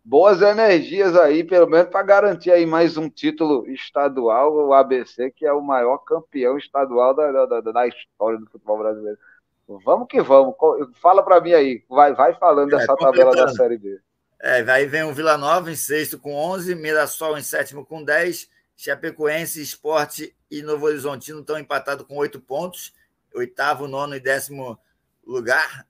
boas 0.05 0.43
energias 0.43 1.17
aí, 1.17 1.43
pelo 1.43 1.67
menos 1.67 1.91
para 1.91 2.05
garantir 2.05 2.53
aí 2.53 2.65
mais 2.65 2.97
um 2.97 3.11
título 3.11 3.69
estadual, 3.69 4.55
o 4.55 4.73
ABC, 4.73 5.29
que 5.33 5.45
é 5.45 5.53
o 5.53 5.61
maior 5.61 5.99
campeão 5.99 6.57
estadual 6.57 7.13
da, 7.13 7.47
da, 7.47 7.61
da 7.63 7.89
história 7.89 8.39
do 8.39 8.47
futebol 8.47 8.79
brasileiro. 8.79 9.19
Vamos 9.67 10.07
que 10.07 10.23
vamos. 10.23 10.55
Fala 11.03 11.21
para 11.25 11.41
mim 11.41 11.53
aí. 11.53 11.83
Vai, 11.89 12.15
vai 12.15 12.33
falando 12.35 12.73
é, 12.73 12.79
dessa 12.79 12.95
tabela 12.95 13.35
da 13.35 13.49
Série 13.49 13.77
B. 13.77 13.99
É, 14.43 14.63
aí 14.71 14.87
vem 14.87 15.03
o 15.03 15.13
Vila 15.13 15.37
Nova 15.37 15.71
em 15.71 15.77
sexto 15.77 16.19
com 16.19 16.35
11, 16.35 16.75
Mirassol 16.75 17.37
em 17.37 17.43
sétimo 17.43 17.85
com 17.85 18.03
10, 18.03 18.49
Chapecoense, 18.75 19.61
Esporte 19.61 20.35
e 20.51 20.63
Novo 20.63 20.87
Horizontino 20.87 21.41
estão 21.41 21.59
empatados 21.59 22.07
com 22.07 22.17
oito 22.17 22.41
pontos, 22.41 22.95
oitavo, 23.35 23.87
nono 23.87 24.17
e 24.17 24.21
décimo 24.21 24.81
lugar. 25.23 25.87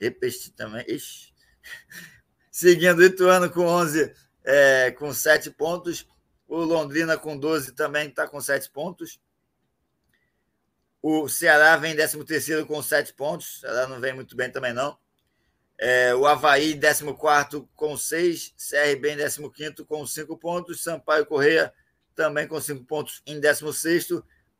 Repeti 0.00 0.50
também. 0.52 0.86
Seguindo 2.50 3.04
Ituano 3.04 3.50
com 3.50 3.66
11, 3.66 4.14
é, 4.42 4.90
com 4.92 5.12
sete 5.12 5.50
pontos. 5.50 6.08
O 6.48 6.56
Londrina 6.56 7.18
com 7.18 7.36
12 7.36 7.72
também 7.72 8.08
está 8.08 8.26
com 8.26 8.40
sete 8.40 8.70
pontos. 8.70 9.20
O 11.02 11.28
Ceará 11.28 11.76
vem 11.76 11.94
13 11.94 12.24
terceiro 12.24 12.66
com 12.66 12.82
sete 12.82 13.12
pontos. 13.12 13.56
O 13.56 13.60
Ceará 13.60 13.86
não 13.86 14.00
vem 14.00 14.14
muito 14.14 14.34
bem 14.34 14.50
também, 14.50 14.72
não. 14.72 14.98
É, 15.80 16.12
o 16.12 16.26
Havaí, 16.26 16.76
14 16.76 17.04
com 17.76 17.96
6, 17.96 18.52
CRB 18.58 19.12
em 19.12 19.16
15 19.16 19.84
com 19.84 20.04
5 20.04 20.36
pontos, 20.36 20.82
Sampaio 20.82 21.24
Correia 21.24 21.72
também 22.16 22.48
com 22.48 22.60
5 22.60 22.84
pontos 22.84 23.22
em 23.24 23.38
16. 23.38 24.08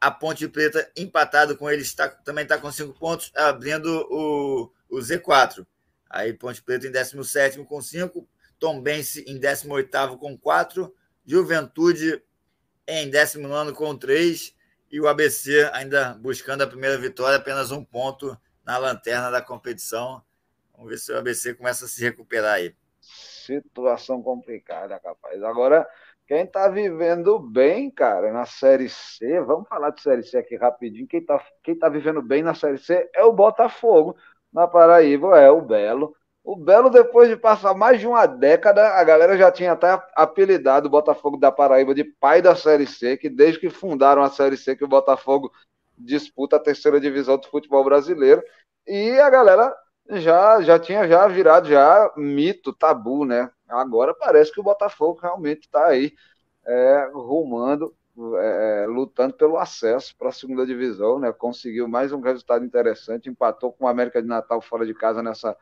A 0.00 0.12
Ponte 0.12 0.46
Preta, 0.46 0.88
empatado 0.96 1.56
com 1.56 1.68
eles, 1.68 1.92
tá, 1.92 2.08
também 2.08 2.44
está 2.44 2.56
com 2.56 2.70
5 2.70 2.96
pontos, 2.96 3.32
abrindo 3.34 4.06
o, 4.08 4.72
o 4.88 4.98
Z4. 4.98 5.66
Aí 6.08 6.32
Ponte 6.32 6.62
Preta 6.62 6.86
em 6.86 6.92
17 6.92 7.64
com 7.64 7.82
5, 7.82 8.28
Tombense 8.60 9.24
em 9.26 9.40
18 9.40 10.16
com 10.18 10.38
4, 10.38 10.94
Juventude 11.26 12.22
em 12.86 13.10
19 13.10 13.72
com 13.72 13.96
3 13.96 14.54
e 14.90 15.00
o 15.00 15.08
ABC 15.08 15.68
ainda 15.72 16.14
buscando 16.14 16.62
a 16.62 16.66
primeira 16.66 16.96
vitória, 16.96 17.36
apenas 17.36 17.72
um 17.72 17.84
ponto 17.84 18.38
na 18.64 18.78
lanterna 18.78 19.30
da 19.32 19.42
competição 19.42 20.22
Vamos 20.78 20.92
ver 20.92 20.98
se 20.98 21.12
o 21.12 21.18
ABC 21.18 21.54
começa 21.54 21.86
a 21.86 21.88
se 21.88 22.00
recuperar 22.04 22.54
aí. 22.54 22.72
Situação 23.00 24.22
complicada, 24.22 24.96
capaz. 25.00 25.42
Agora, 25.42 25.84
quem 26.24 26.44
está 26.44 26.68
vivendo 26.68 27.36
bem, 27.40 27.90
cara, 27.90 28.32
na 28.32 28.46
Série 28.46 28.88
C, 28.88 29.40
vamos 29.40 29.68
falar 29.68 29.90
de 29.90 30.00
Série 30.00 30.22
C 30.22 30.38
aqui 30.38 30.54
rapidinho. 30.54 31.08
Quem 31.08 31.18
está 31.18 31.44
quem 31.64 31.76
tá 31.76 31.88
vivendo 31.88 32.22
bem 32.22 32.44
na 32.44 32.54
Série 32.54 32.78
C 32.78 33.10
é 33.12 33.24
o 33.24 33.32
Botafogo. 33.32 34.16
Na 34.52 34.68
Paraíba 34.68 35.36
é 35.40 35.50
o 35.50 35.60
Belo. 35.60 36.14
O 36.44 36.54
Belo, 36.54 36.90
depois 36.90 37.28
de 37.28 37.36
passar 37.36 37.74
mais 37.74 37.98
de 37.98 38.06
uma 38.06 38.24
década, 38.26 38.90
a 38.90 39.02
galera 39.02 39.36
já 39.36 39.50
tinha 39.50 39.72
até 39.72 40.00
apelidado 40.14 40.86
o 40.86 40.90
Botafogo 40.90 41.36
da 41.36 41.50
Paraíba 41.50 41.92
de 41.92 42.04
pai 42.04 42.40
da 42.40 42.54
Série 42.54 42.86
C, 42.86 43.16
que 43.16 43.28
desde 43.28 43.58
que 43.58 43.68
fundaram 43.68 44.22
a 44.22 44.30
Série 44.30 44.56
C, 44.56 44.76
que 44.76 44.84
o 44.84 44.88
Botafogo 44.88 45.50
disputa 45.98 46.54
a 46.54 46.60
terceira 46.60 47.00
divisão 47.00 47.36
do 47.36 47.48
futebol 47.48 47.82
brasileiro. 47.82 48.44
E 48.86 49.18
a 49.18 49.28
galera 49.28 49.74
já 50.10 50.62
já 50.62 50.78
tinha 50.78 51.06
já 51.08 51.26
virado 51.28 51.68
já 51.68 52.12
mito, 52.16 52.72
tabu, 52.72 53.24
né? 53.24 53.50
Agora 53.68 54.14
parece 54.14 54.52
que 54.52 54.60
o 54.60 54.62
Botafogo 54.62 55.20
realmente 55.20 55.62
está 55.62 55.86
aí 55.88 56.14
é, 56.66 57.10
rumando, 57.12 57.94
é, 58.40 58.86
lutando 58.88 59.34
pelo 59.34 59.58
acesso 59.58 60.16
para 60.16 60.28
a 60.30 60.32
segunda 60.32 60.66
divisão, 60.66 61.18
né? 61.18 61.32
Conseguiu 61.32 61.86
mais 61.88 62.12
um 62.12 62.20
resultado 62.20 62.64
interessante, 62.64 63.28
empatou 63.28 63.72
com 63.72 63.84
o 63.84 63.88
América 63.88 64.22
de 64.22 64.28
Natal 64.28 64.60
fora 64.60 64.86
de 64.86 64.94
casa 64.94 65.22
nessa 65.22 65.56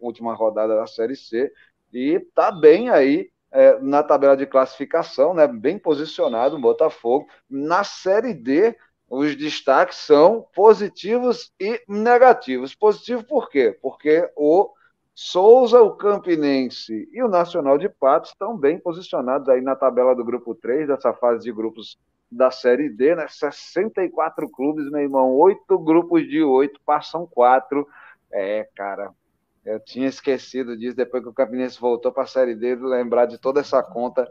última 0.00 0.34
rodada 0.34 0.76
da 0.76 0.86
Série 0.86 1.16
C 1.16 1.52
e 1.92 2.14
está 2.14 2.50
bem 2.52 2.90
aí 2.90 3.30
é, 3.50 3.78
na 3.80 4.02
tabela 4.02 4.36
de 4.36 4.46
classificação, 4.46 5.34
né? 5.34 5.46
Bem 5.46 5.78
posicionado 5.78 6.56
o 6.56 6.60
Botafogo 6.60 7.26
na 7.48 7.84
Série 7.84 8.32
D 8.34 8.76
os 9.14 9.36
destaques 9.36 9.98
são 9.98 10.46
positivos 10.54 11.52
e 11.60 11.82
negativos. 11.86 12.74
Positivo 12.74 13.22
por 13.22 13.50
quê? 13.50 13.78
Porque 13.82 14.26
o 14.34 14.72
Souza, 15.14 15.82
o 15.82 15.94
Campinense 15.94 17.06
e 17.12 17.22
o 17.22 17.28
Nacional 17.28 17.76
de 17.76 17.90
Patos 17.90 18.30
estão 18.30 18.56
bem 18.56 18.78
posicionados 18.78 19.50
aí 19.50 19.60
na 19.60 19.76
tabela 19.76 20.14
do 20.14 20.24
grupo 20.24 20.54
3, 20.54 20.88
dessa 20.88 21.12
fase 21.12 21.44
de 21.44 21.52
grupos 21.52 21.98
da 22.30 22.50
Série 22.50 22.88
D, 22.88 23.14
né? 23.14 23.26
64 23.28 24.48
clubes, 24.48 24.90
meu 24.90 25.02
irmão, 25.02 25.30
oito 25.34 25.78
grupos 25.78 26.26
de 26.26 26.42
oito, 26.42 26.80
passam 26.80 27.26
quatro. 27.26 27.86
É, 28.32 28.66
cara, 28.74 29.12
eu 29.62 29.78
tinha 29.78 30.08
esquecido 30.08 30.74
disso 30.74 30.96
depois 30.96 31.22
que 31.22 31.28
o 31.28 31.34
Campinense 31.34 31.78
voltou 31.78 32.10
para 32.12 32.22
a 32.22 32.26
Série 32.26 32.54
D, 32.54 32.76
lembrar 32.76 33.26
de 33.26 33.36
toda 33.36 33.60
essa 33.60 33.82
conta 33.82 34.26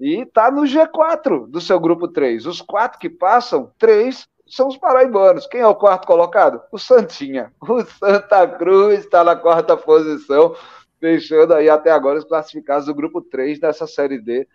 e 0.00 0.22
está 0.22 0.50
no 0.50 0.62
G4 0.62 1.46
do 1.46 1.60
seu 1.60 1.78
grupo 1.78 2.08
3. 2.08 2.46
Os 2.46 2.62
quatro 2.62 2.98
que 2.98 3.10
passam, 3.10 3.70
três 3.78 4.26
são 4.46 4.68
os 4.68 4.76
paraibanos. 4.76 5.46
Quem 5.46 5.60
é 5.60 5.66
o 5.66 5.74
quarto 5.74 6.06
colocado? 6.06 6.60
O 6.72 6.78
Santinha. 6.78 7.52
O 7.60 7.82
Santa 7.82 8.48
Cruz 8.48 9.00
está 9.00 9.22
na 9.22 9.36
quarta 9.36 9.76
posição, 9.76 10.56
fechando 10.98 11.54
aí 11.54 11.68
até 11.68 11.90
agora 11.90 12.18
os 12.18 12.24
classificados 12.24 12.86
do 12.86 12.94
grupo 12.94 13.20
3 13.20 13.60
dessa 13.60 13.86
Série 13.86 14.18
D, 14.18 14.48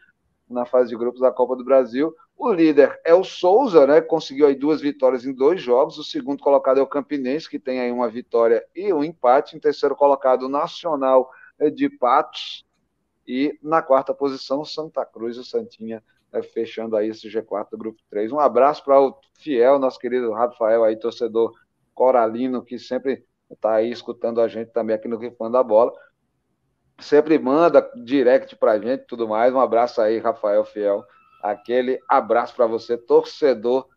na 0.50 0.66
fase 0.66 0.90
de 0.90 0.98
grupos 0.98 1.22
da 1.22 1.32
Copa 1.32 1.56
do 1.56 1.64
Brasil. 1.64 2.14
O 2.38 2.52
líder 2.52 3.00
é 3.06 3.14
o 3.14 3.24
Souza, 3.24 3.88
né? 3.88 4.02
Conseguiu 4.02 4.48
aí 4.48 4.56
duas 4.56 4.82
vitórias 4.82 5.26
em 5.26 5.34
dois 5.34 5.62
jogos. 5.62 5.98
O 5.98 6.04
segundo 6.04 6.42
colocado 6.42 6.80
é 6.80 6.84
o 6.84 6.88
Campinense, 6.88 7.50
que 7.50 7.60
tem 7.60 7.80
aí 7.80 7.92
uma 7.92 8.10
vitória 8.10 8.66
e 8.76 8.92
um 8.92 9.04
empate. 9.04 9.56
Em 9.56 9.60
terceiro 9.60 9.96
colocado, 9.96 10.44
o 10.44 10.50
Nacional 10.50 11.30
de 11.74 11.88
Patos, 11.88 12.66
e 13.28 13.58
na 13.62 13.82
quarta 13.82 14.14
posição, 14.14 14.64
Santa 14.64 15.06
Cruz, 15.06 15.38
o 15.38 15.44
Santinha, 15.44 16.04
é, 16.32 16.42
fechando 16.42 16.96
aí 16.96 17.10
esse 17.10 17.30
G4 17.30 17.70
do 17.72 17.78
Grupo 17.78 18.02
3. 18.10 18.32
Um 18.32 18.40
abraço 18.40 18.84
para 18.84 19.00
o 19.00 19.18
fiel, 19.40 19.80
nosso 19.80 20.00
querido 20.00 20.32
Rafael, 20.32 20.84
aí, 20.84 20.98
torcedor 20.98 21.54
coralino, 21.94 22.62
que 22.64 22.78
sempre 22.78 23.24
está 23.50 23.76
aí 23.76 23.90
escutando 23.90 24.42
a 24.42 24.48
gente 24.48 24.72
também 24.72 24.96
aqui 24.96 25.08
no 25.08 25.18
Rifando 25.18 25.54
da 25.54 25.64
Bola. 25.64 25.94
Sempre 27.00 27.40
manda 27.40 27.90
direct 28.04 28.56
para 28.56 28.74
a 28.74 28.80
gente 28.80 29.02
e 29.02 29.08
tudo 29.08 29.28
mais. 29.28 29.54
Um 29.54 29.60
abraço 29.60 30.02
aí, 30.02 30.20
Rafael 30.20 30.64
Fiel. 30.66 31.04
Aquele 31.42 32.00
abraço 32.10 32.56
para 32.56 32.68
você, 32.68 32.98
torcedor 32.98 33.88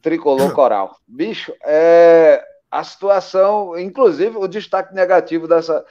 tricolor 0.00 0.52
coral. 0.54 0.96
Bicho, 1.06 1.52
é, 1.64 2.44
a 2.70 2.84
situação, 2.84 3.78
inclusive 3.78 4.36
o 4.36 4.46
destaque 4.46 4.94
negativo 4.94 5.48
dessa, 5.48 5.84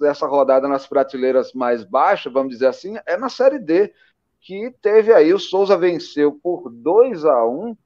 dessa 0.00 0.26
rodada 0.26 0.66
nas 0.66 0.86
prateleiras 0.86 1.52
mais 1.52 1.84
baixas, 1.84 2.32
vamos 2.32 2.52
dizer 2.52 2.66
assim, 2.66 2.96
é 3.06 3.16
na 3.16 3.28
Série 3.28 3.58
D, 3.58 3.92
que 4.40 4.70
teve 4.82 5.12
aí, 5.12 5.32
o 5.32 5.38
Souza 5.38 5.76
venceu 5.76 6.32
por 6.32 6.70
2 6.70 7.24
a 7.24 7.44
1 7.46 7.76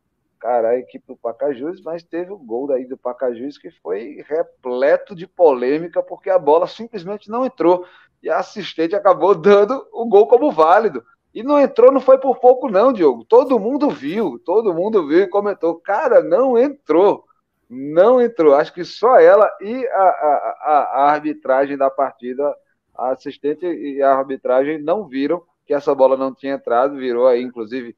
cara, 0.42 0.70
a 0.70 0.78
equipe 0.78 1.06
do 1.06 1.16
Pacajus, 1.16 1.80
mas 1.82 2.02
teve 2.02 2.32
o 2.32 2.36
gol 2.36 2.66
daí 2.66 2.84
do 2.84 2.98
Pacajus 2.98 3.56
que 3.56 3.70
foi 3.70 4.24
repleto 4.28 5.14
de 5.14 5.24
polêmica, 5.24 6.02
porque 6.02 6.28
a 6.28 6.38
bola 6.38 6.66
simplesmente 6.66 7.30
não 7.30 7.46
entrou, 7.46 7.86
e 8.20 8.28
a 8.28 8.38
assistente 8.38 8.96
acabou 8.96 9.36
dando 9.36 9.86
o 9.92 10.04
gol 10.04 10.26
como 10.26 10.50
válido. 10.50 11.04
E 11.32 11.44
não 11.44 11.60
entrou, 11.60 11.92
não 11.92 12.00
foi 12.00 12.18
por 12.18 12.40
pouco 12.40 12.68
não, 12.68 12.92
Diogo. 12.92 13.24
Todo 13.24 13.58
mundo 13.58 13.88
viu, 13.88 14.38
todo 14.44 14.74
mundo 14.74 15.06
viu 15.06 15.20
e 15.20 15.28
comentou, 15.28 15.76
cara, 15.76 16.20
não 16.20 16.58
entrou 16.58 17.24
não 17.72 18.20
entrou. 18.20 18.54
Acho 18.54 18.72
que 18.72 18.84
só 18.84 19.18
ela 19.18 19.50
e 19.62 19.86
a, 19.86 20.02
a, 20.02 20.90
a, 20.94 21.12
arbitragem 21.12 21.76
da 21.76 21.90
partida, 21.90 22.54
a 22.94 23.12
assistente 23.12 23.64
e 23.64 24.02
a 24.02 24.12
arbitragem 24.12 24.82
não 24.82 25.08
viram 25.08 25.42
que 25.66 25.72
essa 25.72 25.94
bola 25.94 26.14
não 26.14 26.34
tinha 26.34 26.54
entrado, 26.54 26.96
virou 26.96 27.26
aí, 27.26 27.40
inclusive, 27.40 27.96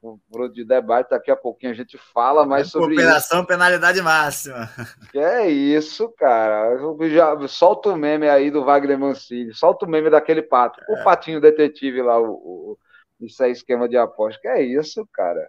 foro 0.00 0.48
de 0.48 0.64
debate. 0.64 1.10
Daqui 1.10 1.30
a 1.30 1.36
pouquinho 1.36 1.72
a 1.72 1.74
gente 1.74 1.98
fala 1.98 2.46
mais 2.46 2.70
sobre 2.70 2.94
Cooperação, 2.94 3.40
isso. 3.40 3.48
penalidade 3.48 4.00
máxima. 4.00 4.70
Que 5.10 5.18
é 5.18 5.46
isso, 5.50 6.08
cara. 6.16 6.78
Já, 7.10 7.48
solta 7.48 7.90
o 7.90 7.96
meme 7.96 8.28
aí 8.30 8.50
do 8.50 8.64
Wagner 8.64 8.98
Mancini. 8.98 9.52
Solta 9.52 9.84
o 9.84 9.88
meme 9.88 10.08
daquele 10.08 10.40
pato. 10.40 10.80
É. 10.88 11.00
O 11.00 11.04
patinho 11.04 11.40
detetive 11.40 12.00
lá, 12.00 12.18
o, 12.18 12.30
o, 12.30 12.78
isso 13.20 13.42
é 13.42 13.50
esquema 13.50 13.86
de 13.86 13.98
aposta. 13.98 14.40
Que 14.40 14.48
é 14.48 14.62
isso, 14.62 15.06
cara. 15.12 15.46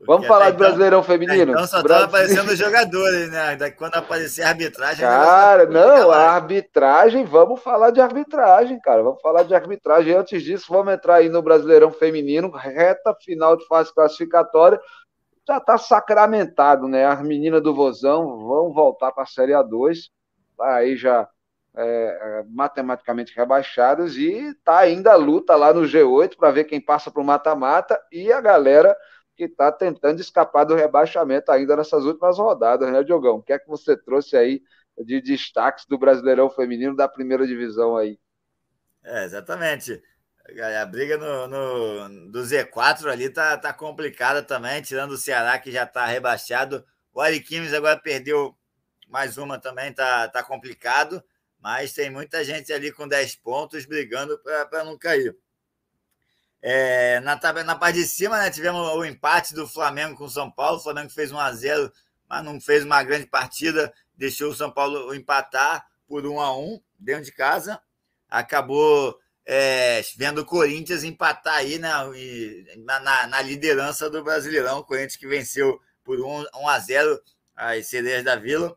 Vamos 0.00 0.26
falar 0.26 0.50
de 0.50 0.58
Brasileirão 0.58 1.02
Feminino? 1.02 1.52
Então 1.52 1.66
só 1.66 1.80
estão 1.80 2.02
aparecendo 2.02 2.54
jogadores, 2.56 3.30
né? 3.30 3.56
Daqui 3.56 3.76
quando 3.76 3.94
aparecer 3.94 4.42
a 4.42 4.48
arbitragem. 4.48 5.00
Cara, 5.00 5.66
não, 5.66 6.10
a 6.10 6.32
arbitragem, 6.32 7.24
vamos 7.24 7.62
falar 7.62 7.90
de 7.90 8.00
arbitragem, 8.00 8.78
cara. 8.80 9.02
Vamos 9.02 9.22
falar 9.22 9.44
de 9.44 9.54
arbitragem. 9.54 10.14
Antes 10.14 10.42
disso, 10.42 10.66
vamos 10.68 10.92
entrar 10.92 11.16
aí 11.16 11.28
no 11.28 11.40
Brasileirão 11.42 11.90
Feminino, 11.90 12.50
reta 12.50 13.14
final 13.22 13.56
de 13.56 13.66
fase 13.66 13.94
classificatória. 13.94 14.80
Já 15.46 15.58
está 15.58 15.78
sacramentado, 15.78 16.88
né? 16.88 17.06
As 17.06 17.22
meninas 17.22 17.62
do 17.62 17.74
Vozão 17.74 18.46
vão 18.46 18.72
voltar 18.72 19.12
para 19.12 19.22
a 19.22 19.26
Série 19.26 19.52
A2. 19.52 20.10
Tá 20.56 20.76
aí 20.76 20.96
já 20.96 21.28
é, 21.76 21.82
é, 21.82 22.44
matematicamente 22.48 23.34
rebaixadas 23.34 24.16
e 24.16 24.54
tá 24.64 24.78
ainda 24.78 25.12
a 25.12 25.16
luta 25.16 25.56
lá 25.56 25.72
no 25.72 25.82
G8 25.82 26.36
para 26.36 26.52
ver 26.52 26.64
quem 26.64 26.80
passa 26.80 27.10
para 27.10 27.20
o 27.20 27.24
mata-mata 27.24 28.00
e 28.12 28.32
a 28.32 28.40
galera 28.40 28.96
que 29.36 29.44
está 29.44 29.70
tentando 29.72 30.20
escapar 30.20 30.64
do 30.64 30.74
rebaixamento 30.74 31.50
ainda 31.50 31.76
nessas 31.76 32.04
últimas 32.04 32.38
rodadas, 32.38 32.90
né, 32.90 33.02
Diogão? 33.02 33.36
O 33.36 33.42
que 33.42 33.52
é 33.52 33.58
que 33.58 33.68
você 33.68 33.96
trouxe 33.96 34.36
aí 34.36 34.62
de 34.98 35.20
destaques 35.20 35.86
do 35.86 35.98
Brasileirão 35.98 36.48
Feminino 36.50 36.94
da 36.94 37.08
primeira 37.08 37.46
divisão 37.46 37.96
aí? 37.96 38.18
É, 39.02 39.24
exatamente. 39.24 40.02
A 40.80 40.84
briga 40.84 41.16
no, 41.16 41.46
no, 41.48 42.30
do 42.30 42.40
Z4 42.40 43.10
ali 43.10 43.30
tá, 43.30 43.56
tá 43.56 43.72
complicada 43.72 44.42
também, 44.42 44.82
tirando 44.82 45.12
o 45.12 45.16
Ceará, 45.16 45.58
que 45.58 45.72
já 45.72 45.84
está 45.84 46.06
rebaixado. 46.06 46.84
O 47.12 47.20
Ariquimes 47.20 47.72
agora 47.72 47.98
perdeu 47.98 48.54
mais 49.08 49.38
uma 49.38 49.58
também, 49.58 49.92
tá, 49.92 50.28
tá 50.28 50.42
complicado, 50.42 51.22
mas 51.58 51.92
tem 51.92 52.10
muita 52.10 52.44
gente 52.44 52.72
ali 52.72 52.92
com 52.92 53.08
10 53.08 53.36
pontos 53.36 53.86
brigando 53.86 54.38
para 54.42 54.84
não 54.84 54.98
cair. 54.98 55.34
É, 56.66 57.20
na, 57.20 57.38
na 57.62 57.76
parte 57.76 57.98
de 57.98 58.06
cima, 58.06 58.38
né, 58.38 58.50
tivemos 58.50 58.80
o 58.94 59.04
empate 59.04 59.52
do 59.52 59.68
Flamengo 59.68 60.16
com 60.16 60.24
o 60.24 60.30
São 60.30 60.50
Paulo. 60.50 60.78
O 60.78 60.82
Flamengo 60.82 61.10
fez 61.10 61.30
1 61.30 61.38
a 61.38 61.52
0 61.52 61.92
mas 62.26 62.42
não 62.42 62.58
fez 62.58 62.82
uma 62.82 63.02
grande 63.02 63.26
partida, 63.26 63.92
deixou 64.16 64.50
o 64.50 64.54
São 64.54 64.70
Paulo 64.70 65.14
empatar 65.14 65.86
por 66.08 66.26
1 66.26 66.40
a 66.40 66.58
1 66.58 66.80
dentro 66.98 67.24
de 67.24 67.32
casa. 67.32 67.78
Acabou 68.30 69.14
é, 69.44 70.00
vendo 70.16 70.40
o 70.40 70.44
Corinthians 70.46 71.04
empatar 71.04 71.56
aí 71.56 71.78
né, 71.78 71.90
na, 72.78 72.98
na, 72.98 73.26
na, 73.26 73.42
liderança 73.42 74.08
do 74.08 74.24
Brasileirão. 74.24 74.78
O 74.78 74.84
Corinthians 74.84 75.16
que 75.16 75.26
venceu 75.26 75.78
por 76.02 76.18
1, 76.18 76.46
1 76.54 76.68
a 76.68 76.78
0 76.78 77.22
as 77.54 77.86
Celeiras 77.88 78.24
da 78.24 78.36
Vila 78.36 78.74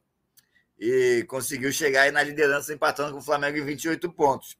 e 0.78 1.26
conseguiu 1.30 1.72
chegar 1.72 2.02
aí 2.02 2.12
na 2.12 2.22
liderança 2.22 2.74
empatando 2.74 3.14
com 3.14 3.20
o 3.20 3.24
Flamengo 3.24 3.58
em 3.58 3.64
28 3.64 4.12
pontos. 4.12 4.58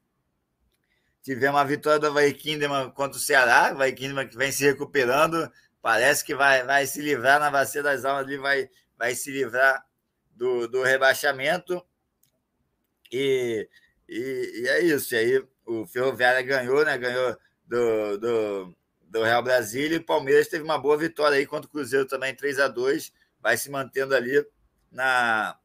Tivemos 1.22 1.60
a 1.60 1.64
vitória 1.64 1.98
do 1.98 2.06
Havaí 2.06 2.36
contra 2.94 3.18
o 3.18 3.20
Ceará. 3.20 3.74
O 3.74 3.94
que 3.94 4.36
vem 4.36 4.52
se 4.52 4.64
recuperando. 4.64 5.50
Parece 5.82 6.24
que 6.24 6.34
vai, 6.34 6.64
vai 6.64 6.86
se 6.86 7.00
livrar 7.00 7.38
na 7.38 7.50
bacia 7.50 7.82
das 7.82 8.04
almas 8.04 8.24
ali, 8.24 8.36
vai, 8.36 8.68
vai 8.96 9.14
se 9.14 9.30
livrar 9.30 9.84
do, 10.30 10.66
do 10.68 10.82
rebaixamento. 10.82 11.84
E, 13.12 13.68
e, 14.08 14.62
e, 14.62 14.68
é 14.68 14.80
isso. 14.80 15.14
E 15.14 15.18
aí 15.18 15.46
o 15.66 15.86
Ferroviária 15.86 16.42
ganhou, 16.42 16.84
né? 16.84 16.96
Ganhou 16.98 17.36
do, 17.66 18.18
do, 18.18 18.76
do 19.02 19.22
Real 19.22 19.42
Brasília 19.42 19.96
e 19.96 20.00
o 20.00 20.04
Palmeiras 20.04 20.48
teve 20.48 20.64
uma 20.64 20.78
boa 20.78 20.96
vitória 20.96 21.36
aí 21.36 21.46
contra 21.46 21.68
o 21.68 21.70
Cruzeiro 21.70 22.06
também, 22.06 22.34
3 22.34 22.58
a 22.58 22.68
2 22.68 23.12
Vai 23.40 23.56
se 23.56 23.70
mantendo 23.70 24.14
ali 24.16 24.44
na, 24.90 25.56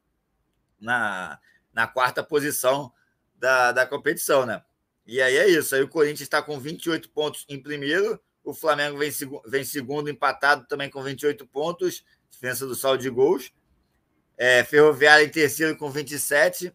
na, 0.80 1.40
na 1.74 1.88
quarta 1.88 2.24
posição 2.24 2.94
da, 3.36 3.72
da 3.72 3.86
competição, 3.86 4.46
né? 4.46 4.64
E 5.06 5.22
aí 5.22 5.38
é 5.38 5.50
isso. 5.50 5.76
Aí 5.76 5.82
o 5.82 5.88
Corinthians 5.88 6.22
está 6.22 6.42
com 6.42 6.60
28 6.60 7.10
pontos 7.10 7.46
em 7.50 7.62
primeiro, 7.62 8.20
o 8.44 8.54
Flamengo 8.54 8.98
vem, 8.98 9.12
vem 9.46 9.64
segundo, 9.64 10.10
empatado 10.10 10.66
também 10.68 10.90
com 10.90 11.02
28 11.02 11.48
pontos, 11.48 12.04
diferença 12.30 12.66
do 12.68 12.76
saldo 12.76 13.02
de 13.02 13.10
gols. 13.10 13.52
É, 14.38 14.64
Ferroviária 14.64 15.24
em 15.24 15.30
terceiro 15.30 15.78
com 15.78 15.90
27. 15.90 16.74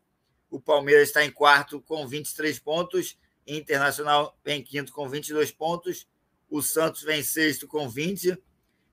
O 0.51 0.59
Palmeiras 0.59 1.09
está 1.09 1.25
em 1.25 1.31
quarto 1.31 1.81
com 1.83 2.07
23 2.07 2.59
pontos. 2.59 3.19
Internacional 3.47 4.38
vem 4.43 4.61
em 4.61 4.64
quinto 4.64 4.93
com 4.93 5.09
22 5.09 5.53
pontos. 5.53 6.09
O 6.49 6.62
Santos 6.62 7.03
vem 7.03 7.21
em 7.21 7.25
sexto 7.25 7.67
com 7.67 7.88
20. 7.88 8.38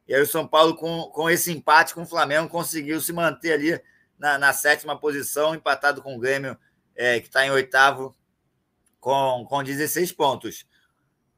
E 0.07 0.13
aí 0.13 0.21
o 0.21 0.27
São 0.27 0.45
Paulo, 0.45 0.75
com, 0.75 1.03
com 1.13 1.29
esse 1.29 1.51
empate 1.51 1.93
com 1.93 2.01
o 2.01 2.05
Flamengo, 2.05 2.49
conseguiu 2.49 2.99
se 2.99 3.13
manter 3.13 3.53
ali 3.53 3.81
na, 4.19 4.37
na 4.37 4.51
sétima 4.51 4.99
posição, 4.99 5.55
empatado 5.55 6.01
com 6.01 6.15
o 6.15 6.19
Grêmio, 6.19 6.57
é, 6.93 7.19
que 7.19 7.27
está 7.27 7.45
em 7.45 7.51
oitavo 7.51 8.15
com, 9.05 9.45
com 9.47 9.63
16 9.63 10.11
pontos. 10.13 10.65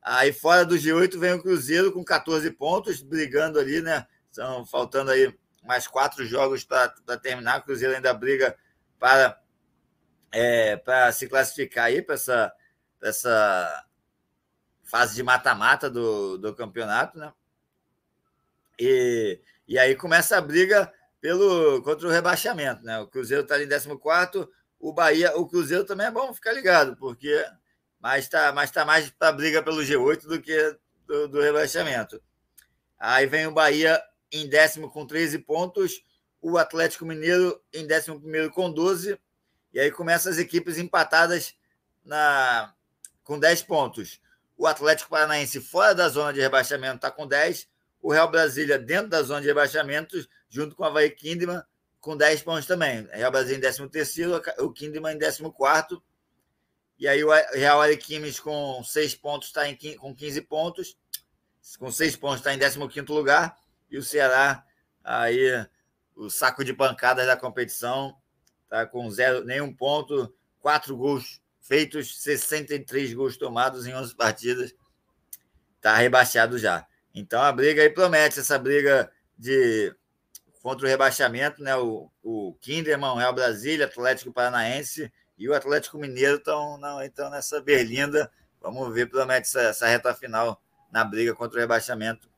Aí 0.01 0.32
fora 0.32 0.65
do 0.65 0.75
G8 0.75 1.19
vem 1.19 1.34
o 1.34 1.41
Cruzeiro 1.41 1.91
com 1.91 2.01
14 2.01 2.49
pontos, 2.51 3.01
brigando 3.01 3.60
ali, 3.60 3.82
né? 3.82 4.08
Estão 4.32 4.65
faltando 4.65 5.12
aí 5.12 5.38
mais 5.65 5.86
quatro 5.86 6.25
jogos 6.25 6.63
para 6.63 6.88
terminar. 7.21 7.60
O 7.60 7.63
Cruzeiro 7.63 7.93
ainda 7.93 8.13
briga 8.13 8.58
para, 8.97 9.38
é, 10.32 10.77
para 10.77 11.12
se 11.12 11.27
classificar 11.27 11.88
aí 11.88 12.01
para 12.01 12.15
essa, 12.15 12.53
essa 13.03 13.86
fase 14.86 15.15
de 15.15 15.21
mata-mata 15.21 15.89
do, 15.89 16.38
do 16.38 16.56
campeonato, 16.56 17.19
né? 17.19 17.34
E, 18.80 19.41
e 19.67 19.77
aí 19.77 19.93
começa 19.93 20.38
a 20.38 20.41
briga 20.41 20.89
pelo 21.19 21.82
contra 21.82 22.08
o 22.08 22.12
rebaixamento, 22.12 22.82
né? 22.86 22.97
O 22.99 23.08
Cruzeiro 23.08 23.43
está 23.43 23.62
em 23.62 23.67
14 23.67 23.89
o 24.80 24.94
Bahia, 24.94 25.36
o 25.38 25.48
Cruzeiro 25.48 25.86
também 25.86 26.08
é 26.08 26.12
bom 26.12 26.34
ficar 26.34 26.54
ligado, 26.54 26.96
porque 26.98 27.46
mas 28.00 28.26
está 28.26 28.52
mas 28.52 28.72
tá 28.72 28.86
mais 28.86 29.10
para 29.10 29.32
briga 29.32 29.63
pelo 29.63 29.82
G8 29.82 30.28
do 30.28 30.42
que 30.42 30.78
do, 31.06 31.28
do, 31.28 31.42
rebaixamento. 31.42 32.22
Aí 33.00 33.26
vem 33.26 33.48
o 33.48 33.52
Bahia 33.52 34.02
em 34.32 34.48
décimo 34.48 34.90
com 34.90 35.06
13 35.06 35.40
pontos, 35.40 36.04
o 36.42 36.58
Atlético 36.58 37.06
Mineiro 37.06 37.60
em 37.74 37.88
décimo 37.88 38.20
primeiro 38.20 38.52
com 38.52 38.72
12, 38.72 39.20
e 39.74 39.80
aí 39.80 39.92
começam 39.92 40.32
as 40.32 40.38
equipes 40.38 40.78
empatadas 40.78 41.56
na 42.04 42.74
com 43.24 43.40
10 43.40 43.63
pontos. 43.63 44.22
O 44.58 44.66
Atlético 44.66 45.10
Paranaense 45.10 45.60
fora 45.62 45.94
da 45.94 46.10
zona 46.10 46.34
de 46.34 46.40
rebaixamento 46.40 46.96
está 46.98 47.12
com 47.12 47.28
10, 47.28 47.68
o 48.02 48.12
Real 48.12 48.30
Brasília 48.30 48.80
dentro 48.80 49.10
da 49.10 49.22
zona 49.22 49.42
de 49.42 49.48
rebaixamento, 49.48 50.18
junto 50.50 50.76
com 50.76 50.84
a 50.84 50.88
Havaí 50.88 51.10
Kinderman, 51.10 51.62
com 52.08 52.15
10 52.15 52.41
pontos 52.41 52.65
também. 52.65 53.06
Real 53.12 53.30
Brasil 53.30 53.58
em 53.58 53.60
13 53.60 53.89
terceiro, 53.89 54.41
o 54.60 54.72
Kinderman 54.72 55.15
em 55.15 55.20
14 55.20 55.43
quarto. 55.52 56.02
E 56.98 57.06
aí 57.06 57.22
o 57.22 57.30
Real 57.52 57.82
Ariquimes 57.82 58.39
com 58.39 58.82
6 58.82 59.15
pontos 59.15 59.50
está 59.50 59.63
com 60.00 60.15
15 60.15 60.41
pontos. 60.43 60.98
Com 61.78 61.91
6 61.91 62.15
pontos 62.15 62.38
está 62.38 62.54
em 62.54 62.60
15 62.60 63.12
lugar. 63.12 63.58
E 63.91 63.98
o 63.98 64.04
Ceará, 64.04 64.63
aí, 65.04 65.67
o 66.15 66.30
saco 66.30 66.63
de 66.63 66.74
pancadas 66.74 67.28
da 67.28 67.36
competição, 67.36 68.15
está 68.63 68.86
com 68.86 69.12
zero, 69.12 69.43
nenhum 69.43 69.74
ponto, 69.74 70.34
4 70.62 70.96
gols 70.96 71.41
feitos, 71.60 72.22
63 72.22 73.13
gols 73.13 73.36
tomados 73.36 73.86
em 73.86 73.93
11 73.93 74.15
partidas. 74.15 74.74
Está 75.76 75.98
rebaixado 75.98 76.58
já. 76.58 76.88
Então 77.13 77.41
a 77.41 77.52
briga 77.52 77.82
aí 77.82 77.89
promete, 77.89 78.39
essa 78.39 78.58
briga 78.58 79.12
de 79.38 79.93
contra 80.67 80.86
o 80.86 80.89
rebaixamento, 80.89 81.63
né? 81.63 81.77
O, 81.77 82.12
o 82.21 82.53
Kinderman, 82.60 83.15
Real 83.15 83.32
Brasília, 83.32 83.86
Atlético 83.86 84.34
Paranaense 84.34 85.10
e 85.38 85.47
o 85.47 85.53
Atlético 85.53 85.97
Mineiro 85.97 86.36
estão 86.36 86.77
então 87.06 87.30
nessa 87.30 87.62
berlinda. 87.62 88.30
Vamos 88.60 88.93
ver, 88.93 89.10
promete 89.10 89.47
essa, 89.47 89.62
essa 89.62 89.88
reta 89.88 90.13
final 90.13 90.62
na 90.91 91.06
briga 91.06 91.34
contra 91.34 91.58
o 91.58 91.62
rebaixamento. 91.62 92.30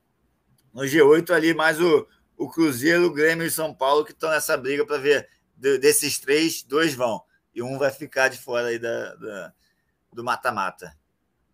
No 0.71 0.83
G8 0.83 1.31
ali, 1.31 1.55
mais 1.55 1.81
o, 1.81 2.07
o 2.37 2.47
Cruzeiro, 2.47 3.07
o 3.07 3.11
Grêmio 3.11 3.47
e 3.47 3.49
São 3.49 3.73
Paulo 3.73 4.05
que 4.05 4.11
estão 4.11 4.29
nessa 4.29 4.55
briga 4.55 4.85
para 4.85 4.99
ver 4.99 5.27
de, 5.57 5.79
desses 5.79 6.19
três, 6.19 6.61
dois 6.61 6.93
vão. 6.93 7.23
E 7.55 7.63
um 7.63 7.79
vai 7.79 7.89
ficar 7.89 8.27
de 8.27 8.37
fora 8.37 8.67
aí 8.67 8.77
da, 8.77 9.15
da 9.15 9.53
do 10.13 10.23
mata-mata. 10.23 10.95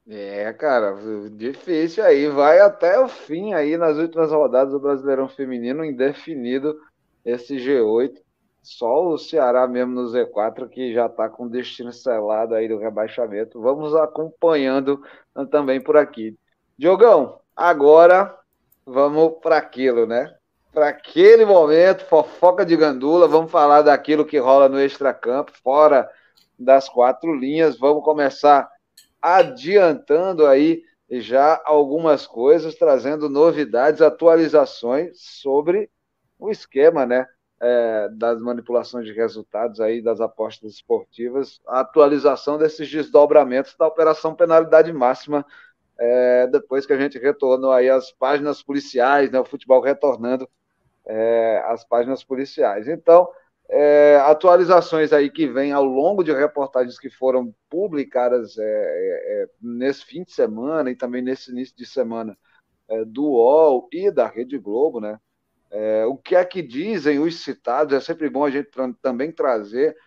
É, 0.08 0.54
cara, 0.54 0.96
difícil 1.32 2.04
aí. 2.04 2.28
Vai 2.28 2.60
até 2.60 3.00
o 3.00 3.08
fim 3.08 3.54
aí 3.54 3.76
nas 3.76 3.98
últimas 3.98 4.32
rodadas 4.32 4.72
do 4.72 4.80
Brasileirão 4.80 5.28
Feminino, 5.28 5.84
indefinido 5.84 6.80
esse 7.24 7.58
G8. 7.58 8.24
Só 8.62 9.08
o 9.08 9.18
Ceará 9.18 9.68
mesmo 9.68 9.94
no 9.94 10.10
Z4 10.10 10.70
que 10.70 10.94
já 10.94 11.08
está 11.08 11.30
com 11.30 11.48
destino 11.48 11.92
selado 11.92 12.56
aí 12.56 12.68
do 12.68 12.78
rebaixamento. 12.78 13.62
Vamos 13.62 13.96
acompanhando 13.96 15.02
também 15.52 15.82
por 15.82 15.98
aqui. 15.98 16.38
Diogão, 16.78 17.40
agora 17.56 18.36
vamos 18.86 19.40
para 19.42 19.58
aquilo, 19.58 20.06
né? 20.06 20.36
Para 20.72 20.90
aquele 20.90 21.46
momento, 21.46 22.06
fofoca 22.06 22.66
de 22.66 22.76
gandula, 22.76 23.28
vamos 23.28 23.52
falar 23.52 23.82
daquilo 23.82 24.26
que 24.26 24.38
rola 24.38 24.68
no 24.68 24.80
extracampo, 24.80 25.52
fora 25.64 26.10
das 26.60 26.90
quatro 26.90 27.34
linhas. 27.34 27.78
Vamos 27.78 28.04
começar 28.04 28.70
adiantando 29.26 30.46
aí 30.46 30.84
já 31.10 31.60
algumas 31.66 32.28
coisas 32.28 32.76
trazendo 32.76 33.28
novidades, 33.28 34.02
atualizações 34.02 35.20
sobre 35.20 35.90
o 36.38 36.52
esquema, 36.52 37.08
né? 37.08 37.26
É, 37.60 38.10
das 38.10 38.40
manipulações 38.42 39.06
de 39.06 39.14
resultados 39.14 39.80
aí 39.80 40.02
das 40.02 40.20
apostas 40.20 40.74
esportivas, 40.74 41.62
a 41.66 41.80
atualização 41.80 42.58
desses 42.58 42.88
desdobramentos 42.92 43.76
da 43.78 43.88
operação 43.88 44.36
penalidade 44.36 44.92
máxima 44.92 45.46
é, 45.98 46.48
depois 46.48 46.86
que 46.86 46.92
a 46.94 46.98
gente 47.00 47.18
retornou 47.18 47.72
aí 47.72 47.90
as 47.90 48.12
páginas 48.12 48.62
policiais, 48.62 49.32
né, 49.32 49.40
o 49.40 49.46
futebol 49.46 49.82
retornando 49.82 50.48
é, 51.08 51.64
às 51.66 51.84
páginas 51.86 52.24
policiais. 52.24 52.88
Então, 52.90 53.28
é, 53.70 54.18
atualizações 54.24 55.12
aí 55.12 55.30
que 55.30 55.48
vêm 55.48 55.72
ao 55.72 55.84
longo 55.84 56.24
de 56.24 56.32
reportagens 56.32 57.00
que 57.00 57.10
foram 57.10 57.54
publicadas 57.70 58.58
é, 58.58 58.64
é, 58.64 59.44
é, 59.44 59.50
nesse 59.60 60.06
fim 60.06 60.24
de 60.24 60.32
semana 60.32 60.92
e 60.92 60.96
também 60.96 61.22
nesse 61.22 61.52
início 61.52 61.76
de 61.76 61.86
semana 61.86 62.38
do 63.08 63.24
UOL 63.24 63.90
e 63.92 64.12
da 64.12 64.28
Rede 64.28 64.60
Globo, 64.60 65.02
né? 65.02 65.20
o 66.08 66.16
que 66.16 66.36
é 66.36 66.46
que 66.46 66.62
dizem 66.62 67.18
os 67.18 67.44
citados? 67.44 67.96
É 67.96 68.00
sempre 68.00 68.30
bom 68.30 68.46
a 68.46 68.52
gente 68.52 68.70
também 69.02 69.32
trazer 69.32 69.98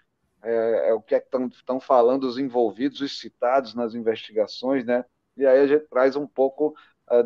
o 0.94 1.02
que 1.02 1.16
é 1.16 1.20
que 1.20 1.28
estão 1.50 1.80
falando 1.80 2.22
os 2.22 2.38
envolvidos, 2.38 3.00
os 3.00 3.18
citados 3.18 3.74
nas 3.74 3.96
investigações, 3.96 4.86
né? 4.86 5.04
e 5.36 5.44
aí 5.44 5.58
a 5.58 5.66
gente 5.66 5.88
traz 5.88 6.14
um 6.14 6.24
pouco 6.24 6.72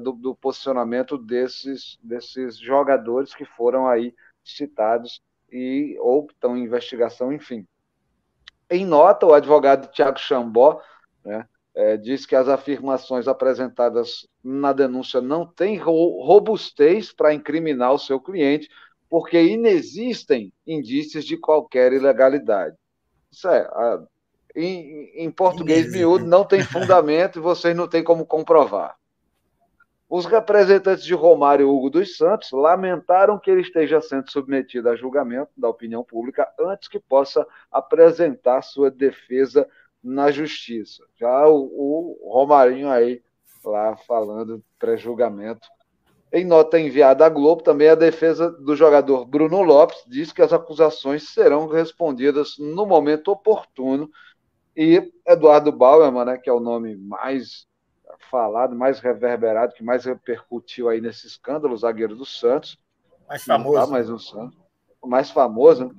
do, 0.03 0.13
do, 0.13 0.35
posicionamento 0.35 1.19
desses, 1.19 1.99
desses 2.03 2.57
jogadores 2.57 3.35
que 3.35 3.45
foram 3.45 3.87
aí 3.87 4.15
citados 4.43 5.21
e 5.53 5.97
ou 6.01 6.27
estão 6.31 6.57
em 6.57 6.65
investigação, 6.65 7.33
enfim. 7.33 7.67
Em 8.71 8.87
nota, 8.87 9.27
o 9.27 9.35
advogado 9.35 9.91
Tiago 9.93 10.19
Chambó 10.19 10.81
né, 11.25 11.47
é, 11.75 11.97
diz 11.97 12.25
que 12.25 12.35
as 12.35 12.49
afirmações 12.49 13.29
apresentadas 13.29 14.27
na 14.43 14.73
denúncia 14.73 15.21
não 15.21 15.47
têm 15.47 15.77
robustez 15.77 17.13
para 17.13 17.35
incriminar 17.35 17.93
o 17.93 17.99
seu 17.99 18.19
cliente, 18.19 18.69
porque 19.11 19.43
inexistem 19.43 20.53
indícios 20.67 21.25
de 21.25 21.37
qualquer 21.37 21.93
ilegalidade. 21.93 22.75
Isso 23.31 23.47
é, 23.49 23.61
a, 23.61 24.03
em, 24.57 25.25
em 25.25 25.31
português 25.31 25.93
miúdo, 25.93 26.25
não 26.25 26.45
tem 26.45 26.63
fundamento 26.63 27.39
e 27.39 27.43
vocês 27.43 27.77
não 27.77 27.89
têm 27.89 28.03
como 28.03 28.27
comprovar. 28.27 28.97
Os 30.15 30.27
representantes 30.27 31.05
de 31.05 31.15
Romário 31.15 31.71
Hugo 31.71 31.89
dos 31.89 32.19
Santos 32.19 32.51
lamentaram 32.53 33.39
que 33.39 33.51
ele 33.51 33.63
esteja 33.63 33.99
sendo 33.99 34.31
submetido 34.31 34.91
a 34.91 34.95
julgamento 34.95 35.51
da 35.57 35.71
opinião 35.71 36.05
pública 36.05 36.47
antes 36.61 36.87
que 36.87 37.01
possa 37.01 37.47
apresentar 37.71 38.61
sua 38.61 38.91
defesa 38.91 39.67
na 40.05 40.31
justiça. 40.31 41.03
Já 41.19 41.49
o, 41.49 42.19
o 42.21 42.31
Romarinho 42.31 42.91
aí 42.91 43.23
lá 43.65 43.97
falando 44.07 44.63
pré-julgamento. 44.79 45.67
Em 46.31 46.45
nota 46.45 46.79
enviada 46.79 47.25
à 47.25 47.31
Globo, 47.31 47.63
também 47.63 47.89
a 47.89 47.95
defesa 47.95 48.51
do 48.51 48.77
jogador 48.77 49.25
Bruno 49.25 49.63
Lopes 49.63 50.05
diz 50.07 50.31
que 50.31 50.43
as 50.43 50.53
acusações 50.53 51.31
serão 51.31 51.67
respondidas 51.69 52.59
no 52.59 52.85
momento 52.85 53.29
oportuno 53.29 54.11
e 54.77 55.11
Eduardo 55.27 55.73
Bauerman, 55.73 56.27
né, 56.27 56.37
que 56.37 56.51
é 56.51 56.53
o 56.53 56.61
nome 56.61 56.99
mais 56.99 57.67
falado, 58.31 58.75
mais 58.75 59.01
reverberado, 59.01 59.75
que 59.75 59.83
mais 59.83 60.05
repercutiu 60.05 60.89
aí 60.89 61.01
nesse 61.01 61.27
escândalo, 61.27 61.75
o 61.75 61.77
zagueiro 61.77 62.15
do 62.15 62.25
Santos. 62.25 62.79
Mais 63.29 63.45
famoso. 63.45 63.79
Tá 63.79 63.87
mais 63.87 64.11
um 64.11 64.19
Santos. 64.19 64.59
O 65.01 65.09
mais 65.09 65.31
famoso. 65.31 65.91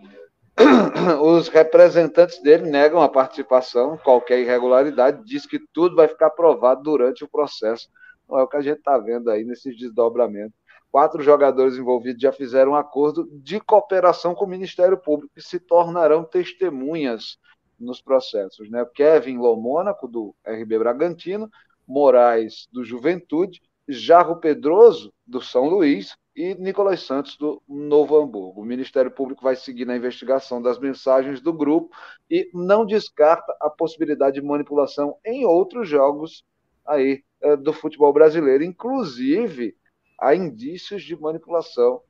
Os 1.21 1.47
representantes 1.47 2.41
dele 2.41 2.69
negam 2.69 3.01
a 3.01 3.09
participação, 3.09 3.97
qualquer 3.97 4.39
irregularidade, 4.39 5.23
diz 5.25 5.45
que 5.45 5.59
tudo 5.73 5.95
vai 5.95 6.07
ficar 6.07 6.29
provado 6.29 6.83
durante 6.83 7.23
o 7.23 7.27
processo. 7.27 7.89
Não 8.29 8.39
é 8.39 8.43
o 8.43 8.47
que 8.47 8.57
a 8.57 8.61
gente 8.61 8.77
está 8.77 8.97
vendo 8.97 9.29
aí 9.29 9.43
nesses 9.43 9.77
desdobramentos. 9.77 10.57
Quatro 10.91 11.23
jogadores 11.23 11.75
envolvidos 11.75 12.21
já 12.21 12.31
fizeram 12.31 12.73
um 12.73 12.75
acordo 12.75 13.27
de 13.31 13.59
cooperação 13.59 14.35
com 14.35 14.45
o 14.45 14.47
Ministério 14.47 14.95
Público 14.95 15.33
e 15.35 15.41
se 15.41 15.59
tornarão 15.59 16.23
testemunhas 16.23 17.39
nos 17.79 17.99
processos. 17.99 18.69
Né? 18.69 18.85
Kevin 18.93 19.37
Lomônaco, 19.37 20.07
do 20.07 20.35
RB 20.45 20.77
Bragantino, 20.77 21.49
Moraes, 21.87 22.67
do 22.71 22.83
Juventude, 22.83 23.61
Jarro 23.87 24.37
Pedroso, 24.37 25.13
do 25.25 25.41
São 25.41 25.67
Luís, 25.67 26.15
e 26.35 26.55
Nicolas 26.55 27.01
Santos, 27.01 27.37
do 27.37 27.61
Novo 27.67 28.17
Hamburgo. 28.17 28.61
O 28.61 28.65
Ministério 28.65 29.11
Público 29.11 29.43
vai 29.43 29.55
seguir 29.55 29.85
na 29.85 29.95
investigação 29.95 30.61
das 30.61 30.79
mensagens 30.79 31.39
do 31.41 31.53
grupo 31.53 31.95
e 32.29 32.49
não 32.53 32.85
descarta 32.85 33.55
a 33.61 33.69
possibilidade 33.69 34.39
de 34.39 34.45
manipulação 34.45 35.15
em 35.23 35.45
outros 35.45 35.87
jogos 35.87 36.43
aí 36.85 37.23
é, 37.41 37.55
do 37.55 37.71
futebol 37.71 38.11
brasileiro. 38.11 38.63
Inclusive, 38.63 39.75
há 40.19 40.33
indícios 40.33 41.03
de 41.03 41.15
manipulação 41.15 42.01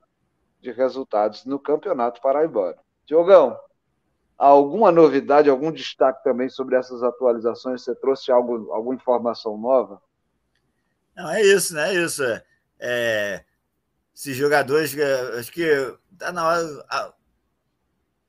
de 0.61 0.71
resultados 0.71 1.43
no 1.45 1.59
Campeonato 1.59 2.21
Paraibano. 2.21 2.77
Diogão, 3.05 3.57
alguma 4.37 4.91
novidade, 4.91 5.49
algum 5.49 5.71
destaque 5.71 6.23
também 6.23 6.49
sobre 6.49 6.75
essas 6.75 7.03
atualizações? 7.03 7.83
Você 7.83 7.95
trouxe 7.95 8.31
algo, 8.31 8.71
alguma 8.71 8.95
informação 8.95 9.57
nova? 9.57 10.01
Não, 11.15 11.29
é 11.29 11.41
isso, 11.41 11.73
né? 11.73 11.95
É 11.95 12.03
isso. 12.03 12.23
É, 12.79 13.43
esses 14.15 14.35
jogadores, 14.35 14.95
acho 15.39 15.51
que 15.51 15.65
tá 16.17 16.31
na 16.31 16.47
hora. 16.47 16.85
A, 16.89 17.13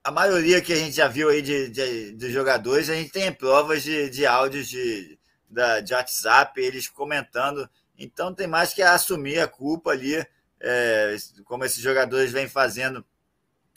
a, 0.05 0.11
maioria 0.11 0.61
que 0.61 0.73
a 0.73 0.77
gente 0.77 0.97
já 0.97 1.09
viu 1.09 1.29
aí 1.29 1.43
de, 1.43 1.69
de, 1.71 2.13
de 2.13 2.31
jogadores, 2.31 2.89
a 2.89 2.95
gente 2.95 3.11
tem 3.11 3.33
provas 3.33 3.83
de, 3.83 4.11
de 4.11 4.27
áudios 4.27 4.69
de, 4.69 5.19
da, 5.49 5.81
de 5.81 5.95
WhatsApp, 5.95 6.61
eles 6.61 6.89
comentando. 6.89 7.69
Então 7.99 8.35
tem 8.35 8.47
mais 8.47 8.73
que 8.75 8.83
assumir 8.83 9.39
a 9.41 9.49
culpa 9.49 9.91
ali, 9.91 10.25
é, 10.61 11.17
como 11.45 11.65
esses 11.65 11.83
jogadores 11.83 12.33
vêm 12.33 12.49
fazendo, 12.49 13.05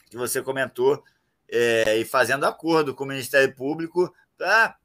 que 0.09 0.17
você 0.17 0.41
comentou, 0.41 1.03
é, 1.49 1.97
e 1.97 2.05
fazendo 2.05 2.45
acordo 2.45 2.93
com 2.93 3.03
o 3.03 3.07
Ministério 3.07 3.55
Público 3.55 4.13
para 4.37 4.77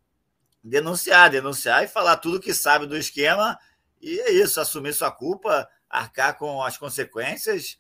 denunciar, 0.63 1.31
denunciar 1.31 1.83
e 1.85 1.89
falar 1.89 2.17
tudo 2.19 2.41
que 2.41 2.55
sabe 2.55 2.87
do 2.87 2.97
esquema. 2.97 3.59
E 4.01 4.19
é 4.21 4.33
isso, 4.33 4.61
assumir 4.61 4.93
sua 4.93 5.11
culpa, 5.11 5.69
arcar 5.89 6.37
com 6.37 6.63
as 6.63 6.77
consequências 6.77 7.79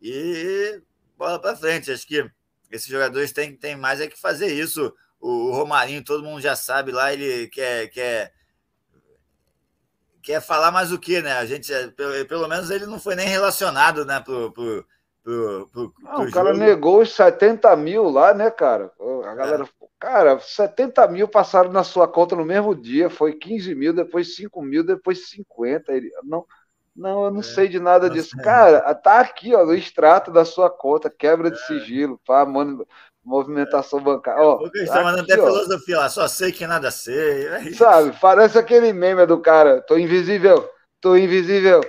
e 0.00 0.82
bola 1.16 1.40
para 1.40 1.56
frente. 1.56 1.90
Acho 1.90 2.06
que 2.06 2.28
esses 2.70 2.88
jogadores 2.88 3.32
têm, 3.32 3.56
têm 3.56 3.76
mais 3.76 4.00
é 4.00 4.06
que 4.06 4.20
fazer 4.20 4.48
isso. 4.48 4.92
O, 5.20 5.52
Romarinho, 5.52 6.04
todo 6.04 6.22
mundo 6.22 6.40
já 6.40 6.54
sabe 6.54 6.92
lá, 6.92 7.12
ele 7.12 7.48
quer, 7.48 7.88
quer, 7.88 8.32
quer 10.22 10.40
falar 10.40 10.70
mais 10.70 10.92
o 10.92 10.98
que, 10.98 11.22
né? 11.22 11.32
A 11.32 11.46
gente, 11.46 11.72
pelo, 11.96 12.26
pelo 12.26 12.48
menos 12.48 12.70
ele 12.70 12.86
não 12.86 13.00
foi 13.00 13.14
nem 13.14 13.28
relacionado 13.28 14.04
né, 14.04 14.20
pro, 14.20 14.52
pro, 14.52 14.86
pro, 15.26 15.68
pro, 15.72 15.90
pro 15.90 16.22
o 16.22 16.30
cara 16.30 16.54
negou 16.54 17.00
os 17.00 17.12
70 17.12 17.74
mil 17.74 18.08
lá, 18.08 18.32
né, 18.32 18.48
cara? 18.48 18.92
A 19.24 19.34
galera, 19.34 19.64
é. 19.64 19.86
cara, 19.98 20.38
70 20.38 21.08
mil 21.08 21.26
passaram 21.26 21.72
na 21.72 21.82
sua 21.82 22.06
conta 22.06 22.36
no 22.36 22.44
mesmo 22.44 22.76
dia, 22.76 23.10
foi 23.10 23.32
15 23.32 23.74
mil, 23.74 23.92
depois 23.92 24.36
5 24.36 24.62
mil, 24.62 24.84
depois 24.84 25.28
50. 25.28 25.92
Ele, 25.92 26.08
não, 26.22 26.46
não, 26.94 27.24
eu 27.24 27.30
não 27.32 27.40
é. 27.40 27.42
sei 27.42 27.66
de 27.66 27.80
nada 27.80 28.08
disso. 28.08 28.36
Cara, 28.36 28.94
tá 28.94 29.18
aqui, 29.18 29.52
ó, 29.52 29.66
no 29.66 29.74
extrato 29.74 30.30
da 30.30 30.44
sua 30.44 30.70
conta, 30.70 31.10
quebra 31.10 31.50
de 31.50 31.58
é. 31.58 31.66
sigilo, 31.66 32.20
pá, 32.24 32.46
mano, 32.46 32.86
movimentação 33.24 34.00
bancária. 34.00 34.40
Ó, 34.40 34.64
está 34.74 35.02
mandando 35.02 35.24
até 35.24 35.34
filosofia 35.34 35.98
lá, 35.98 36.08
só 36.08 36.28
sei 36.28 36.52
que 36.52 36.68
nada 36.68 36.92
sei. 36.92 37.48
É 37.48 37.72
Sabe, 37.72 38.16
parece 38.20 38.56
aquele 38.56 38.92
meme 38.92 39.26
do 39.26 39.40
cara, 39.40 39.82
tô 39.82 39.98
invisível, 39.98 40.70
tô 41.00 41.16
invisível. 41.16 41.80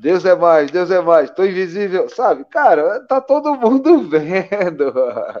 Deus 0.00 0.24
é 0.24 0.34
mais, 0.34 0.70
Deus 0.70 0.90
é 0.90 1.00
mais, 1.00 1.30
tô 1.30 1.44
invisível, 1.44 2.08
sabe? 2.08 2.44
Cara, 2.46 3.00
tá 3.06 3.20
todo 3.20 3.54
mundo 3.54 4.02
vendo. 4.10 4.92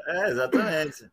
É, 0.06 0.30
exatamente. 0.30 1.10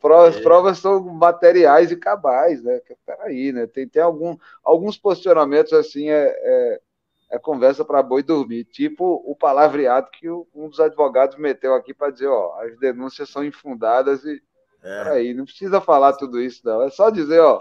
Prova, 0.00 0.28
as 0.28 0.38
provas 0.38 0.78
são 0.78 1.00
materiais 1.00 1.90
e 1.90 1.96
cabais, 1.96 2.62
né? 2.62 2.80
Peraí, 3.04 3.50
né? 3.50 3.66
Tem, 3.66 3.88
tem 3.88 4.00
algum, 4.00 4.36
alguns 4.62 4.96
posicionamentos 4.96 5.72
assim, 5.72 6.08
é, 6.08 6.28
é, 6.28 6.80
é 7.32 7.38
conversa 7.38 7.84
para 7.84 8.02
boi 8.02 8.22
dormir. 8.22 8.64
Tipo 8.64 9.20
o 9.26 9.34
palavreado 9.34 10.08
que 10.12 10.28
o, 10.28 10.46
um 10.54 10.68
dos 10.68 10.78
advogados 10.78 11.36
meteu 11.36 11.74
aqui 11.74 11.92
para 11.92 12.12
dizer, 12.12 12.28
ó, 12.28 12.60
as 12.60 12.78
denúncias 12.78 13.28
são 13.28 13.44
infundadas 13.44 14.24
e. 14.24 14.40
É. 14.84 15.04
Peraí, 15.04 15.34
não 15.34 15.44
precisa 15.44 15.80
falar 15.80 16.12
tudo 16.12 16.40
isso, 16.40 16.60
não. 16.64 16.82
É 16.82 16.90
só 16.90 17.10
dizer, 17.10 17.40
ó, 17.40 17.60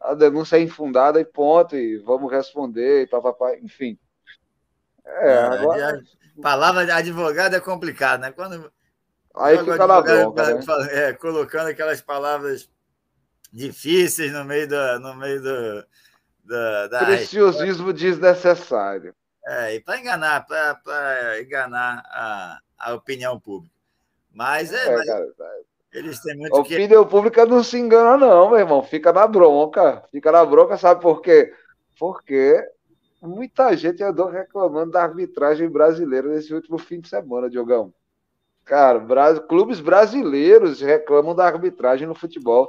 a 0.00 0.14
denúncia 0.14 0.56
é 0.56 0.62
infundada 0.62 1.20
e 1.20 1.24
ponto, 1.24 1.76
e 1.76 1.98
vamos 1.98 2.32
responder, 2.32 3.02
e 3.02 3.06
papapá, 3.06 3.56
enfim. 3.58 3.96
É, 5.20 5.38
agora... 5.38 6.00
Palavra 6.40 6.84
de 6.84 6.92
advogado 6.92 7.56
é 7.56 7.60
complicado, 7.60 8.20
né? 8.20 8.30
Quando 8.30 8.72
Aí 9.34 9.58
fica 9.58 9.86
na 9.86 10.00
bronca, 10.00 10.54
né? 10.54 10.62
é, 10.90 11.12
colocando 11.12 11.68
aquelas 11.68 12.00
palavras 12.00 12.70
difíceis 13.52 14.32
no 14.32 14.44
meio 14.44 14.68
do, 14.68 15.00
no 15.00 15.14
meio 15.16 15.42
do, 15.42 15.84
da, 16.44 16.86
da 16.88 16.98
preciosismo 17.06 17.92
desnecessário. 17.92 19.14
É, 19.46 19.74
e 19.74 19.80
para 19.80 19.98
enganar, 19.98 20.46
para 20.46 21.40
enganar 21.40 22.02
a, 22.06 22.58
a 22.78 22.94
opinião 22.94 23.38
pública. 23.40 23.74
Mas 24.32 24.72
é, 24.72 24.86
é 24.86 24.96
mas 24.96 25.06
cara, 25.06 25.26
eles 25.92 26.20
têm 26.20 26.36
muito 26.36 26.54
a 26.54 26.60
opinião 26.60 27.06
pública 27.06 27.46
não 27.46 27.64
se 27.64 27.78
engana 27.78 28.16
não, 28.16 28.50
meu 28.50 28.58
irmão, 28.58 28.82
fica 28.82 29.12
na 29.12 29.26
bronca, 29.26 30.04
fica 30.10 30.30
na 30.30 30.44
bronca, 30.44 30.76
sabe 30.76 31.00
por 31.00 31.20
quê? 31.20 31.52
porque 31.98 32.62
muita 33.20 33.76
gente 33.76 34.02
andou 34.02 34.28
reclamando 34.28 34.92
da 34.92 35.02
arbitragem 35.02 35.68
brasileira 35.68 36.28
nesse 36.28 36.52
último 36.54 36.78
fim 36.78 37.00
de 37.00 37.08
semana, 37.08 37.50
Diogão. 37.50 37.92
Cara, 38.64 38.98
bra... 38.98 39.38
clubes 39.40 39.80
brasileiros 39.80 40.80
reclamam 40.80 41.34
da 41.34 41.46
arbitragem 41.46 42.06
no 42.06 42.14
futebol. 42.14 42.68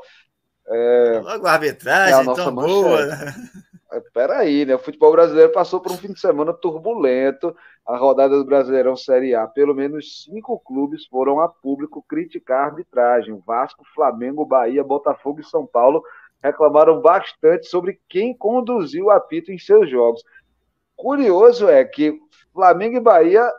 É... 0.68 1.22
Logo 1.24 1.45
a 1.45 1.52
arbitragem, 1.52 2.14
é 2.14 2.18
a 2.18 2.24
nossa 2.24 2.43
tão 2.43 2.56
boa. 2.56 3.06
Né? 3.06 3.34
Peraí, 4.14 4.66
né? 4.66 4.76
O 4.76 4.80
futebol 4.80 5.12
brasileiro 5.12 5.52
passou 5.52 5.80
por 5.82 5.91
um 5.91 5.97
fim 5.97 6.14
de 6.14 6.20
semana 6.20 6.54
turbulento. 6.54 7.56
A 7.86 7.97
rodada 7.97 8.38
do 8.38 8.45
Brasileirão 8.45 8.95
Série 8.95 9.34
A, 9.34 9.47
pelo 9.47 9.74
menos 9.74 10.24
cinco 10.24 10.60
clubes 10.60 11.06
foram 11.08 11.39
a 11.39 11.50
público 11.50 12.06
criticar 12.08 12.62
a 12.62 12.66
arbitragem. 12.66 13.41
Vasco, 13.45 13.84
Flamengo, 13.95 14.45
Bahia, 14.45 14.84
Botafogo 14.84 15.41
e 15.41 15.43
São 15.43 15.66
Paulo 15.66 16.04
reclamaram 16.41 17.02
bastante 17.02 17.68
sobre 17.68 18.00
quem 18.08 18.34
conduziu 18.34 19.06
o 19.06 19.12
apito 19.12 19.52
em 19.52 19.58
seus 19.58 19.89
jogos. 19.89 20.24
Curioso 21.00 21.70
é 21.70 21.86
que 21.86 22.20
Flamengo 22.54 22.97
e 22.97 23.00
Bahia 23.00 23.50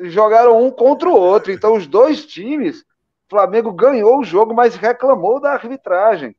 jogaram 0.00 0.64
um 0.64 0.70
contra 0.70 1.10
o 1.10 1.14
outro. 1.14 1.52
Então, 1.52 1.74
os 1.74 1.86
dois 1.86 2.24
times, 2.24 2.82
Flamengo 3.28 3.70
ganhou 3.70 4.18
o 4.18 4.24
jogo, 4.24 4.54
mas 4.54 4.76
reclamou 4.76 5.38
da 5.38 5.52
arbitragem. 5.52 6.34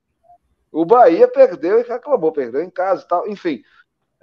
O 0.72 0.84
Bahia 0.84 1.28
perdeu 1.28 1.80
e 1.80 1.84
reclamou, 1.84 2.32
perdeu 2.32 2.64
em 2.64 2.72
casa 2.72 3.04
e 3.04 3.08
tal, 3.08 3.28
enfim. 3.28 3.62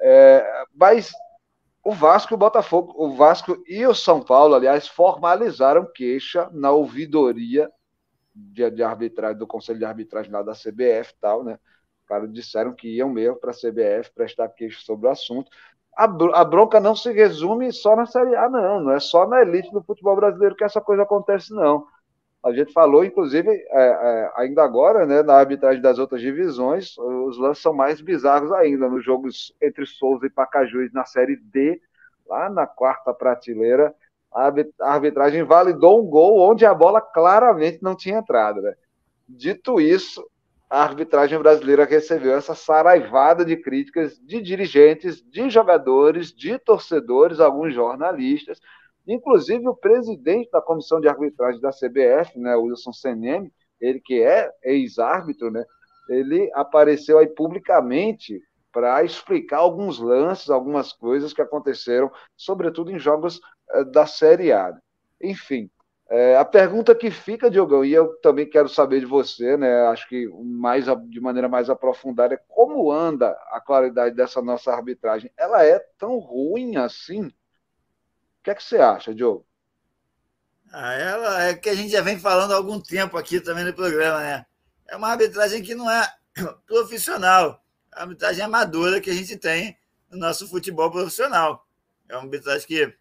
É, 0.00 0.64
mas 0.74 1.12
o 1.84 1.92
Vasco 1.92 2.32
e 2.32 2.34
o 2.34 2.38
Botafogo, 2.38 2.92
o 2.96 3.14
Vasco 3.14 3.62
e 3.68 3.86
o 3.86 3.94
São 3.94 4.20
Paulo, 4.20 4.56
aliás, 4.56 4.88
formalizaram 4.88 5.86
queixa 5.86 6.50
na 6.52 6.72
ouvidoria 6.72 7.70
de, 8.34 8.68
de 8.72 8.82
arbitragem, 8.82 9.38
do 9.38 9.46
Conselho 9.46 9.78
de 9.78 9.84
Arbitragem 9.84 10.32
lá 10.32 10.42
da 10.42 10.52
CBF 10.52 11.12
e 11.12 11.20
tal, 11.20 11.44
né? 11.44 11.60
Cara, 12.06 12.26
disseram 12.26 12.74
que 12.74 12.88
iam 12.88 13.08
mesmo 13.08 13.36
para 13.36 13.52
a 13.52 13.54
CBF 13.54 14.10
prestar 14.14 14.48
queixa 14.48 14.80
sobre 14.80 15.06
o 15.06 15.10
assunto. 15.10 15.50
A, 15.98 16.04
a 16.04 16.44
bronca 16.44 16.78
não 16.78 16.94
se 16.94 17.10
resume 17.10 17.72
só 17.72 17.96
na 17.96 18.06
Série 18.06 18.36
A, 18.36 18.48
não. 18.48 18.80
Não 18.80 18.92
é 18.92 19.00
só 19.00 19.26
na 19.26 19.42
elite 19.42 19.72
do 19.72 19.82
futebol 19.82 20.14
brasileiro 20.14 20.54
que 20.54 20.62
essa 20.62 20.80
coisa 20.80 21.02
acontece, 21.02 21.52
não. 21.52 21.84
A 22.44 22.52
gente 22.52 22.72
falou, 22.72 23.04
inclusive, 23.04 23.50
é, 23.50 23.66
é, 23.72 24.32
ainda 24.36 24.62
agora, 24.62 25.04
né, 25.04 25.24
na 25.24 25.34
arbitragem 25.34 25.82
das 25.82 25.98
outras 25.98 26.20
divisões, 26.20 26.96
os 26.96 27.36
lances 27.36 27.60
são 27.60 27.72
mais 27.72 28.00
bizarros 28.00 28.52
ainda. 28.52 28.88
Nos 28.88 29.04
jogos 29.04 29.52
entre 29.60 29.84
Souza 29.86 30.24
e 30.24 30.30
Pacajus 30.30 30.92
na 30.92 31.04
Série 31.04 31.34
D, 31.34 31.80
lá 32.28 32.48
na 32.48 32.64
quarta 32.64 33.12
prateleira, 33.12 33.92
a 34.32 34.52
arbitragem 34.92 35.42
validou 35.42 36.00
um 36.00 36.06
gol 36.06 36.38
onde 36.38 36.64
a 36.64 36.72
bola 36.72 37.00
claramente 37.00 37.82
não 37.82 37.96
tinha 37.96 38.18
entrado. 38.18 38.62
Né? 38.62 38.74
Dito 39.28 39.80
isso, 39.80 40.24
a 40.70 40.82
arbitragem 40.82 41.38
brasileira 41.38 41.84
recebeu 41.84 42.34
essa 42.34 42.54
saraivada 42.54 43.44
de 43.44 43.56
críticas 43.56 44.18
de 44.18 44.40
dirigentes, 44.42 45.22
de 45.22 45.48
jogadores, 45.48 46.32
de 46.32 46.58
torcedores, 46.58 47.40
alguns 47.40 47.74
jornalistas, 47.74 48.60
Inclusive, 49.08 49.66
o 49.66 49.74
presidente 49.74 50.50
da 50.50 50.60
comissão 50.60 51.00
de 51.00 51.08
arbitragem 51.08 51.62
da 51.62 51.70
CBF, 51.70 52.38
né, 52.38 52.54
Wilson 52.54 52.92
Seneme, 52.92 53.50
ele 53.80 54.00
que 54.00 54.22
é 54.22 54.52
ex-árbitro, 54.62 55.50
né, 55.50 55.64
ele 56.10 56.50
apareceu 56.54 57.18
aí 57.18 57.26
publicamente 57.26 58.38
para 58.70 59.02
explicar 59.02 59.58
alguns 59.58 59.98
lances, 59.98 60.50
algumas 60.50 60.92
coisas 60.92 61.32
que 61.32 61.40
aconteceram, 61.40 62.12
sobretudo 62.36 62.90
em 62.90 62.98
jogos 62.98 63.40
eh, 63.70 63.84
da 63.84 64.06
Série 64.06 64.52
A. 64.52 64.76
Enfim, 65.22 65.70
é, 66.10 66.36
a 66.36 66.44
pergunta 66.44 66.94
que 66.94 67.10
fica, 67.10 67.50
Diogão, 67.50 67.84
e 67.84 67.92
eu 67.92 68.14
também 68.20 68.48
quero 68.48 68.68
saber 68.68 69.00
de 69.00 69.06
você, 69.06 69.56
né? 69.56 69.86
Acho 69.88 70.08
que 70.08 70.28
mais 70.42 70.86
de 71.08 71.20
maneira 71.20 71.48
mais 71.48 71.68
aprofundada, 71.68 72.34
é 72.34 72.40
como 72.48 72.90
anda 72.90 73.30
a 73.50 73.60
qualidade 73.60 74.14
dessa 74.14 74.40
nossa 74.40 74.72
arbitragem? 74.72 75.30
Ela 75.36 75.64
é 75.64 75.78
tão 75.98 76.18
ruim 76.18 76.76
assim? 76.76 77.30
que 78.48 78.52
é 78.52 78.54
que 78.54 78.64
você 78.64 78.78
acha, 78.78 79.14
Diogo? 79.14 79.46
Ah, 80.72 80.94
ela 80.94 81.42
é 81.44 81.54
que 81.54 81.68
a 81.68 81.74
gente 81.74 81.90
já 81.90 82.00
vem 82.00 82.18
falando 82.18 82.52
há 82.52 82.56
algum 82.56 82.80
tempo 82.80 83.16
aqui 83.18 83.40
também 83.40 83.64
no 83.64 83.74
programa, 83.74 84.20
né? 84.20 84.46
É 84.86 84.96
uma 84.96 85.08
arbitragem 85.08 85.62
que 85.62 85.74
não 85.74 85.90
é 85.90 86.06
profissional, 86.66 87.62
é 87.92 87.96
uma 87.96 88.02
arbitragem 88.04 88.42
amadora 88.42 89.00
que 89.00 89.10
a 89.10 89.14
gente 89.14 89.36
tem 89.36 89.76
no 90.10 90.18
nosso 90.18 90.48
futebol 90.48 90.90
profissional. 90.90 91.66
É 92.08 92.14
uma 92.14 92.22
arbitragem 92.22 92.66
que 92.66 92.96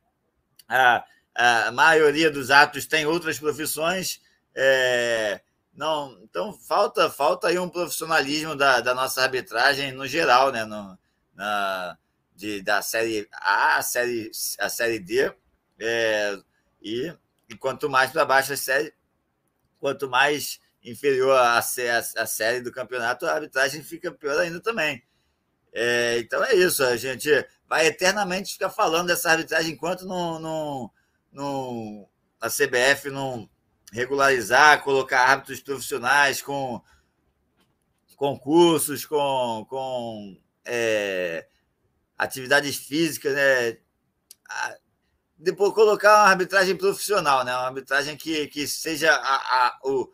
a, 0.68 1.06
a 1.38 1.72
maioria 1.72 2.32
dos 2.32 2.50
atos 2.50 2.88
tem 2.88 3.06
outras 3.06 3.40
profissões. 3.40 4.20
É, 4.56 5.40
não, 5.74 6.18
então 6.24 6.52
falta 6.52 7.10
falta 7.12 7.48
aí 7.48 7.60
um 7.60 7.70
profissionalismo 7.70 8.56
da, 8.56 8.82
da 8.82 8.96
nossa 8.96 9.22
arbitragem 9.22 9.92
no 9.92 10.08
geral, 10.08 10.52
né? 10.52 10.66
No, 10.66 10.98
na, 11.36 11.98
de, 12.36 12.62
da 12.62 12.82
série 12.82 13.28
A, 13.32 13.78
a 13.78 13.82
série, 13.82 14.32
a 14.60 14.70
série 14.70 15.00
D, 15.00 15.32
é, 15.80 16.38
e, 16.82 17.14
e 17.50 17.56
quanto 17.56 17.90
mais 17.90 18.12
para 18.12 18.26
baixo 18.26 18.54
a 18.54 18.58
série, 18.58 18.94
quanto 19.80 20.10
mais 20.10 20.60
inferior 20.84 21.36
a, 21.38 21.60
a, 21.60 21.60
a, 21.60 22.26
série 22.26 22.62
do 22.62 22.72
campeonato, 22.72 23.26
a 23.26 23.34
arbitragem 23.34 23.84
fica 23.84 24.12
pior 24.12 24.40
ainda 24.40 24.60
também. 24.60 25.04
É, 25.74 26.18
então 26.20 26.44
é 26.44 26.56
isso, 26.56 26.84
a 26.84 26.96
gente 26.96 27.30
vai 27.68 27.88
eternamente 27.88 28.54
ficar 28.54 28.70
falando 28.70 29.08
dessa 29.08 29.32
arbitragem 29.32 29.74
enquanto 29.74 30.06
não, 30.06 30.40
não, 30.40 30.92
não, 31.32 32.08
a 32.40 32.50
CBF 32.50 33.10
não 33.10 33.50
regularizar, 33.92 34.84
colocar 34.84 35.22
árbitros 35.22 35.62
profissionais 35.62 36.42
com 36.42 36.82
concursos, 38.16 39.06
com, 39.06 39.66
com 39.70 40.38
é, 40.66 41.48
atividades 42.18 42.76
físicas, 42.76 43.34
né? 43.34 43.78
Depois 45.38 45.74
colocar 45.74 46.16
uma 46.16 46.30
arbitragem 46.30 46.76
profissional, 46.76 47.46
né? 47.46 47.54
Uma 47.54 47.68
arbitragem 47.68 48.18
que, 48.18 48.48
que 48.48 48.68
seja 48.68 49.14
a, 49.14 49.68
a, 49.68 49.80
o, 49.84 50.12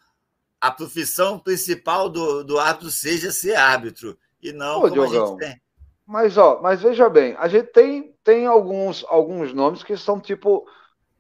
a 0.60 0.70
profissão 0.70 1.40
principal 1.40 2.10
do, 2.10 2.44
do 2.44 2.60
árbitro 2.60 2.92
seja 2.92 3.32
ser 3.32 3.56
árbitro 3.56 4.18
e 4.42 4.52
não 4.52 4.82
Pô, 4.82 4.90
como 4.90 4.94
Diogão, 4.94 5.24
a 5.24 5.28
gente 5.30 5.40
tem. 5.40 5.62
Mas, 6.06 6.38
ó, 6.38 6.62
mas 6.62 6.82
veja 6.82 7.10
bem, 7.10 7.36
a 7.40 7.48
gente 7.48 7.68
tem, 7.68 8.14
tem 8.24 8.46
alguns, 8.46 9.06
alguns 9.08 9.54
nomes 9.54 9.82
que 9.82 9.96
são 9.96 10.20
tipo 10.20 10.68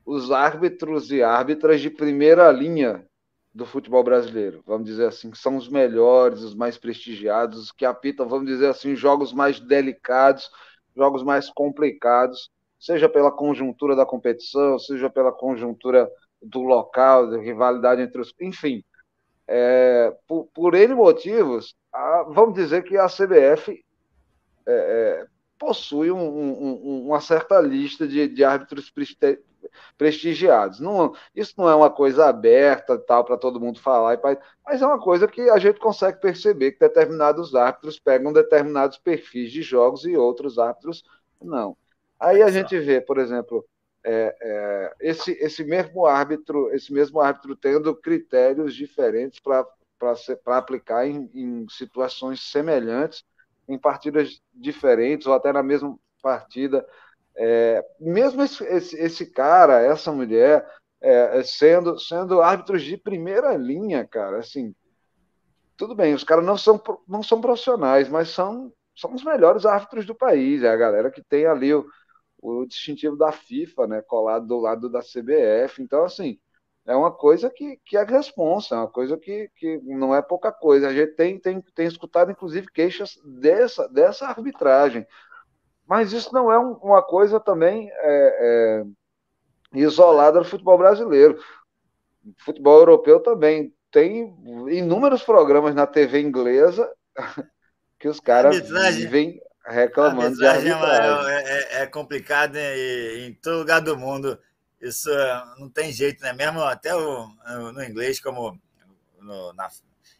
os 0.05 0.31
árbitros 0.31 1.11
e 1.11 1.23
árbitras 1.23 1.81
de 1.81 1.89
primeira 1.89 2.51
linha 2.51 3.05
do 3.53 3.65
futebol 3.65 4.03
brasileiro, 4.03 4.63
vamos 4.65 4.87
dizer 4.87 5.05
assim, 5.05 5.29
que 5.29 5.37
são 5.37 5.55
os 5.55 5.69
melhores, 5.69 6.41
os 6.41 6.55
mais 6.55 6.77
prestigiados, 6.77 7.59
os 7.59 7.71
que 7.71 7.85
apitam, 7.85 8.27
vamos 8.27 8.47
dizer 8.47 8.67
assim, 8.67 8.95
jogos 8.95 9.31
mais 9.31 9.59
delicados, 9.59 10.49
jogos 10.95 11.23
mais 11.23 11.49
complicados, 11.51 12.49
seja 12.79 13.07
pela 13.07 13.31
conjuntura 13.31 13.95
da 13.95 14.05
competição, 14.05 14.79
seja 14.79 15.09
pela 15.09 15.31
conjuntura 15.31 16.09
do 16.41 16.61
local, 16.61 17.29
de 17.29 17.37
rivalidade 17.37 18.01
entre 18.01 18.19
os. 18.19 18.33
Enfim, 18.41 18.83
é, 19.47 20.15
por, 20.27 20.47
por 20.53 20.73
motivos, 20.89 21.75
a, 21.93 22.23
vamos 22.23 22.55
dizer 22.55 22.83
que 22.83 22.97
a 22.97 23.07
CBF 23.07 23.83
é, 24.65 24.73
é, 24.73 25.25
possui 25.59 26.11
um, 26.11 26.17
um, 26.19 27.05
uma 27.05 27.21
certa 27.21 27.59
lista 27.61 28.07
de, 28.07 28.27
de 28.27 28.43
árbitros 28.43 28.91
prestigiados. 29.97 30.79
Não, 30.79 31.13
isso 31.35 31.53
não 31.57 31.69
é 31.69 31.75
uma 31.75 31.89
coisa 31.89 32.27
aberta 32.27 32.97
tal 32.97 33.23
para 33.23 33.37
todo 33.37 33.59
mundo 33.59 33.79
falar, 33.79 34.19
mas 34.65 34.81
é 34.81 34.85
uma 34.85 34.99
coisa 34.99 35.27
que 35.27 35.49
a 35.49 35.57
gente 35.57 35.79
consegue 35.79 36.19
perceber 36.19 36.73
que 36.73 36.79
determinados 36.79 37.55
árbitros 37.55 37.99
pegam 37.99 38.33
determinados 38.33 38.97
perfis 38.97 39.51
de 39.51 39.61
jogos 39.61 40.05
e 40.05 40.15
outros 40.15 40.57
árbitros 40.57 41.03
não. 41.41 41.75
Aí 42.19 42.41
a 42.41 42.49
gente 42.49 42.79
vê, 42.79 43.01
por 43.01 43.17
exemplo, 43.17 43.65
é, 44.03 44.35
é, 44.41 44.93
esse, 44.99 45.31
esse 45.33 45.63
mesmo 45.63 46.05
árbitro, 46.05 46.73
esse 46.73 46.91
mesmo 46.91 47.19
árbitro 47.19 47.55
tendo 47.55 47.95
critérios 47.95 48.75
diferentes 48.75 49.39
para 49.39 49.65
aplicar 50.57 51.07
em, 51.07 51.29
em 51.33 51.65
situações 51.69 52.41
semelhantes, 52.41 53.23
em 53.67 53.77
partidas 53.77 54.41
diferentes 54.53 55.25
ou 55.27 55.33
até 55.33 55.53
na 55.53 55.63
mesma 55.63 55.97
partida 56.21 56.85
é, 57.35 57.83
mesmo 57.99 58.41
esse, 58.43 58.63
esse, 58.65 58.97
esse, 58.97 59.25
cara, 59.25 59.81
essa 59.81 60.11
mulher, 60.11 60.65
é, 61.01 61.39
é, 61.39 61.43
sendo, 61.43 61.99
sendo 61.99 62.41
árbitros 62.41 62.83
de 62.83 62.97
primeira 62.97 63.55
linha, 63.55 64.07
cara, 64.07 64.39
assim, 64.39 64.73
tudo 65.75 65.95
bem, 65.95 66.13
os 66.13 66.23
caras 66.23 66.45
não 66.45 66.57
são, 66.57 66.81
não 67.07 67.23
são 67.23 67.41
profissionais, 67.41 68.07
mas 68.07 68.29
são, 68.29 68.71
são 68.95 69.13
os 69.13 69.23
melhores 69.23 69.65
árbitros 69.65 70.05
do 70.05 70.15
país, 70.15 70.63
é 70.63 70.69
a 70.69 70.77
galera 70.77 71.11
que 71.11 71.23
tem 71.23 71.45
ali 71.45 71.73
o, 71.73 71.85
o 72.41 72.65
distintivo 72.65 73.17
da 73.17 73.31
FIFA, 73.31 73.87
né, 73.87 74.01
colado 74.01 74.47
do 74.47 74.59
lado 74.59 74.89
da 74.89 75.01
CBF, 75.01 75.81
então, 75.81 76.03
assim, 76.03 76.39
é 76.85 76.95
uma 76.95 77.11
coisa 77.11 77.49
que, 77.49 77.77
que 77.85 77.95
é 77.95 78.03
responsa, 78.03 78.75
é 78.75 78.77
uma 78.77 78.89
coisa 78.89 79.17
que, 79.17 79.49
que 79.55 79.79
não 79.83 80.13
é 80.13 80.21
pouca 80.21 80.51
coisa. 80.51 80.89
A 80.89 80.93
gente 80.93 81.13
tem, 81.13 81.39
tem, 81.39 81.61
tem 81.73 81.87
escutado, 81.87 82.29
inclusive, 82.31 82.67
queixas 82.67 83.17
dessa, 83.23 83.87
dessa 83.87 84.27
arbitragem. 84.27 85.07
Mas 85.87 86.13
isso 86.13 86.33
não 86.33 86.51
é 86.51 86.57
um, 86.57 86.73
uma 86.73 87.01
coisa 87.01 87.39
também 87.39 87.89
é, 87.91 87.93
é, 88.01 88.83
isolada 89.73 90.39
do 90.39 90.45
futebol 90.45 90.77
brasileiro. 90.77 91.37
O 92.25 92.43
futebol 92.43 92.79
europeu 92.79 93.19
também 93.19 93.73
tem 93.91 94.35
inúmeros 94.69 95.23
programas 95.23 95.75
na 95.75 95.85
TV 95.85 96.21
inglesa 96.21 96.89
que 97.99 98.07
os 98.07 98.19
caras 98.19 98.59
vivem 98.95 99.41
reclamando 99.65 100.37
de 100.37 100.45
arbitragem. 100.45 101.31
É, 101.31 101.79
é, 101.79 101.81
é 101.83 101.87
complicado 101.87 102.55
em, 102.55 103.27
em 103.27 103.33
todo 103.35 103.59
lugar 103.59 103.81
do 103.81 103.97
mundo. 103.97 104.37
Isso 104.81 105.09
não 105.57 105.69
tem 105.69 105.91
jeito, 105.93 106.21
né? 106.21 106.33
Mesmo 106.33 106.61
até 106.61 106.93
o, 106.93 107.27
no 107.73 107.83
inglês, 107.83 108.19
como 108.19 108.59
no, 109.21 109.53
na, 109.53 109.69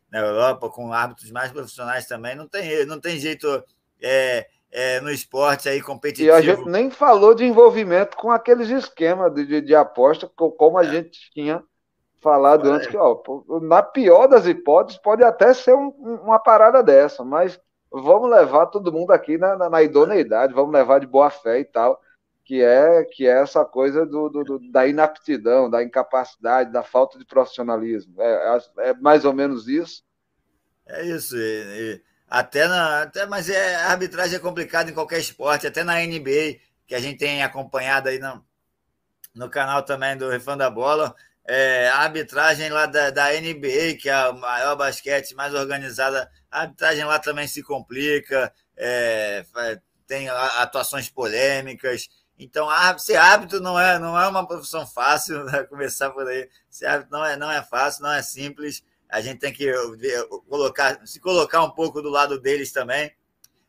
na 0.09 0.19
Europa, 0.19 0.69
com 0.69 0.93
árbitros 0.93 1.31
mais 1.31 1.51
profissionais 1.51 2.05
também, 2.05 2.35
não 2.35 2.47
tem, 2.47 2.85
não 2.85 2.99
tem 2.99 3.19
jeito 3.19 3.63
é, 4.01 4.47
é, 4.73 4.99
no 4.99 5.11
esporte 5.11 5.69
aí 5.69 5.79
competitivo. 5.79 6.29
E 6.29 6.31
a 6.31 6.41
gente 6.41 6.65
nem 6.67 6.89
falou 6.89 7.35
de 7.35 7.45
envolvimento 7.45 8.17
com 8.17 8.31
aqueles 8.31 8.69
esquemas 8.69 9.31
de, 9.31 9.45
de, 9.45 9.61
de 9.61 9.75
aposta, 9.75 10.27
como 10.27 10.79
a 10.79 10.83
é. 10.83 10.89
gente 10.89 11.31
tinha 11.31 11.63
falado 12.19 12.71
antes, 12.71 12.87
que 12.87 12.97
ó, 12.97 13.21
na 13.61 13.83
pior 13.83 14.27
das 14.27 14.47
hipóteses, 14.47 14.99
pode 14.99 15.23
até 15.23 15.53
ser 15.53 15.75
um, 15.75 15.89
uma 16.23 16.39
parada 16.39 16.81
dessa, 16.81 17.23
mas 17.23 17.59
vamos 17.91 18.29
levar 18.29 18.67
todo 18.67 18.93
mundo 18.93 19.11
aqui 19.11 19.37
na, 19.37 19.57
na, 19.57 19.69
na, 19.69 19.83
idoneidade, 19.83 20.53
vamos 20.53 20.71
levar 20.71 20.99
de 20.99 21.05
boa 21.05 21.29
fé 21.29 21.59
e 21.59 21.65
tal, 21.65 21.99
que 22.45 22.63
é 22.63 23.03
que 23.03 23.27
é 23.27 23.41
essa 23.41 23.63
coisa 23.65 24.05
do, 24.05 24.29
do, 24.29 24.43
do 24.43 24.71
da 24.71 24.87
inaptidão, 24.87 25.69
da 25.69 25.83
incapacidade, 25.83 26.71
da 26.71 26.81
falta 26.81 27.19
de 27.19 27.25
profissionalismo. 27.25 28.15
É, 28.19 28.57
é, 28.77 28.89
é 28.89 28.93
mais 28.93 29.25
ou 29.25 29.33
menos 29.33 29.67
isso. 29.67 30.01
É 30.87 31.05
isso. 31.05 31.35
E, 31.37 31.39
e, 31.39 32.01
até 32.33 32.67
na, 32.67 33.03
até, 33.03 33.27
mas 33.27 33.47
é, 33.47 33.75
a 33.75 33.91
arbitragem 33.91 34.37
é 34.37 34.39
complicada 34.39 34.89
em 34.89 34.93
qualquer 34.95 35.19
esporte, 35.19 35.67
até 35.67 35.83
na 35.83 35.99
NBA, 35.99 36.57
que 36.87 36.95
a 36.95 36.99
gente 36.99 37.19
tem 37.19 37.43
acompanhado 37.43 38.09
aí 38.09 38.17
no, 38.17 38.43
no 39.35 39.47
canal 39.51 39.83
também 39.83 40.17
do 40.17 40.29
Refã 40.29 40.57
da 40.57 40.67
Bola. 40.67 41.15
É, 41.47 41.89
a 41.89 41.97
arbitragem 41.97 42.71
lá 42.71 42.87
da, 42.87 43.11
da 43.11 43.29
NBA, 43.33 43.97
que 44.01 44.09
é 44.09 44.13
a 44.13 44.33
maior 44.33 44.75
basquete 44.75 45.35
mais 45.35 45.53
organizada 45.53 46.27
a 46.49 46.61
arbitragem 46.61 47.05
lá 47.05 47.19
também 47.19 47.47
se 47.47 47.61
complica, 47.61 48.51
é, 48.75 49.45
tem 50.07 50.27
atuações 50.27 51.09
polêmicas. 51.09 52.09
Então, 52.39 52.67
ser 52.97 53.17
árbitro 53.17 53.59
não 53.59 53.79
é, 53.79 53.99
não 53.99 54.19
é 54.19 54.27
uma 54.27 54.47
profissão 54.47 54.87
fácil, 54.87 55.43
né? 55.45 55.61
começar 55.65 56.09
por 56.09 56.27
aí. 56.27 56.49
Ser 56.67 56.87
árbitro 56.87 57.11
não 57.15 57.23
é, 57.23 57.37
não 57.37 57.51
é 57.51 57.61
fácil, 57.61 58.01
não 58.01 58.11
é 58.11 58.23
simples. 58.23 58.83
A 59.13 59.21
gente 59.21 59.39
tem 59.39 59.53
que 59.53 59.71
colocar, 60.49 61.05
se 61.05 61.19
colocar 61.19 61.63
um 61.63 61.69
pouco 61.69 62.01
do 62.01 62.09
lado 62.09 62.39
deles 62.39 62.71
também. 62.71 63.15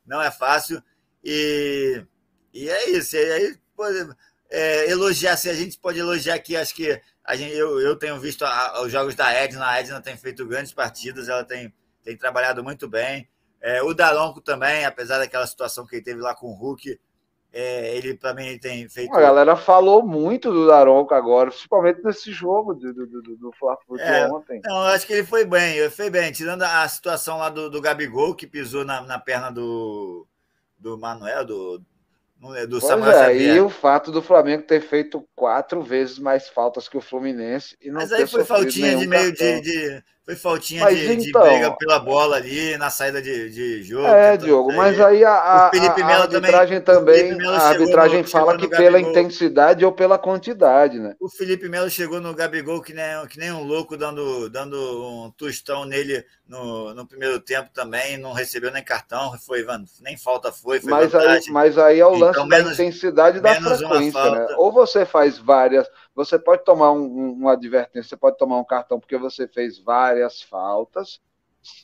Não 0.06 0.20
é 0.20 0.30
fácil. 0.30 0.82
E, 1.22 2.04
e 2.52 2.68
é 2.68 2.90
isso. 2.90 3.16
E 3.16 3.32
aí, 3.32 3.58
pode, 3.76 4.14
é, 4.50 4.90
elogiar, 4.90 5.36
se 5.36 5.50
a 5.50 5.54
gente 5.54 5.78
pode 5.78 5.98
elogiar 5.98 6.34
aqui, 6.34 6.56
acho 6.56 6.74
que 6.74 7.00
a 7.22 7.36
gente, 7.36 7.54
eu, 7.54 7.80
eu 7.80 7.96
tenho 7.96 8.18
visto 8.18 8.44
a, 8.44 8.82
os 8.82 8.90
jogos 8.90 9.14
da 9.14 9.32
Edna. 9.32 9.66
A 9.66 9.80
Edna 9.80 10.00
tem 10.00 10.16
feito 10.16 10.46
grandes 10.46 10.72
partidas, 10.72 11.28
ela 11.28 11.44
tem 11.44 11.72
tem 12.04 12.16
trabalhado 12.16 12.62
muito 12.62 12.86
bem. 12.86 13.26
É, 13.60 13.82
o 13.82 13.94
Daronco 13.94 14.40
também, 14.40 14.84
apesar 14.84 15.18
daquela 15.18 15.46
situação 15.46 15.86
que 15.86 15.96
ele 15.96 16.04
teve 16.04 16.20
lá 16.20 16.34
com 16.34 16.48
o 16.48 16.54
Hulk, 16.54 17.00
é, 17.56 17.96
ele 17.96 18.14
também 18.14 18.58
tem 18.58 18.88
feito. 18.88 19.14
A 19.14 19.20
galera 19.20 19.54
falou 19.54 20.04
muito 20.04 20.50
do 20.50 20.66
Daronco 20.66 21.14
agora, 21.14 21.50
principalmente 21.50 22.02
nesse 22.02 22.32
jogo 22.32 22.74
do, 22.74 22.92
do, 22.92 23.06
do, 23.06 23.36
do 23.36 23.52
Fla-Flu 23.52 23.96
é, 23.96 24.26
ontem. 24.26 24.60
Não, 24.64 24.78
eu 24.78 24.88
acho 24.88 25.06
que 25.06 25.12
ele 25.12 25.24
foi 25.24 25.44
bem, 25.44 25.76
ele 25.76 25.88
foi 25.90 26.10
bem, 26.10 26.32
tirando 26.32 26.62
a 26.62 26.88
situação 26.88 27.38
lá 27.38 27.48
do, 27.48 27.70
do 27.70 27.80
Gabigol, 27.80 28.34
que 28.34 28.44
pisou 28.44 28.84
na, 28.84 29.02
na 29.02 29.20
perna 29.20 29.52
do, 29.52 30.26
do 30.76 30.98
Manuel, 30.98 31.44
do, 31.44 31.78
do 31.78 31.84
pois 32.80 32.84
Samuel 32.84 33.12
é, 33.12 33.24
Xavier. 33.24 33.56
E 33.56 33.60
o 33.60 33.70
fato 33.70 34.10
do 34.10 34.20
Flamengo 34.20 34.64
ter 34.64 34.80
feito 34.80 35.24
quatro 35.36 35.80
vezes 35.80 36.18
mais 36.18 36.48
faltas 36.48 36.88
que 36.88 36.96
o 36.96 37.00
Fluminense 37.00 37.76
e 37.80 37.88
não 37.88 38.00
Mas 38.00 38.10
aí 38.12 38.26
foi 38.26 38.44
faltinha 38.44 38.96
de 38.96 39.06
meio 39.06 39.32
de, 39.32 39.60
de, 39.60 40.02
foi 40.24 40.36
faltinha 40.36 40.86
de, 40.86 41.28
então, 41.28 41.42
de, 41.42 41.50
briga 41.50 41.70
pela 41.76 41.98
bola 41.98 42.36
ali 42.36 42.78
na 42.78 42.88
saída 42.88 43.20
de, 43.20 43.50
de 43.50 43.82
jogo. 43.82 44.06
É, 44.06 44.38
Diogo, 44.38 44.70
aí, 44.70 44.76
mas 44.76 44.98
aí 44.98 45.22
a, 45.22 45.30
a, 45.30 45.66
a 45.66 46.22
arbitragem 46.22 46.80
também, 46.80 47.32
também 47.32 47.46
a 47.46 47.60
arbitragem 47.60 48.22
no, 48.22 48.28
fala 48.28 48.56
que 48.56 48.66
pela 48.66 48.98
intensidade 48.98 49.84
ou 49.84 49.92
pela 49.92 50.18
quantidade, 50.18 50.98
né? 50.98 51.14
O 51.20 51.28
Felipe 51.28 51.68
Melo 51.68 51.90
chegou 51.90 52.22
no 52.22 52.34
Gabigol 52.34 52.80
que 52.80 52.94
nem, 52.94 53.26
que 53.28 53.38
nem 53.38 53.52
um 53.52 53.64
louco 53.64 53.98
dando, 53.98 54.48
dando 54.48 54.76
um 54.76 55.30
tostão 55.32 55.84
nele 55.84 56.24
no, 56.48 56.94
no 56.94 57.06
primeiro 57.06 57.38
tempo 57.38 57.68
também, 57.74 58.16
não 58.16 58.32
recebeu 58.32 58.70
nem 58.70 58.82
cartão, 58.82 59.36
foi 59.38 59.66
nem 60.00 60.16
falta 60.16 60.50
foi, 60.50 60.80
foi 60.80 60.90
mas 60.90 61.14
aí, 61.14 61.42
mas 61.50 61.76
aí 61.76 62.00
é 62.00 62.06
o 62.06 62.14
lance 62.14 62.38
então, 62.38 62.48
da 62.48 62.56
menos, 62.56 62.72
intensidade 62.72 63.40
da 63.40 63.54
frequência, 63.56 64.30
né? 64.30 64.46
Ou 64.56 64.72
você 64.72 65.04
faz 65.04 65.36
várias 65.36 65.86
você 66.14 66.38
pode 66.38 66.64
tomar 66.64 66.92
um, 66.92 67.02
um, 67.02 67.32
uma 67.32 67.52
advertência, 67.54 68.08
você 68.08 68.16
pode 68.16 68.38
tomar 68.38 68.58
um 68.58 68.64
cartão 68.64 69.00
porque 69.00 69.18
você 69.18 69.48
fez 69.48 69.78
várias 69.80 70.13
faltas 70.42 71.20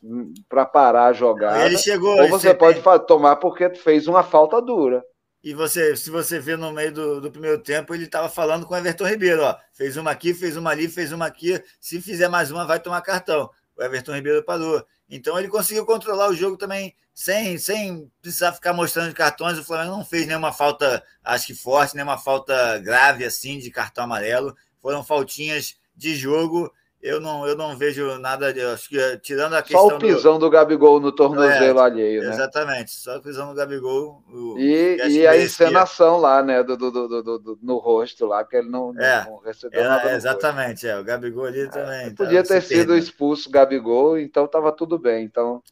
hum, 0.03 0.33
para 0.49 0.65
parar 0.67 1.07
a 1.07 1.13
jogada. 1.13 1.67
Ele 1.67 1.79
chegou, 1.79 2.21
ou 2.21 2.29
você 2.29 2.55
pode 2.55 2.81
tem... 2.81 3.07
tomar 3.07 3.37
porque 3.37 3.75
fez 3.75 4.07
uma 4.07 4.23
falta 4.23 4.61
dura. 4.61 5.05
E 5.43 5.55
você, 5.55 5.97
se 5.97 6.11
você 6.11 6.39
vê 6.39 6.55
no 6.55 6.71
meio 6.71 6.93
do, 6.93 7.21
do 7.21 7.31
primeiro 7.31 7.63
tempo, 7.63 7.95
ele 7.95 8.05
estava 8.05 8.29
falando 8.29 8.67
com 8.67 8.75
o 8.75 8.77
Everton 8.77 9.07
Ribeiro, 9.07 9.43
ó, 9.43 9.57
fez 9.73 9.97
uma 9.97 10.11
aqui, 10.11 10.35
fez 10.35 10.55
uma 10.55 10.71
ali, 10.71 10.87
fez 10.87 11.13
uma 11.13 11.27
aqui, 11.27 11.63
se 11.81 11.99
fizer 12.01 12.29
mais 12.29 12.51
uma 12.51 12.67
vai 12.67 12.79
tomar 12.79 13.01
cartão. 13.01 13.49
O 13.75 13.83
Everton 13.83 14.15
Ribeiro 14.15 14.45
parou. 14.45 14.85
Então 15.09 15.39
ele 15.39 15.49
conseguiu 15.49 15.87
controlar 15.87 16.29
o 16.29 16.35
jogo 16.35 16.59
também 16.59 16.95
sem, 17.15 17.59
sem 17.59 18.11
precisar 18.21 18.53
ficar 18.53 18.73
mostrando 18.73 19.15
cartões. 19.15 19.59
O 19.59 19.65
Flamengo 19.65 19.97
não 19.97 20.05
fez 20.05 20.27
nenhuma 20.27 20.53
falta, 20.53 21.03
acho 21.25 21.49
que 21.49 21.55
forte, 21.55 21.95
nenhuma 21.95 22.19
falta 22.19 22.79
grave 22.79 23.25
assim 23.25 23.59
de 23.59 23.71
cartão 23.71 24.05
amarelo. 24.05 24.55
Foram 24.79 25.03
faltinhas 25.03 25.77
de 25.97 26.15
jogo 26.15 26.73
eu 27.03 27.19
não, 27.19 27.47
eu 27.47 27.57
não 27.57 27.77
vejo 27.79 28.19
nada 28.19 28.53
de. 28.53 28.61
Acho 28.61 28.89
que 28.91 29.19
tirando 29.23 29.55
a 29.55 29.63
questão. 29.63 29.89
Só 29.89 29.97
o 29.97 29.99
pisão 29.99 30.35
do, 30.35 30.47
do 30.47 30.51
Gabigol 30.51 31.01
no 31.01 31.11
tornozelo 31.11 31.79
é, 31.79 31.83
alheio, 31.83 32.23
né? 32.23 32.29
Exatamente, 32.29 32.91
só 32.91 33.17
o 33.17 33.23
pisão 33.23 33.49
do 33.49 33.55
Gabigol. 33.55 34.23
O, 34.31 34.59
e, 34.59 34.99
e 35.09 35.27
a 35.27 35.35
encenação 35.37 36.19
lá, 36.19 36.43
né? 36.43 36.63
Do, 36.63 36.77
do, 36.77 36.91
do, 36.91 37.23
do, 37.39 37.59
no 37.63 37.79
rosto 37.79 38.27
lá, 38.27 38.45
que 38.45 38.57
ele 38.57 38.69
não, 38.69 38.93
é, 38.99 39.25
não 39.25 39.39
recebeu 39.39 39.83
nada. 39.83 40.13
Exatamente, 40.13 40.87
é. 40.87 40.99
O 40.99 41.03
Gabigol 41.03 41.47
ali 41.47 41.63
é, 41.63 41.67
também. 41.69 42.11
Tá, 42.11 42.25
podia 42.25 42.43
ter 42.43 42.61
sido 42.61 42.95
expulso 42.95 43.49
o 43.49 43.53
Gabigol, 43.53 44.19
então 44.19 44.45
estava 44.45 44.71
tudo 44.71 44.99
bem. 44.99 45.25
Então. 45.25 45.63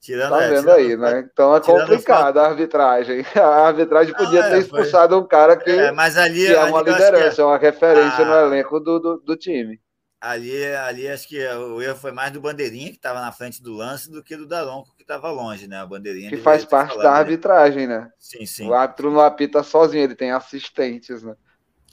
Tirando, 0.00 0.30
tá 0.30 0.38
vendo 0.38 0.60
tirando, 0.60 0.70
aí, 0.70 0.96
né? 0.96 1.28
Então 1.32 1.54
é 1.54 1.60
complicado 1.60 2.38
a 2.38 2.46
arbitragem. 2.46 3.26
A 3.34 3.66
arbitragem 3.66 4.14
podia 4.14 4.42
não, 4.42 4.50
ter 4.50 4.58
expulsado 4.58 5.16
foi... 5.16 5.24
um 5.24 5.26
cara 5.26 5.56
que, 5.56 5.70
é, 5.70 5.90
mas 5.90 6.16
ali, 6.16 6.46
que 6.46 6.54
é 6.54 6.64
uma 6.64 6.80
liderança, 6.80 7.42
é 7.42 7.44
uma 7.44 7.58
referência 7.58 8.24
no 8.24 8.34
elenco 8.34 8.78
do, 8.78 9.00
do, 9.00 9.16
do 9.18 9.36
time. 9.36 9.80
Ali, 10.26 10.64
ali 10.74 11.08
acho 11.08 11.28
que 11.28 11.38
o 11.46 11.80
erro 11.80 11.96
foi 11.96 12.10
mais 12.10 12.32
do 12.32 12.40
Bandeirinha, 12.40 12.90
que 12.90 12.96
estava 12.96 13.20
na 13.20 13.30
frente 13.30 13.62
do 13.62 13.72
lance, 13.72 14.10
do 14.10 14.22
que 14.22 14.36
do 14.36 14.46
Daronco, 14.46 14.94
que 14.96 15.02
estava 15.02 15.30
longe, 15.30 15.68
né? 15.68 15.78
A 15.78 15.86
Bandeirinha. 15.86 16.30
Que 16.30 16.36
faz 16.36 16.64
parte 16.64 16.90
falado, 16.90 17.04
da 17.04 17.12
né? 17.12 17.18
arbitragem, 17.18 17.86
né? 17.86 18.10
Sim, 18.18 18.44
sim. 18.44 18.68
O 18.68 18.74
árbitro 18.74 19.10
não 19.10 19.20
apita 19.20 19.62
sozinho, 19.62 20.02
ele 20.02 20.16
tem 20.16 20.32
assistentes, 20.32 21.22
né? 21.22 21.36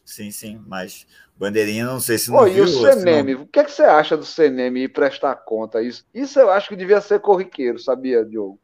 Sim, 0.04 0.32
sim, 0.32 0.60
mas 0.66 1.06
Bandeirinha 1.38 1.86
não 1.86 2.00
sei 2.00 2.18
se 2.18 2.32
não. 2.32 2.40
Pô, 2.40 2.46
viu, 2.46 2.58
e 2.58 2.62
o 2.62 2.68
Seneme, 2.68 3.36
o 3.36 3.46
que, 3.46 3.60
é 3.60 3.64
que 3.64 3.72
você 3.72 3.84
acha 3.84 4.18
do 4.18 4.26
Seneme 4.26 4.84
ir 4.84 4.90
prestar 4.90 5.36
conta? 5.36 5.82
Isso, 5.82 6.04
isso 6.14 6.40
eu 6.40 6.52
acho 6.52 6.70
que 6.70 6.76
devia 6.76 7.02
ser 7.02 7.20
corriqueiro, 7.20 7.78
sabia, 7.78 8.26
Diogo? 8.26 8.60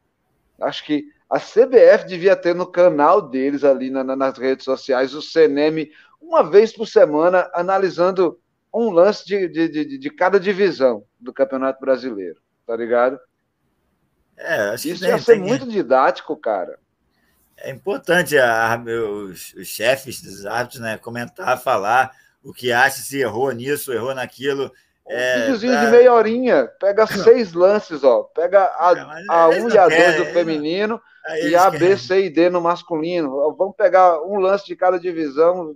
Acho 0.60 0.84
que 0.84 1.04
a 1.28 1.38
CBF 1.38 2.06
devia 2.06 2.34
ter 2.34 2.54
no 2.54 2.66
canal 2.66 3.22
deles 3.22 3.62
ali 3.62 3.88
na, 3.88 4.04
nas 4.04 4.36
redes 4.36 4.64
sociais 4.64 5.14
o 5.14 5.22
Seneme 5.22 5.90
uma 6.20 6.42
vez 6.42 6.72
por 6.72 6.86
semana 6.86 7.48
analisando 7.54 8.38
um 8.72 8.90
lance 8.90 9.26
de, 9.26 9.48
de, 9.48 9.68
de, 9.68 9.98
de 9.98 10.10
cada 10.10 10.38
divisão 10.38 11.04
do 11.18 11.32
Campeonato 11.32 11.80
Brasileiro, 11.80 12.40
tá 12.66 12.76
ligado? 12.76 13.18
É, 14.36 14.70
acho 14.70 14.88
Isso 14.88 15.04
que 15.04 15.08
ia 15.10 15.18
ser 15.18 15.34
tem... 15.34 15.42
muito 15.42 15.68
didático, 15.68 16.36
cara. 16.36 16.78
É 17.58 17.70
importante 17.70 18.38
a, 18.38 18.72
a, 18.72 18.78
os, 18.78 19.52
os, 19.54 19.68
chefes 19.68 20.22
dos 20.22 20.46
árbitros 20.46 20.80
né, 20.80 20.96
comentar, 20.96 21.60
falar 21.60 22.10
o 22.42 22.54
que 22.54 22.72
acha, 22.72 23.02
se 23.02 23.20
errou 23.20 23.52
nisso, 23.52 23.92
errou 23.92 24.14
naquilo. 24.14 24.72
É, 25.06 25.36
um 25.36 25.40
videozinho 25.40 25.72
pra... 25.72 25.84
de 25.84 25.90
meia 25.90 26.14
horinha, 26.14 26.70
pega 26.80 27.06
seis 27.06 27.52
lances, 27.52 28.02
ó. 28.02 28.22
Pega 28.22 28.64
a, 28.64 28.92
é, 28.96 29.24
a 29.28 29.48
1 29.48 29.68
e 29.68 29.78
a 29.78 29.88
2 29.88 30.16
do 30.16 30.24
feminino 30.26 31.00
e 31.42 31.54
a 31.54 31.70
B, 31.70 31.96
C 31.96 32.24
e 32.24 32.30
D 32.30 32.48
no 32.48 32.60
masculino. 32.60 33.54
Vamos 33.56 33.76
pegar 33.76 34.22
um 34.22 34.38
lance 34.38 34.64
de 34.66 34.74
cada 34.74 34.98
divisão, 34.98 35.74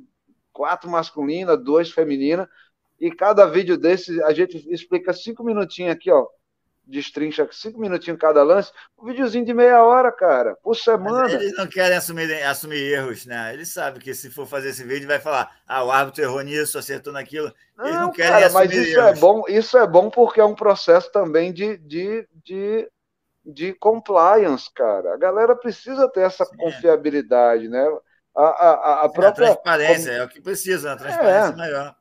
quatro 0.52 0.88
masculina, 0.88 1.56
dois 1.56 1.90
feminina, 1.90 2.48
e 2.98 3.10
cada 3.10 3.46
vídeo 3.46 3.76
desse 3.76 4.22
a 4.22 4.32
gente 4.32 4.56
explica 4.72 5.12
cinco 5.12 5.42
minutinhos 5.42 5.92
aqui, 5.92 6.10
ó. 6.10 6.26
Destrincha 6.86 7.48
cinco 7.50 7.80
minutinhos 7.80 8.20
cada 8.20 8.42
lance, 8.42 8.70
um 8.98 9.06
videozinho 9.06 9.44
de 9.44 9.54
meia 9.54 9.82
hora, 9.82 10.12
cara, 10.12 10.54
por 10.62 10.76
semana. 10.76 11.22
Mas 11.22 11.32
eles 11.32 11.56
não 11.56 11.66
querem 11.66 11.96
assumir, 11.96 12.30
assumir 12.42 12.76
erros, 12.76 13.24
né? 13.24 13.54
Eles 13.54 13.72
sabem 13.72 13.98
que 13.98 14.12
se 14.14 14.28
for 14.30 14.46
fazer 14.46 14.68
esse 14.68 14.84
vídeo, 14.84 15.08
vai 15.08 15.18
falar: 15.18 15.50
ah, 15.66 15.82
o 15.82 15.90
árbitro 15.90 16.22
errou 16.22 16.42
nisso, 16.42 16.78
acertou 16.78 17.10
naquilo. 17.10 17.50
Eles 17.78 17.94
não, 17.94 18.02
não 18.02 18.12
querem 18.12 18.32
cara, 18.32 18.46
assumir 18.46 18.66
mas 18.66 18.76
isso 18.76 19.00
é 19.00 19.02
erros. 19.02 19.16
é 19.16 19.20
bom, 19.20 19.42
isso 19.48 19.78
é 19.78 19.86
bom 19.86 20.10
porque 20.10 20.40
é 20.40 20.44
um 20.44 20.54
processo 20.54 21.10
também 21.10 21.54
de, 21.54 21.78
de, 21.78 22.28
de, 22.44 22.90
de 23.46 23.72
compliance, 23.72 24.70
cara. 24.74 25.14
A 25.14 25.16
galera 25.16 25.56
precisa 25.56 26.06
ter 26.06 26.20
essa 26.20 26.44
Sim. 26.44 26.56
confiabilidade, 26.58 27.66
né? 27.66 27.82
A, 28.36 28.44
a, 28.44 29.04
a, 29.04 29.08
própria. 29.08 29.28
A 29.28 29.54
transparência, 29.54 30.10
é 30.10 30.22
o 30.22 30.28
que 30.28 30.42
precisa, 30.42 30.92
a 30.92 30.96
transparência 30.96 31.52
é. 31.54 31.56
maior 31.56 31.96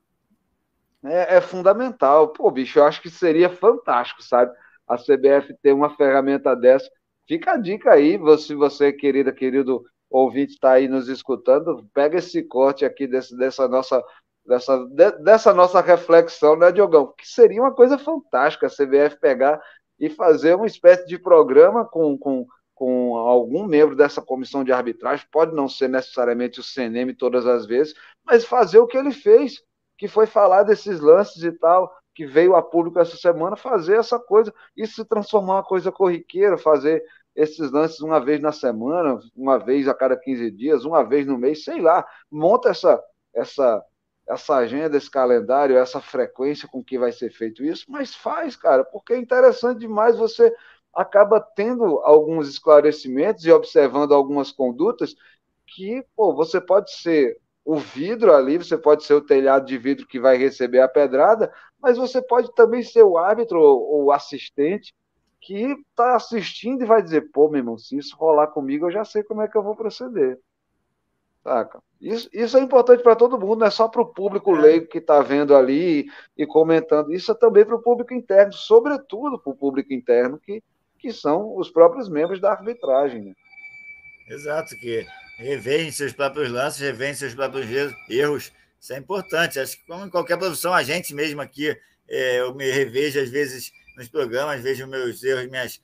é, 1.04 1.36
é, 1.36 1.40
fundamental. 1.40 2.28
Pô, 2.28 2.50
bicho, 2.50 2.78
eu 2.78 2.84
acho 2.84 3.00
que 3.02 3.10
seria 3.10 3.48
fantástico, 3.48 4.22
sabe? 4.22 4.52
A 4.86 4.96
CBF 4.96 5.54
ter 5.62 5.72
uma 5.72 5.94
ferramenta 5.96 6.54
dessa 6.54 6.88
fica 7.26 7.52
a 7.52 7.56
dica 7.56 7.92
aí, 7.92 8.18
se 8.38 8.54
você, 8.54 8.92
querida, 8.92 9.32
querido 9.32 9.82
ouvinte, 10.10 10.52
está 10.52 10.72
aí 10.72 10.86
nos 10.88 11.08
escutando, 11.08 11.88
pega 11.92 12.18
esse 12.18 12.42
corte 12.42 12.84
aqui 12.84 13.06
desse, 13.06 13.36
dessa 13.36 13.66
nossa 13.66 14.02
dessa, 14.44 14.76
de, 14.86 15.10
dessa 15.22 15.54
nossa 15.54 15.80
reflexão, 15.80 16.56
né, 16.56 16.70
Diogão? 16.70 17.12
Que 17.16 17.26
seria 17.26 17.62
uma 17.62 17.74
coisa 17.74 17.98
fantástica 17.98 18.66
a 18.66 18.70
CBF 18.70 19.18
pegar 19.18 19.60
e 19.98 20.10
fazer 20.10 20.54
uma 20.54 20.66
espécie 20.66 21.06
de 21.06 21.18
programa 21.18 21.84
com, 21.84 22.18
com, 22.18 22.46
com 22.74 23.16
algum 23.16 23.64
membro 23.66 23.96
dessa 23.96 24.20
comissão 24.20 24.62
de 24.62 24.72
arbitragem, 24.72 25.26
pode 25.32 25.54
não 25.54 25.68
ser 25.68 25.88
necessariamente 25.88 26.60
o 26.60 26.62
CNM 26.62 27.14
todas 27.14 27.46
as 27.46 27.64
vezes, 27.64 27.94
mas 28.24 28.44
fazer 28.44 28.78
o 28.78 28.86
que 28.86 28.98
ele 28.98 29.12
fez, 29.12 29.62
que 29.96 30.08
foi 30.08 30.26
falar 30.26 30.62
desses 30.64 31.00
lances 31.00 31.42
e 31.42 31.52
tal, 31.52 31.92
que 32.14 32.26
veio 32.26 32.54
a 32.54 32.62
público 32.62 32.98
essa 32.98 33.16
semana, 33.16 33.56
fazer 33.56 33.96
essa 33.96 34.18
coisa, 34.18 34.54
isso 34.76 34.94
se 34.96 35.04
transformar 35.04 35.54
uma 35.54 35.64
coisa 35.64 35.90
corriqueira, 35.90 36.56
fazer 36.56 37.04
esses 37.34 37.70
lances 37.70 38.00
uma 38.00 38.20
vez 38.24 38.40
na 38.40 38.52
semana, 38.52 39.18
uma 39.34 39.58
vez 39.58 39.88
a 39.88 39.94
cada 39.94 40.16
15 40.16 40.50
dias, 40.52 40.84
uma 40.84 41.02
vez 41.02 41.26
no 41.26 41.36
mês, 41.36 41.64
sei 41.64 41.80
lá, 41.80 42.06
monta 42.30 42.68
essa, 42.70 43.02
essa, 43.34 43.84
essa 44.28 44.56
agenda, 44.56 44.96
esse 44.96 45.10
calendário, 45.10 45.76
essa 45.76 46.00
frequência 46.00 46.68
com 46.68 46.82
que 46.82 46.98
vai 46.98 47.10
ser 47.10 47.30
feito 47.30 47.64
isso, 47.64 47.86
mas 47.88 48.14
faz, 48.14 48.54
cara, 48.54 48.84
porque 48.84 49.14
é 49.14 49.18
interessante 49.18 49.80
demais 49.80 50.16
você 50.16 50.54
acaba 50.94 51.40
tendo 51.40 51.98
alguns 52.00 52.48
esclarecimentos 52.48 53.44
e 53.44 53.50
observando 53.50 54.14
algumas 54.14 54.52
condutas 54.52 55.16
que, 55.66 56.04
pô, 56.14 56.32
você 56.34 56.60
pode 56.60 56.92
ser 56.92 57.40
o 57.64 57.76
vidro 57.76 58.34
ali, 58.34 58.58
você 58.58 58.76
pode 58.76 59.04
ser 59.04 59.14
o 59.14 59.20
telhado 59.20 59.64
de 59.64 59.78
vidro 59.78 60.06
que 60.06 60.20
vai 60.20 60.36
receber 60.36 60.80
a 60.80 60.88
pedrada, 60.88 61.52
mas 61.80 61.96
você 61.96 62.20
pode 62.20 62.54
também 62.54 62.82
ser 62.82 63.02
o 63.02 63.16
árbitro 63.16 63.58
ou 63.58 64.12
assistente 64.12 64.94
que 65.40 65.72
está 65.88 66.16
assistindo 66.16 66.82
e 66.82 66.86
vai 66.86 67.02
dizer, 67.02 67.30
pô, 67.32 67.48
meu 67.48 67.58
irmão, 67.58 67.78
se 67.78 67.96
isso 67.96 68.16
rolar 68.16 68.48
comigo, 68.48 68.86
eu 68.86 68.90
já 68.90 69.04
sei 69.04 69.22
como 69.22 69.42
é 69.42 69.48
que 69.48 69.56
eu 69.56 69.62
vou 69.62 69.76
proceder. 69.76 70.38
Saca? 71.42 71.82
Isso, 72.00 72.28
isso 72.32 72.56
é 72.56 72.60
importante 72.60 73.02
para 73.02 73.16
todo 73.16 73.38
mundo, 73.38 73.60
não 73.60 73.66
é 73.66 73.70
só 73.70 73.86
para 73.86 74.00
o 74.00 74.06
público 74.06 74.56
é. 74.56 74.60
leigo 74.60 74.88
que 74.88 74.98
está 74.98 75.20
vendo 75.20 75.54
ali 75.54 76.06
e, 76.36 76.46
comentando. 76.46 77.12
Isso 77.12 77.32
é 77.32 77.34
também 77.34 77.64
para 77.64 77.76
o 77.76 77.82
público 77.82 78.14
interno, 78.14 78.52
sobretudo 78.52 79.38
para 79.38 79.52
o 79.52 79.56
público 79.56 79.92
interno, 79.92 80.38
que, 80.38 80.62
que 80.98 81.12
são 81.12 81.56
os 81.56 81.70
próprios 81.70 82.08
membros 82.08 82.40
da 82.40 82.50
arbitragem. 82.50 83.24
Né? 83.24 83.32
Exato, 84.28 84.74
que 84.76 85.06
revêem 85.36 85.90
seus 85.90 86.12
próprios 86.12 86.50
lances, 86.50 86.80
revêem 86.80 87.14
seus 87.14 87.34
próprios 87.34 87.66
erros. 88.08 88.52
Isso 88.80 88.92
é 88.92 88.98
importante. 88.98 89.58
Acho 89.58 89.76
que, 89.76 89.86
como 89.86 90.06
em 90.06 90.10
qualquer 90.10 90.36
profissão, 90.36 90.72
a 90.72 90.82
gente 90.82 91.14
mesmo 91.14 91.40
aqui, 91.40 91.76
é, 92.08 92.40
eu 92.40 92.54
me 92.54 92.70
revejo 92.70 93.20
às 93.20 93.30
vezes 93.30 93.72
nos 93.96 94.08
programas, 94.08 94.60
vejo 94.60 94.86
meus 94.86 95.22
erros, 95.22 95.50
minhas, 95.50 95.80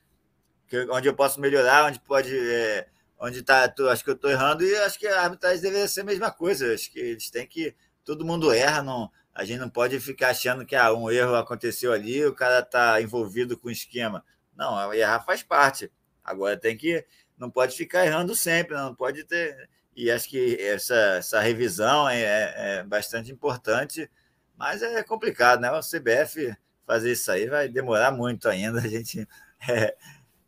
onde 0.90 1.08
eu 1.08 1.14
posso 1.14 1.40
melhorar, 1.40 1.86
onde 1.86 2.00
pode. 2.00 2.36
É, 2.36 2.86
onde 3.18 3.42
tá, 3.42 3.72
acho 3.90 4.02
que 4.02 4.10
eu 4.10 4.14
estou 4.14 4.30
errando, 4.30 4.64
e 4.64 4.74
acho 4.78 4.98
que 4.98 5.06
a 5.06 5.22
arbitragem 5.22 5.60
deveria 5.60 5.86
ser 5.86 6.00
a 6.00 6.04
mesma 6.04 6.30
coisa. 6.30 6.72
Acho 6.72 6.90
que 6.90 6.98
eles 6.98 7.30
têm 7.30 7.46
que. 7.46 7.74
Todo 8.02 8.24
mundo 8.24 8.50
erra, 8.50 8.82
não, 8.82 9.10
a 9.34 9.44
gente 9.44 9.60
não 9.60 9.68
pode 9.68 10.00
ficar 10.00 10.30
achando 10.30 10.66
que 10.66 10.74
ah, 10.74 10.92
um 10.92 11.10
erro 11.10 11.34
aconteceu 11.34 11.92
ali, 11.92 12.24
o 12.24 12.34
cara 12.34 12.60
está 12.60 13.00
envolvido 13.00 13.56
com 13.58 13.68
o 13.68 13.70
esquema. 13.70 14.24
Não, 14.56 14.92
errar 14.92 15.20
faz 15.20 15.42
parte. 15.42 15.90
Agora 16.24 16.56
tem 16.56 16.76
que. 16.76 17.04
Não 17.40 17.50
pode 17.50 17.76
ficar 17.76 18.06
errando 18.06 18.36
sempre, 18.36 18.76
não 18.76 18.94
pode 18.94 19.24
ter. 19.24 19.68
E 19.96 20.10
acho 20.10 20.28
que 20.28 20.56
essa, 20.60 20.94
essa 21.18 21.40
revisão 21.40 22.08
é, 22.08 22.22
é, 22.22 22.54
é 22.56 22.82
bastante 22.84 23.32
importante, 23.32 24.08
mas 24.56 24.82
é 24.82 25.02
complicado, 25.02 25.60
né? 25.60 25.72
O 25.72 25.80
CBF 25.80 26.54
fazer 26.86 27.12
isso 27.12 27.32
aí 27.32 27.48
vai 27.48 27.68
demorar 27.68 28.12
muito 28.12 28.48
ainda. 28.48 28.78
A 28.78 28.86
gente 28.86 29.26
é, 29.66 29.96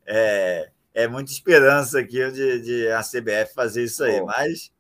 é, 0.07 0.71
é 0.95 1.09
muita 1.09 1.33
esperança 1.33 1.99
aqui 1.99 2.31
de, 2.31 2.61
de 2.61 2.89
a 2.91 3.01
CBF 3.01 3.55
fazer 3.55 3.85
isso 3.85 4.05
aí, 4.05 4.21
Bom, 4.21 4.27
mas 4.27 4.71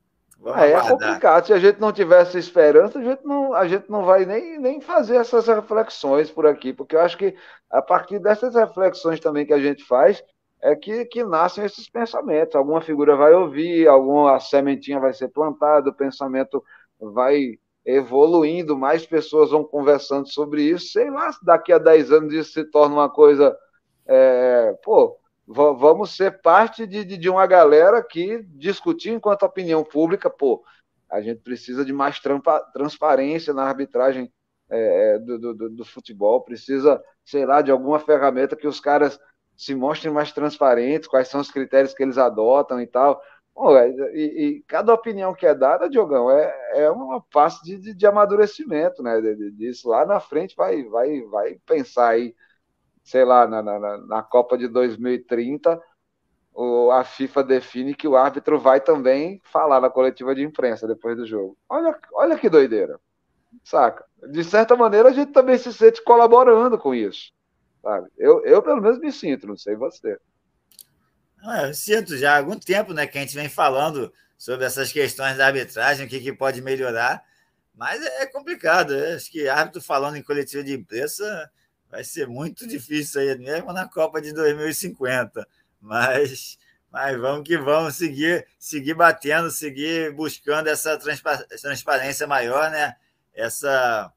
é, 0.45 0.73
é, 0.73 0.81
complicado. 0.81 1.47
Se 1.47 1.53
a 1.53 1.59
gente 1.59 1.81
não 1.81 1.93
tivesse 1.93 2.37
esperança, 2.37 2.99
a 2.99 3.03
gente 3.03 3.25
não, 3.25 3.55
a 3.55 3.67
gente 3.69 3.89
não 3.89 4.05
vai 4.05 4.27
nem, 4.27 4.59
nem 4.59 4.81
fazer 4.81 5.17
essas 5.17 5.47
reflexões 5.47 6.31
por 6.31 6.47
aqui, 6.47 6.73
porque 6.73 6.97
eu 6.97 7.01
acho 7.01 7.17
que 7.17 7.37
a 7.71 7.81
partir 7.81 8.19
dessas 8.19 8.55
reflexões 8.55 9.21
também 9.21 9.47
que 9.47 9.53
a 9.53 9.61
gente 9.61 9.85
faz, 9.85 10.23
é 10.63 10.77
que, 10.77 11.05
que 11.07 11.25
nascem 11.25 11.65
esses 11.65 11.89
pensamentos. 11.91 12.55
Alguma 12.55 12.81
figura 12.81 13.17
vai 13.17 13.35
ouvir, 13.35 13.89
alguma 13.89 14.39
sementinha 14.39 15.01
vai 15.01 15.13
ser 15.13 15.29
plantada, 15.29 15.91
o 15.91 15.95
pensamento 15.95 16.65
vai 17.01 17.59
evoluindo, 17.85 18.79
mais 18.79 19.05
pessoas 19.05 19.51
vão 19.51 19.65
conversando 19.65 20.29
sobre 20.29 20.63
isso. 20.63 20.93
Sei 20.93 21.11
lá, 21.11 21.31
daqui 21.43 21.73
a 21.73 21.79
10 21.79 22.13
anos 22.13 22.33
isso 22.33 22.53
se 22.53 22.65
torna 22.65 22.95
uma 22.95 23.11
coisa. 23.11 23.57
É, 24.07 24.73
pô, 24.85 25.19
vamos 25.47 26.17
ser 26.17 26.41
parte 26.41 26.87
de, 26.87 27.05
de, 27.05 27.17
de, 27.17 27.29
uma 27.29 27.47
galera 27.47 28.03
que 28.03 28.43
discutir 28.51 29.11
enquanto 29.11 29.45
opinião 29.45 29.83
pública, 29.83 30.31
pô, 30.31 30.65
a 31.11 31.21
gente 31.21 31.41
precisa 31.41 31.85
de 31.85 31.93
mais 31.93 32.21
transparência 32.73 33.53
na 33.53 33.65
arbitragem 33.65 34.33
é, 34.71 35.15
é 35.15 35.19
do, 35.19 35.39
do, 35.39 35.71
do, 35.71 35.85
futebol, 35.85 36.41
precisa, 36.41 37.03
sei 37.25 37.45
lá, 37.45 37.61
de 37.61 37.71
alguma 37.71 37.99
ferramenta 37.99 38.57
que 38.57 38.67
os 38.67 38.81
caras 38.81 39.21
se 39.57 39.74
mostrem 39.74 40.12
mais 40.12 40.32
transparentes, 40.32 41.09
quais 41.09 41.28
são 41.28 41.40
os 41.40 41.50
critérios 41.50 41.94
que 41.94 42.03
eles 42.03 42.18
adotam 42.18 42.80
e 42.80 42.86
tal. 42.86 43.22
É, 43.78 43.88
e, 44.14 44.46
e, 44.59 44.62
cada 44.62 44.94
opinião 44.94 45.34
que 45.34 45.46
é 45.46 45.55
dada, 45.55 45.88
Diogão, 45.88 46.30
é, 46.30 46.84
é 46.84 46.90
uma 46.90 47.20
passo 47.20 47.62
de, 47.62 47.78
de, 47.78 47.94
de 47.94 48.07
amadurecimento, 48.07 49.03
né? 49.03 49.20
Disso 49.53 49.88
lá 49.88 50.07
na 50.07 50.18
frente 50.20 50.57
vai, 50.57 50.82
vai, 50.84 51.20
vai 51.22 51.59
pensar 51.66 52.09
aí, 52.09 52.34
sei 53.05 53.24
lá, 53.24 53.46
na, 53.46 53.62
na, 53.62 53.98
na 53.98 54.22
Copa 54.22 54.57
de 54.57 54.68
2030, 54.68 55.80
o, 56.55 56.90
a 56.90 57.05
FIFA 57.05 57.44
define 57.44 57.94
que 57.94 58.09
o 58.09 58.16
árbitro 58.16 58.59
vai 58.59 58.80
também 58.80 59.40
falar 59.44 59.80
na 59.80 59.90
coletiva 59.90 60.34
de 60.34 60.42
imprensa 60.42 60.86
depois 60.86 61.16
do 61.16 61.26
jogo. 61.26 61.57
Olha, 61.68 61.98
olha 62.14 62.38
que 62.38 62.48
doideira, 62.48 62.98
saca? 63.64 64.05
De 64.30 64.44
certa 64.44 64.76
maneira, 64.76 65.11
a 65.11 65.12
gente 65.12 65.32
também 65.32 65.59
se 65.59 65.72
sente 65.72 66.03
colaborando 66.03 66.78
com 66.78 66.94
isso, 66.94 67.32
sabe? 67.83 68.09
Eu, 68.16 68.45
eu 68.45 68.62
pelo 68.62 68.80
menos 68.80 68.99
me 68.99 69.12
sinto, 69.12 69.47
não 69.47 69.57
sei 69.57 69.74
você. 69.74 70.18
Ah, 71.43 71.66
eu 71.66 71.74
sinto 71.74 72.16
já 72.16 72.35
há 72.35 72.39
algum 72.39 72.59
tempo 72.59 72.93
né, 72.93 73.07
que 73.07 73.18
a 73.18 73.20
gente 73.20 73.35
vem 73.35 73.49
falando 73.49 74.12
sobre 74.39 74.64
essas 74.64 74.93
questões 74.93 75.37
da 75.37 75.47
arbitragem, 75.47 76.07
o 76.07 76.09
que, 76.09 76.20
que 76.20 76.33
pode 76.33 76.62
melhorar, 76.62 77.24
mas 77.74 78.03
é 78.05 78.26
complicado. 78.26 78.95
Eu 78.95 79.16
acho 79.16 79.30
que 79.30 79.49
árbitro 79.49 79.83
falando 79.83 80.16
em 80.16 80.22
coletiva 80.22 80.62
de 80.62 80.72
imprensa 80.72 81.51
vai 81.91 82.05
ser 82.05 82.26
muito 82.26 82.66
difícil 82.66 83.20
aí, 83.20 83.37
mesmo 83.39 83.72
na 83.72 83.89
Copa 83.89 84.20
de 84.20 84.33
2050. 84.33 85.47
Mas, 85.80 86.59
mas 86.91 87.20
vamos 87.20 87.47
que 87.47 87.59
vamos 87.59 87.97
seguir, 87.97 88.47
seguir 88.59 88.95
batendo, 88.95 89.51
seguir 89.51 90.12
buscando 90.14 90.68
essa 90.68 90.99
transparência 90.99 92.26
maior, 92.26 92.70
né? 92.70 92.97
essa, 93.35 94.12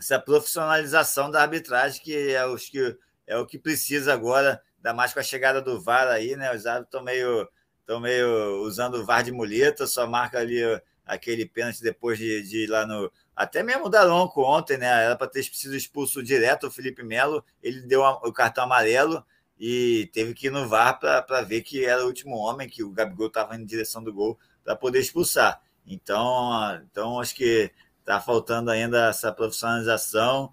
essa 0.00 0.18
profissionalização 0.18 1.30
da 1.30 1.42
arbitragem, 1.42 2.02
que 2.02 2.32
é, 2.32 2.44
os 2.46 2.68
que 2.68 2.96
é 3.26 3.36
o 3.36 3.46
que 3.46 3.58
precisa 3.58 4.12
agora 4.12 4.60
ainda 4.78 4.94
mais 4.94 5.12
com 5.12 5.20
a 5.20 5.22
chegada 5.22 5.60
do 5.60 5.80
VAR 5.80 6.08
aí, 6.08 6.34
né? 6.36 6.54
Os 6.54 6.66
árbitros 6.66 6.88
estão 6.88 7.02
meio, 7.02 7.48
estão 7.80 8.00
meio 8.00 8.62
usando 8.62 8.94
o 8.94 9.04
VAR 9.04 9.22
de 9.22 9.30
muleta, 9.30 9.86
só 9.86 10.06
marca 10.06 10.38
ali 10.38 10.60
aquele 11.04 11.46
pênalti 11.46 11.82
depois 11.82 12.18
de, 12.18 12.42
de 12.42 12.64
ir 12.64 12.66
lá 12.66 12.86
no. 12.86 13.12
Até 13.36 13.62
mesmo 13.62 13.86
o 13.86 13.88
Daronco 13.88 14.42
ontem, 14.42 14.78
né? 14.78 14.86
Era 14.86 15.16
para 15.16 15.28
ter 15.28 15.42
sido 15.44 15.76
expulso 15.76 16.22
direto 16.22 16.66
o 16.66 16.70
Felipe 16.70 17.02
Melo, 17.02 17.44
ele 17.62 17.82
deu 17.82 18.02
o 18.02 18.32
cartão 18.32 18.64
amarelo 18.64 19.24
e 19.58 20.10
teve 20.12 20.32
que 20.34 20.46
ir 20.46 20.50
no 20.50 20.66
VAR 20.66 20.98
para 20.98 21.42
ver 21.42 21.60
que 21.60 21.84
era 21.84 22.02
o 22.02 22.06
último 22.06 22.36
homem, 22.36 22.68
que 22.68 22.82
o 22.82 22.90
Gabigol 22.90 23.26
estava 23.26 23.54
em 23.54 23.64
direção 23.64 24.02
do 24.02 24.12
gol 24.12 24.38
para 24.64 24.74
poder 24.74 25.00
expulsar. 25.00 25.60
Então, 25.86 26.80
então 26.90 27.20
acho 27.20 27.34
que 27.34 27.70
está 28.10 28.20
faltando 28.20 28.70
ainda 28.70 29.08
essa 29.08 29.32
profissionalização 29.32 30.52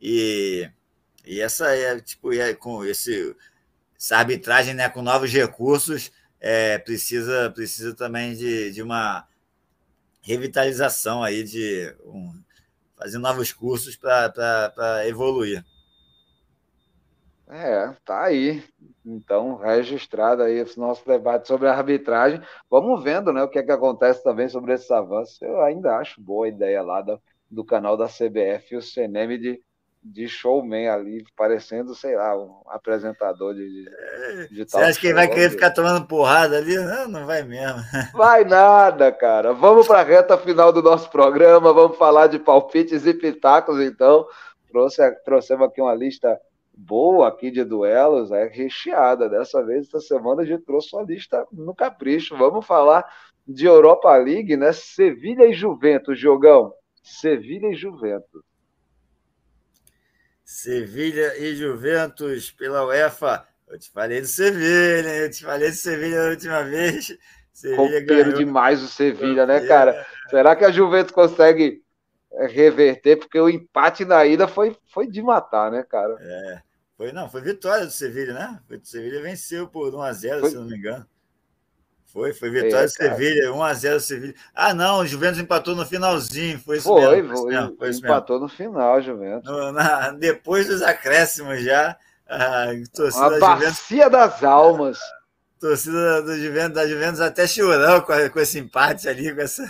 e, 0.00 0.70
e 1.24 1.40
essa 1.40 1.74
é 1.74 1.98
tipo 2.00 2.32
é, 2.32 2.54
com 2.54 2.84
esse 2.84 3.34
essa 3.96 4.16
arbitragem 4.16 4.74
né, 4.74 4.88
com 4.88 5.02
novos 5.02 5.32
recursos 5.32 6.10
é, 6.40 6.78
precisa, 6.78 7.50
precisa 7.50 7.94
também 7.94 8.34
de, 8.34 8.72
de 8.72 8.82
uma 8.82 9.26
revitalização 10.22 11.22
aí, 11.22 11.44
de 11.44 11.94
um, 12.04 12.42
fazer 12.96 13.18
novos 13.18 13.52
cursos 13.52 13.96
para 13.96 15.06
evoluir. 15.06 15.64
É, 17.50 17.94
tá 18.04 18.24
aí. 18.24 18.62
Então, 19.04 19.56
registrado 19.56 20.42
aí 20.42 20.58
esse 20.58 20.78
nosso 20.78 21.06
debate 21.06 21.48
sobre 21.48 21.68
a 21.68 21.72
arbitragem. 21.72 22.40
Vamos 22.70 23.02
vendo 23.02 23.32
né, 23.32 23.42
o 23.42 23.48
que, 23.48 23.58
é 23.58 23.62
que 23.62 23.72
acontece 23.72 24.22
também 24.22 24.48
sobre 24.48 24.72
esses 24.72 24.90
avanços. 24.90 25.40
Eu 25.42 25.60
ainda 25.60 25.96
acho 25.96 26.20
boa 26.20 26.46
a 26.46 26.48
ideia 26.48 26.82
lá 26.82 27.02
do, 27.02 27.20
do 27.50 27.64
canal 27.64 27.96
da 27.96 28.06
CBF 28.06 28.74
e 28.74 28.76
o 28.76 28.82
CNM 28.82 29.38
de 29.38 29.60
de 30.02 30.26
showman 30.26 30.88
ali, 30.88 31.22
parecendo, 31.36 31.94
sei 31.94 32.16
lá, 32.16 32.34
um 32.36 32.62
apresentador 32.68 33.54
de, 33.54 33.68
de, 33.68 34.54
de 34.54 34.70
Você 34.70 34.78
acha 34.78 34.98
que 34.98 35.08
ele 35.08 35.14
vai 35.14 35.28
querer 35.28 35.50
ficar 35.50 35.70
tomando 35.70 36.06
porrada 36.06 36.56
ali? 36.56 36.74
Não, 36.76 37.08
não 37.08 37.26
vai 37.26 37.42
mesmo. 37.42 37.80
Vai 38.14 38.44
nada, 38.44 39.12
cara. 39.12 39.52
Vamos 39.52 39.86
para 39.86 40.00
a 40.00 40.04
reta 40.04 40.38
final 40.38 40.72
do 40.72 40.82
nosso 40.82 41.10
programa, 41.10 41.72
vamos 41.72 41.98
falar 41.98 42.28
de 42.28 42.38
palpites 42.38 43.04
e 43.04 43.12
pitacos, 43.12 43.78
então. 43.78 44.26
Trouxe, 44.70 45.02
trouxemos 45.24 45.66
aqui 45.66 45.82
uma 45.82 45.94
lista 45.94 46.40
boa 46.80 47.28
aqui 47.28 47.50
de 47.50 47.64
duelos, 47.64 48.30
é 48.30 48.46
recheada. 48.48 49.28
Dessa 49.28 49.62
vez, 49.64 49.86
essa 49.88 50.00
semana, 50.00 50.42
a 50.42 50.44
gente 50.44 50.64
trouxe 50.64 50.94
uma 50.94 51.04
lista 51.04 51.46
no 51.52 51.74
capricho. 51.74 52.36
Vamos 52.36 52.66
falar 52.66 53.04
de 53.46 53.66
Europa 53.66 54.16
League, 54.16 54.56
né? 54.56 54.72
Sevilha 54.72 55.46
e 55.46 55.52
Juventus, 55.52 56.18
jogão. 56.18 56.72
Sevilha 57.02 57.68
e 57.68 57.74
Juventus. 57.74 58.42
Sevilha 60.44 61.38
e 61.38 61.54
Juventus 61.54 62.50
pela 62.50 62.86
UEFA. 62.86 63.46
Eu 63.68 63.78
te 63.78 63.90
falei 63.90 64.20
do 64.20 64.26
Sevilha, 64.26 65.08
eu 65.16 65.30
te 65.30 65.44
falei 65.44 65.70
do 65.70 65.76
Sevilha 65.76 66.24
na 66.24 66.30
última 66.30 66.64
vez. 66.64 67.16
Ganhou. 68.06 68.32
demais 68.32 68.82
o 68.82 68.88
Sevilha, 68.88 69.46
né, 69.46 69.60
cara? 69.66 70.06
Será 70.30 70.56
que 70.56 70.64
a 70.64 70.70
Juventus 70.70 71.12
consegue 71.12 71.82
é, 72.32 72.46
reverter? 72.46 73.16
Porque 73.16 73.38
o 73.38 73.48
empate 73.48 74.04
na 74.04 74.24
ida 74.24 74.48
foi, 74.48 74.76
foi 74.92 75.06
de 75.06 75.22
matar, 75.22 75.70
né, 75.70 75.84
cara? 75.88 76.16
É. 76.18 76.69
Foi, 77.00 77.12
não, 77.12 77.30
foi 77.30 77.40
vitória 77.40 77.86
do 77.86 77.90
Sevilha, 77.90 78.34
né? 78.34 78.60
O 78.70 78.86
Sevilha 78.86 79.22
venceu 79.22 79.66
por 79.66 79.90
1x0, 79.90 80.50
se 80.50 80.54
não 80.54 80.66
me 80.66 80.76
engano. 80.76 81.06
Foi, 82.04 82.34
foi 82.34 82.50
vitória 82.50 82.80
é, 82.80 82.84
do 82.84 82.90
Sevilha, 82.90 83.48
1x0 83.48 83.94
do 83.94 84.00
Sevilha. 84.00 84.34
Ah, 84.54 84.74
não, 84.74 84.98
o 84.98 85.06
Juventus 85.06 85.40
empatou 85.40 85.74
no 85.74 85.86
finalzinho, 85.86 86.58
foi 86.58 86.76
isso 86.76 86.88
foi, 86.88 87.22
mesmo. 87.22 87.38
Foi, 87.38 87.54
mesmo, 87.54 87.76
foi 87.78 87.90
empatou 87.90 88.38
mesmo. 88.38 88.48
no 88.48 88.54
final, 88.54 89.00
Juventus. 89.00 89.50
No, 89.50 89.72
na, 89.72 90.10
depois 90.10 90.66
dos 90.66 90.82
acréscimos 90.82 91.62
já, 91.62 91.96
a 92.28 92.66
torcida 92.92 93.36
a 93.36 93.38
bacia 93.38 94.04
Juventus, 94.04 94.12
das 94.12 94.44
almas. 94.44 94.98
A 94.98 95.58
torcida 95.58 96.20
do 96.20 96.36
Juventus, 96.36 96.74
da 96.74 96.86
Juventus 96.86 97.20
até 97.22 97.46
chorou 97.46 98.02
com, 98.02 98.12
com 98.28 98.40
esse 98.40 98.58
empate 98.58 99.08
ali, 99.08 99.34
com 99.34 99.40
essa... 99.40 99.64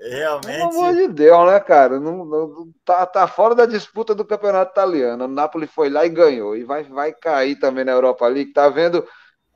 Realmente. 0.00 0.58
Pelo 0.58 0.70
amor 0.70 0.94
de 0.94 1.08
Deus, 1.08 1.50
né, 1.50 1.58
cara? 1.58 1.98
Não, 1.98 2.24
não, 2.24 2.72
tá, 2.84 3.04
tá 3.04 3.26
fora 3.26 3.54
da 3.54 3.66
disputa 3.66 4.14
do 4.14 4.24
campeonato 4.24 4.70
italiano. 4.70 5.24
O 5.24 5.28
Napoli 5.28 5.66
foi 5.66 5.90
lá 5.90 6.06
e 6.06 6.08
ganhou. 6.08 6.56
E 6.56 6.62
vai, 6.62 6.84
vai 6.84 7.12
cair 7.12 7.56
também 7.58 7.84
na 7.84 7.92
Europa 7.92 8.26
League. 8.28 8.52
Tá 8.52 8.68
vendo 8.68 9.04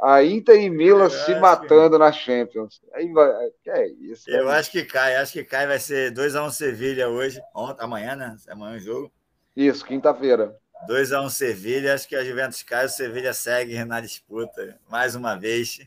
a 0.02 0.24
Inter 0.24 0.60
e 0.60 0.68
Milan 0.68 1.08
se 1.08 1.32
matando 1.36 1.92
que... 1.92 1.98
na 1.98 2.10
Champions. 2.10 2.82
Aí 2.92 3.10
vai, 3.12 3.30
é 3.68 3.86
isso. 3.86 4.28
Eu 4.28 4.48
acho 4.48 4.72
que 4.72 4.84
cai, 4.84 5.14
acho 5.14 5.32
que 5.32 5.44
cai, 5.44 5.64
vai 5.64 5.78
ser 5.78 6.12
2x1 6.12 6.46
um 6.46 6.50
Sevilha 6.50 7.08
hoje, 7.08 7.40
ontem, 7.54 7.84
amanhã, 7.84 8.16
né? 8.16 8.36
Amanhã 8.48 8.74
é 8.74 8.76
o 8.78 8.80
jogo. 8.80 9.12
Isso, 9.54 9.84
quinta-feira. 9.84 10.56
2x1 10.88 11.24
um 11.24 11.28
Sevilha, 11.28 11.94
acho 11.94 12.08
que 12.08 12.16
a 12.16 12.24
Juventus 12.24 12.64
cai, 12.64 12.86
o 12.86 12.88
Sevilha 12.88 13.32
segue 13.32 13.84
na 13.84 14.00
disputa, 14.00 14.76
mais 14.90 15.14
uma 15.14 15.36
vez. 15.36 15.78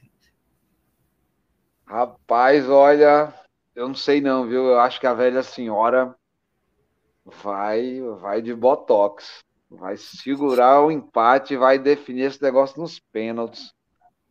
Rapaz, 1.86 2.70
olha, 2.70 3.34
eu 3.76 3.88
não 3.88 3.96
sei 3.96 4.22
não, 4.22 4.48
viu? 4.48 4.66
Eu 4.66 4.80
acho 4.80 5.00
que 5.00 5.08
a 5.08 5.14
velha 5.14 5.44
senhora 5.44 6.16
vai, 7.26 8.02
vai 8.20 8.42
de 8.42 8.54
botox. 8.54 9.44
Vai 9.70 9.98
segurar 9.98 10.82
o 10.82 10.92
empate, 10.92 11.58
vai 11.58 11.78
definir 11.78 12.24
esse 12.24 12.42
negócio 12.42 12.80
nos 12.80 13.00
pênaltis. 13.00 13.74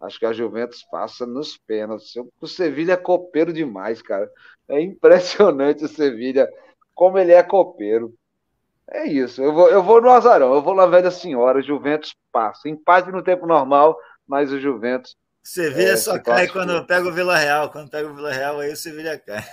Acho 0.00 0.18
que 0.18 0.26
a 0.26 0.32
Juventus 0.32 0.82
passa 0.90 1.26
nos 1.26 1.58
pênaltis. 1.58 2.14
O 2.40 2.46
Sevilha 2.46 2.92
é 2.92 2.96
copeiro 2.96 3.52
demais, 3.52 4.00
cara. 4.00 4.30
É 4.68 4.80
impressionante 4.80 5.84
o 5.84 5.88
Sevilha, 5.88 6.48
como 6.94 7.18
ele 7.18 7.32
é 7.32 7.42
copeiro. 7.42 8.14
É 8.90 9.06
isso. 9.06 9.42
Eu 9.42 9.52
vou, 9.52 9.68
eu 9.68 9.82
vou 9.82 10.00
no 10.00 10.10
azarão, 10.10 10.54
eu 10.54 10.62
vou 10.62 10.74
na 10.74 10.86
velha 10.86 11.10
senhora. 11.10 11.62
Juventus 11.62 12.14
passa. 12.30 12.68
Empate 12.68 13.10
no 13.10 13.22
tempo 13.22 13.46
normal, 13.46 13.98
mas 14.26 14.52
o 14.52 14.60
Juventus. 14.60 15.16
Sevilha 15.44 15.92
é, 15.92 15.96
só 15.98 16.18
cai 16.18 16.48
quando 16.48 16.86
pega 16.86 17.06
o 17.06 17.12
Vila 17.12 17.36
Real. 17.36 17.70
Quando 17.70 17.90
pega 17.90 18.08
o 18.08 18.14
Vila 18.14 18.32
Real, 18.32 18.60
aí 18.60 18.72
o 18.72 18.76
Sevilha 18.76 19.18
cai. 19.18 19.44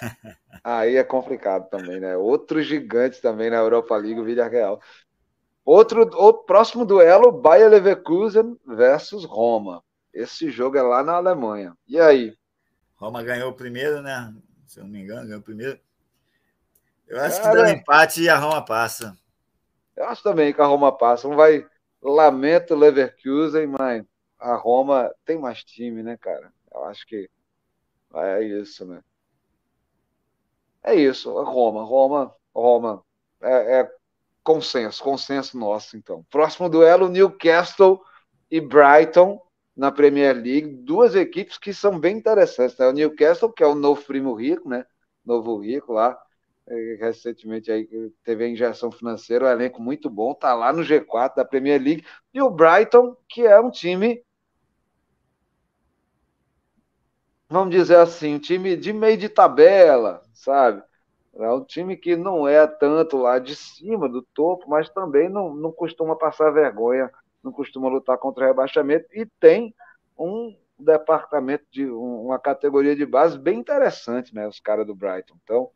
Aí 0.64 0.96
é 0.96 1.04
complicado 1.04 1.70
também, 1.70 2.00
né? 2.00 2.16
Outro 2.16 2.62
gigante 2.62 3.20
também 3.20 3.50
na 3.50 3.58
Europa 3.58 3.98
League, 3.98 4.20
o 4.20 4.24
Vila 4.24 4.48
Real. 4.48 4.80
Outro, 5.66 6.10
outro 6.16 6.44
próximo 6.46 6.86
duelo, 6.86 7.32
Bayer 7.32 7.70
Leverkusen 7.70 8.58
versus 8.66 9.26
Roma. 9.26 9.84
Esse 10.14 10.50
jogo 10.50 10.78
é 10.78 10.82
lá 10.82 11.04
na 11.04 11.14
Alemanha. 11.14 11.76
E 11.86 12.00
aí? 12.00 12.34
Roma 12.96 13.22
ganhou 13.22 13.50
o 13.50 13.56
primeiro, 13.56 14.02
né? 14.02 14.34
Se 14.68 14.80
eu 14.80 14.86
não 14.86 14.92
me 14.92 15.02
engano, 15.02 15.26
ganhou 15.26 15.39
o 15.39 15.44
primeiro. 15.44 15.78
Eu 17.06 17.20
acho 17.20 17.42
Cara, 17.42 17.50
que 17.50 17.58
dando 17.58 17.78
empate 17.78 18.22
e 18.22 18.30
a 18.30 18.38
Roma 18.38 18.64
passa. 18.64 19.18
Eu 19.98 20.06
acho 20.06 20.24
também 20.24 20.54
que 20.54 20.62
a 20.62 20.66
Roma 20.66 20.98
passa. 20.98 21.28
Não 21.28 21.36
vai. 21.36 21.66
Lamento 22.02 22.74
Leverkusen, 22.74 23.68
mas 23.68 24.04
a 24.42 24.56
Roma 24.56 25.14
tem 25.24 25.38
mais 25.38 25.64
time, 25.64 26.02
né, 26.02 26.18
cara? 26.18 26.52
Eu 26.74 26.84
acho 26.86 27.06
que 27.06 27.30
é 28.16 28.44
isso, 28.44 28.86
né? 28.86 29.02
É 30.84 30.96
isso. 30.96 31.32
Roma, 31.44 31.84
Roma, 31.84 32.36
Roma. 32.54 33.04
É, 33.42 33.82
é 33.82 33.92
consenso, 34.44 35.04
consenso 35.04 35.58
nosso, 35.58 35.96
então. 35.96 36.26
Próximo 36.30 36.70
duelo: 36.70 37.08
Newcastle 37.08 38.02
e 38.50 38.60
Brighton 38.60 39.42
na 39.76 39.92
Premier 39.92 40.36
League, 40.36 40.68
duas 40.68 41.16
equipes 41.16 41.58
que 41.58 41.74
são 41.74 42.00
bem 42.00 42.18
interessantes. 42.18 42.78
Né? 42.78 42.88
O 42.88 42.92
Newcastle, 42.92 43.52
que 43.52 43.64
é 43.64 43.68
o 43.68 43.76
novo 43.76 44.04
primo 44.04 44.34
rico, 44.34 44.68
né? 44.68 44.86
Novo 45.26 45.58
rico 45.58 45.94
lá. 45.94 46.20
É, 46.68 46.98
recentemente 47.00 47.72
aí 47.72 47.88
teve 48.24 48.44
a 48.44 48.48
injeção 48.48 48.92
financeira, 48.92 49.46
um 49.46 49.50
elenco 49.50 49.82
muito 49.82 50.10
bom, 50.10 50.34
tá 50.34 50.54
lá 50.54 50.72
no 50.72 50.84
G4 50.84 51.36
da 51.36 51.46
Premier 51.46 51.82
League. 51.82 52.06
E 52.34 52.42
o 52.42 52.50
Brighton, 52.50 53.16
que 53.28 53.46
é 53.46 53.60
um 53.60 53.72
time. 53.72 54.22
Vamos 57.52 57.76
dizer 57.76 57.97
assim, 57.97 58.36
um 58.36 58.39
time 58.39 58.76
de 58.78 58.93
meio 58.93 59.18
de 59.18 59.30
tabela, 59.30 60.24
sabe? 60.34 60.82
É 61.36 61.49
um 61.52 61.64
time 61.64 61.95
que 61.97 62.16
não 62.16 62.47
é 62.47 62.66
tanto 62.66 63.18
lá 63.18 63.39
de 63.39 63.56
cima 63.56 64.10
do 64.10 64.22
topo, 64.22 64.70
mas 64.70 64.89
também 64.89 65.30
não, 65.30 65.54
não 65.54 65.72
costuma 65.72 66.16
passar 66.16 66.49
vergonha 66.52 67.12
não 67.43 67.52
costuma 67.52 67.89
lutar 67.89 68.18
contra 68.18 68.47
rebaixamento 68.47 69.08
e 69.14 69.26
tem 69.26 69.74
um 70.18 70.56
departamento 70.78 71.66
de 71.72 71.86
uma 71.86 72.39
categoria 72.39 72.95
de 72.95 73.06
base 73.06 73.38
bem 73.38 73.60
interessante, 73.60 74.34
né? 74.34 74.47
Os 74.47 74.60
caras 74.60 74.86
do 74.86 74.95
Brighton. 74.95 75.36
Então, 75.43 75.70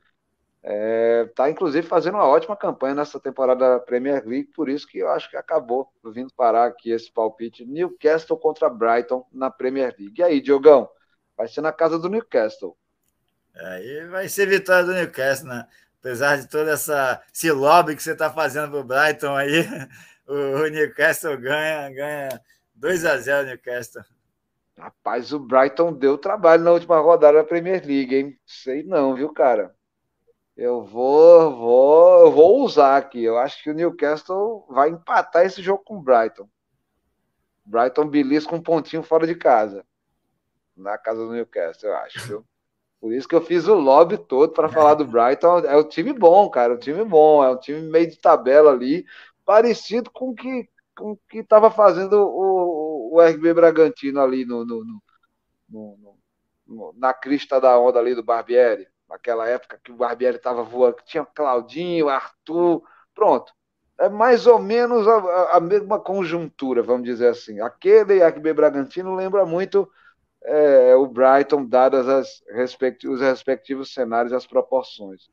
é, 0.63 1.25
tá 1.35 1.49
inclusive 1.49 1.85
fazendo 1.85 2.15
uma 2.15 2.27
ótima 2.27 2.55
campanha 2.55 2.95
nessa 2.95 3.19
temporada 3.19 3.75
da 3.75 3.79
Premier 3.79 4.25
League, 4.25 4.51
por 4.55 4.67
isso 4.67 4.87
que 4.87 4.99
eu 4.99 5.09
acho 5.09 5.29
que 5.29 5.37
acabou 5.37 5.87
vindo 6.05 6.33
parar 6.35 6.65
aqui 6.65 6.89
esse 6.89 7.11
palpite 7.11 7.65
Newcastle 7.65 8.37
contra 8.37 8.69
Brighton 8.69 9.25
na 9.31 9.51
Premier 9.51 9.95
League. 9.99 10.19
E 10.19 10.23
aí, 10.23 10.41
Diogão? 10.41 10.89
Vai 11.37 11.47
ser 11.47 11.61
na 11.61 11.71
casa 11.71 11.99
do 11.99 12.09
Newcastle. 12.09 12.77
Aí 13.55 14.07
vai 14.07 14.27
ser 14.27 14.47
vitória 14.47 14.85
do 14.85 14.93
Newcastle, 14.93 15.47
né? 15.47 15.67
Apesar 15.99 16.37
de 16.37 16.47
toda 16.47 16.71
essa 16.71 17.21
esse 17.33 17.51
lobby 17.51 17.95
que 17.95 18.03
você 18.03 18.11
está 18.11 18.31
fazendo 18.31 18.69
pro 18.69 18.83
Brighton 18.83 19.35
aí, 19.35 19.65
o 20.27 20.67
Newcastle 20.67 21.37
ganha, 21.37 21.89
ganha 21.89 22.41
2 22.75 23.05
a 23.05 23.17
0 23.17 23.47
Newcastle. 23.47 24.03
Rapaz, 24.77 25.31
o 25.31 25.39
Brighton 25.39 25.93
deu 25.93 26.17
trabalho 26.17 26.63
na 26.63 26.71
última 26.71 26.99
rodada 26.99 27.37
da 27.37 27.43
Premier 27.43 27.83
League, 27.85 28.13
hein? 28.13 28.39
Sei 28.45 28.83
não, 28.83 29.15
viu, 29.15 29.31
cara? 29.31 29.73
Eu 30.55 30.83
vou, 30.83 31.55
vou, 31.55 32.25
eu 32.25 32.31
vou 32.31 32.61
usar 32.61 32.97
aqui. 32.97 33.23
Eu 33.23 33.37
acho 33.37 33.63
que 33.63 33.69
o 33.69 33.73
Newcastle 33.73 34.65
vai 34.69 34.89
empatar 34.89 35.45
esse 35.45 35.61
jogo 35.61 35.83
com 35.83 35.97
o 35.97 36.01
Brighton. 36.01 36.47
Brighton 37.65 38.07
belisca 38.07 38.53
um 38.53 38.61
pontinho 38.61 39.01
fora 39.01 39.25
de 39.25 39.35
casa. 39.35 39.85
Na 40.75 40.97
casa 40.97 41.25
do 41.25 41.31
Newcastle, 41.31 41.89
eu 41.89 41.95
acho, 41.95 42.27
viu? 42.27 42.45
Por 42.99 43.13
isso 43.13 43.27
que 43.27 43.35
eu 43.35 43.41
fiz 43.41 43.67
o 43.67 43.75
lobby 43.75 44.17
todo 44.17 44.51
para 44.51 44.67
falar 44.67 44.95
do 44.95 45.05
Brighton. 45.05 45.59
É 45.59 45.77
um 45.77 45.87
time 45.87 46.11
bom, 46.11 46.49
cara. 46.49 46.73
É 46.73 46.75
um 46.75 46.79
time 46.79 47.03
bom. 47.03 47.43
É 47.43 47.51
um 47.51 47.57
time 47.59 47.81
meio 47.81 48.09
de 48.09 48.17
tabela 48.17 48.71
ali 48.71 49.05
parecido 49.45 50.09
com 50.09 50.33
que, 50.33 50.67
o 50.99 51.15
que 51.29 51.37
estava 51.37 51.69
fazendo 51.69 52.13
o, 52.13 53.13
o 53.13 53.21
RB 53.21 53.53
Bragantino 53.53 54.19
ali 54.19 54.43
no, 54.43 54.65
no, 54.65 54.83
no, 55.69 56.17
no, 56.65 56.93
na 56.97 57.13
crista 57.13 57.61
da 57.61 57.77
onda 57.77 57.99
ali 57.99 58.15
do 58.15 58.23
Barbieri, 58.23 58.87
naquela 59.07 59.47
época 59.47 59.79
que 59.83 59.91
o 59.91 59.95
Barbieri 59.95 60.37
estava 60.37 60.63
voando, 60.63 60.97
tinha 61.05 61.23
Claudinho, 61.23 62.09
Arthur, 62.09 62.81
pronto. 63.13 63.53
É 63.97 64.09
mais 64.09 64.45
ou 64.47 64.59
menos 64.59 65.07
a, 65.07 65.57
a 65.57 65.59
mesma 65.59 65.99
conjuntura, 65.99 66.81
vamos 66.81 67.03
dizer 67.03 67.27
assim. 67.27 67.61
Aquele 67.61 68.19
RB 68.21 68.51
Bragantino 68.53 69.15
lembra 69.15 69.45
muito 69.45 69.89
é, 70.45 70.95
o 70.95 71.07
Brighton, 71.07 71.65
dadas 71.65 72.07
as 72.07 72.43
respect 72.49 73.07
os 73.07 73.19
respectivos 73.19 73.93
cenários 73.93 74.31
e 74.31 74.35
as 74.35 74.45
proporções. 74.45 75.29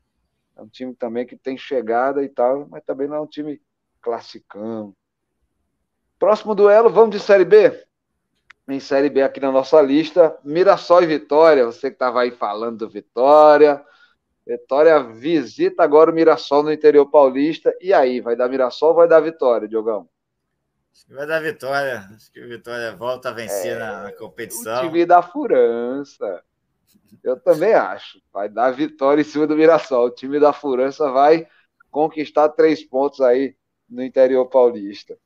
É 0.55 0.61
um 0.61 0.67
time 0.67 0.93
também 0.93 1.25
que 1.25 1.35
tem 1.35 1.57
chegada 1.57 2.23
e 2.23 2.29
tal, 2.29 2.67
mas 2.69 2.83
também 2.83 3.07
não 3.07 3.17
é 3.17 3.21
um 3.21 3.27
time 3.27 3.61
classicão. 4.01 4.93
Próximo 6.19 6.55
duelo, 6.55 6.89
vamos 6.89 7.15
de 7.15 7.19
Série 7.19 7.45
B? 7.45 7.85
Em 8.67 8.79
Série 8.79 9.09
B 9.09 9.21
aqui 9.21 9.39
na 9.39 9.51
nossa 9.51 9.81
lista, 9.81 10.37
Mirassol 10.43 11.03
e 11.03 11.07
Vitória. 11.07 11.65
Você 11.65 11.89
que 11.89 11.95
estava 11.95 12.21
aí 12.21 12.31
falando 12.31 12.79
do 12.79 12.89
Vitória. 12.89 13.83
Vitória 14.45 14.99
visita 14.99 15.83
agora 15.83 16.11
o 16.11 16.13
Mirassol 16.13 16.63
no 16.63 16.71
interior 16.71 17.09
paulista. 17.09 17.75
E 17.81 17.93
aí, 17.93 18.21
vai 18.21 18.35
dar 18.35 18.49
Mirassol 18.49 18.89
ou 18.89 18.95
vai 18.95 19.07
dar 19.07 19.19
Vitória, 19.19 19.67
Diogão? 19.67 20.07
Acho 20.93 21.07
que 21.07 21.13
vai 21.13 21.25
dar 21.25 21.39
Vitória. 21.39 22.07
Acho 22.15 22.31
que 22.31 22.39
o 22.39 22.47
Vitória 22.47 22.95
volta 22.95 23.29
a 23.29 23.31
vencer 23.33 23.75
é, 23.75 23.79
na, 23.79 24.11
competição. 24.13 24.77
O 24.77 24.87
time 24.87 25.05
da 25.05 25.21
Furança. 25.23 26.43
Eu 27.23 27.39
também 27.39 27.73
acho. 27.73 28.21
Vai 28.31 28.47
dar 28.47 28.71
vitória 28.71 29.21
em 29.21 29.25
cima 29.25 29.47
do 29.47 29.55
Mirassol. 29.55 30.07
O 30.07 30.11
time 30.11 30.39
da 30.39 30.53
Furança 30.53 31.09
vai 31.11 31.47
conquistar 31.89 32.49
três 32.49 32.83
pontos 32.83 33.21
aí 33.21 33.55
no 33.89 34.03
interior 34.03 34.45
paulista. 34.47 35.17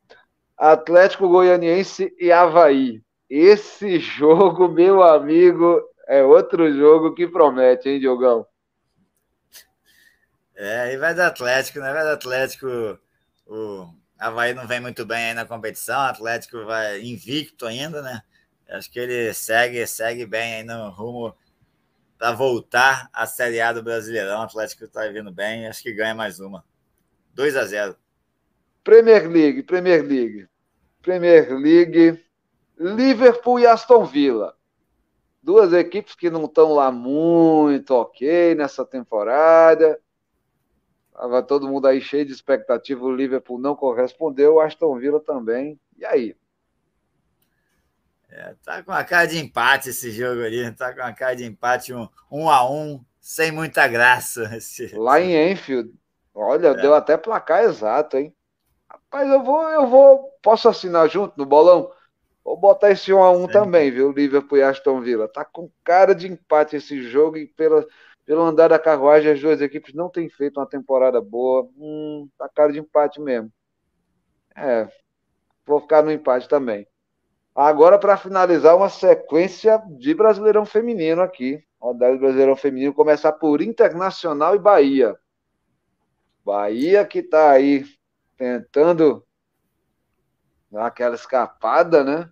Atlético 0.58 1.28
Goianiense 1.28 2.16
e 2.20 2.32
Havaí. 2.32 3.02
Esse 3.30 4.00
jogo, 4.00 4.68
meu 4.70 5.04
amigo, 5.04 5.82
é 6.08 6.24
outro 6.24 6.72
jogo 6.74 7.14
que 7.14 7.28
promete, 7.28 7.90
hein, 7.90 8.00
Diogão? 8.00 8.46
É, 10.56 10.80
aí 10.82 10.98
vai 10.98 11.14
do 11.14 11.22
Atlético, 11.22 11.80
né? 11.80 11.92
Vai 11.92 12.04
do 12.04 12.12
Atlético. 12.12 12.68
O 13.46 13.88
Havaí 14.20 14.54
não 14.54 14.68
vem 14.68 14.80
muito 14.80 15.06
bem 15.06 15.28
aí 15.30 15.34
na 15.34 15.46
competição, 15.46 16.00
Atlético 16.00 16.66
vai 16.66 17.02
invicto 17.02 17.66
ainda, 17.66 18.02
né? 18.02 18.22
Acho 18.70 18.92
que 18.92 19.00
ele 19.00 19.34
segue, 19.34 19.86
segue 19.88 20.26
bem 20.26 20.56
aí 20.56 20.64
no 20.64 20.90
rumo 20.90 21.36
para 22.18 22.32
voltar 22.32 23.10
à 23.14 23.26
Série 23.26 23.62
A 23.62 23.72
do 23.72 23.84
Brasileirão. 23.84 24.40
O 24.40 24.44
Atlético 24.44 24.84
está 24.86 25.08
vindo 25.08 25.32
bem, 25.32 25.68
acho 25.68 25.84
que 25.84 25.94
ganha 25.94 26.16
mais 26.16 26.40
uma. 26.40 26.66
2 27.34 27.56
a 27.56 27.66
0 27.66 27.96
Premier 28.84 29.30
League, 29.30 29.64
Premier 29.64 30.04
League. 30.04 30.48
Premier 31.02 31.58
League, 31.58 32.24
Liverpool 32.78 33.60
e 33.60 33.68
Aston 33.68 34.04
Villa. 34.04 34.56
Duas 35.42 35.72
equipes 35.72 36.16
que 36.16 36.30
não 36.30 36.46
estão 36.46 36.74
lá 36.74 36.92
muito 36.92 37.92
ok 37.92 38.56
nessa 38.56 38.84
temporada. 38.84 40.00
Tava 41.18 41.42
todo 41.42 41.68
mundo 41.68 41.88
aí 41.88 42.00
cheio 42.00 42.24
de 42.24 42.32
expectativa. 42.32 43.04
O 43.04 43.16
Liverpool 43.16 43.58
não 43.58 43.76
correspondeu, 43.76 44.54
o 44.54 44.62
Aston 44.62 45.00
Villa 45.00 45.20
também. 45.20 45.80
E 45.98 46.06
aí? 46.06 46.36
É, 48.30 48.54
tá 48.64 48.84
com 48.84 48.92
a 48.92 49.04
cara 49.04 49.26
de 49.26 49.40
empate 49.40 49.90
esse 49.90 50.12
jogo 50.12 50.44
ali. 50.44 50.72
Tá 50.74 50.94
com 50.94 51.02
a 51.02 51.12
cara 51.12 51.36
de 51.36 51.44
empate, 51.44 51.92
um, 51.92 52.08
um 52.32 52.48
a 52.48 52.70
um, 52.70 53.04
sem 53.20 53.52
muita 53.52 53.88
graça. 53.88 54.44
Esse, 54.56 54.96
lá 54.96 55.20
em 55.20 55.52
Enfield. 55.52 55.92
Olha, 56.36 56.68
é. 56.68 56.74
deu 56.76 56.94
até 56.94 57.18
placar 57.18 57.64
exato, 57.64 58.18
hein? 58.18 58.32
Rapaz, 58.88 59.28
eu 59.28 59.42
vou, 59.42 59.68
eu 59.70 59.88
vou. 59.88 60.32
Posso 60.44 60.70
assinar 60.70 61.10
junto 61.10 61.34
no 61.36 61.48
bolão? 61.48 61.92
Vou 62.44 62.56
botar 62.56 62.92
esse 62.92 63.12
1 63.12 63.24
a 63.24 63.32
1 63.32 63.46
Sim. 63.48 63.52
também, 63.52 63.90
viu? 63.90 64.12
Liverpool 64.12 64.60
e 64.60 64.62
Aston 64.62 65.02
Villa. 65.02 65.28
Tá 65.28 65.44
com 65.44 65.72
cara 65.84 66.14
de 66.14 66.28
empate 66.28 66.76
esse 66.76 67.02
jogo 67.02 67.38
e 67.38 67.48
pela, 67.48 67.84
pelo 68.28 68.42
andar 68.42 68.68
da 68.68 68.78
carruagem, 68.78 69.32
as 69.32 69.40
duas 69.40 69.62
equipes 69.62 69.94
não 69.94 70.10
têm 70.10 70.30
feito 70.30 70.60
uma 70.60 70.68
temporada 70.68 71.22
boa. 71.22 71.66
Hum, 71.78 72.28
tá 72.38 72.50
cara 72.54 72.74
de 72.74 72.80
empate 72.80 73.22
mesmo. 73.22 73.50
É, 74.54 74.86
vou 75.66 75.80
ficar 75.80 76.04
no 76.04 76.12
empate 76.12 76.46
também. 76.50 76.86
Agora, 77.56 77.98
para 77.98 78.18
finalizar, 78.18 78.76
uma 78.76 78.90
sequência 78.90 79.82
de 79.98 80.14
Brasileirão 80.14 80.66
Feminino 80.66 81.22
aqui. 81.22 81.64
Rodada 81.80 82.16
do 82.16 82.20
Brasileirão 82.20 82.58
Feminino 82.58 82.94
começar 82.94 83.32
por 83.32 83.62
Internacional 83.62 84.58
e 84.58 84.60
Bahia. 84.60 85.18
Bahia 86.44 87.06
que 87.06 87.20
está 87.20 87.52
aí 87.52 87.86
tentando 88.36 89.26
dar 90.70 90.88
aquela 90.88 91.16
escapada, 91.16 92.04
né? 92.04 92.30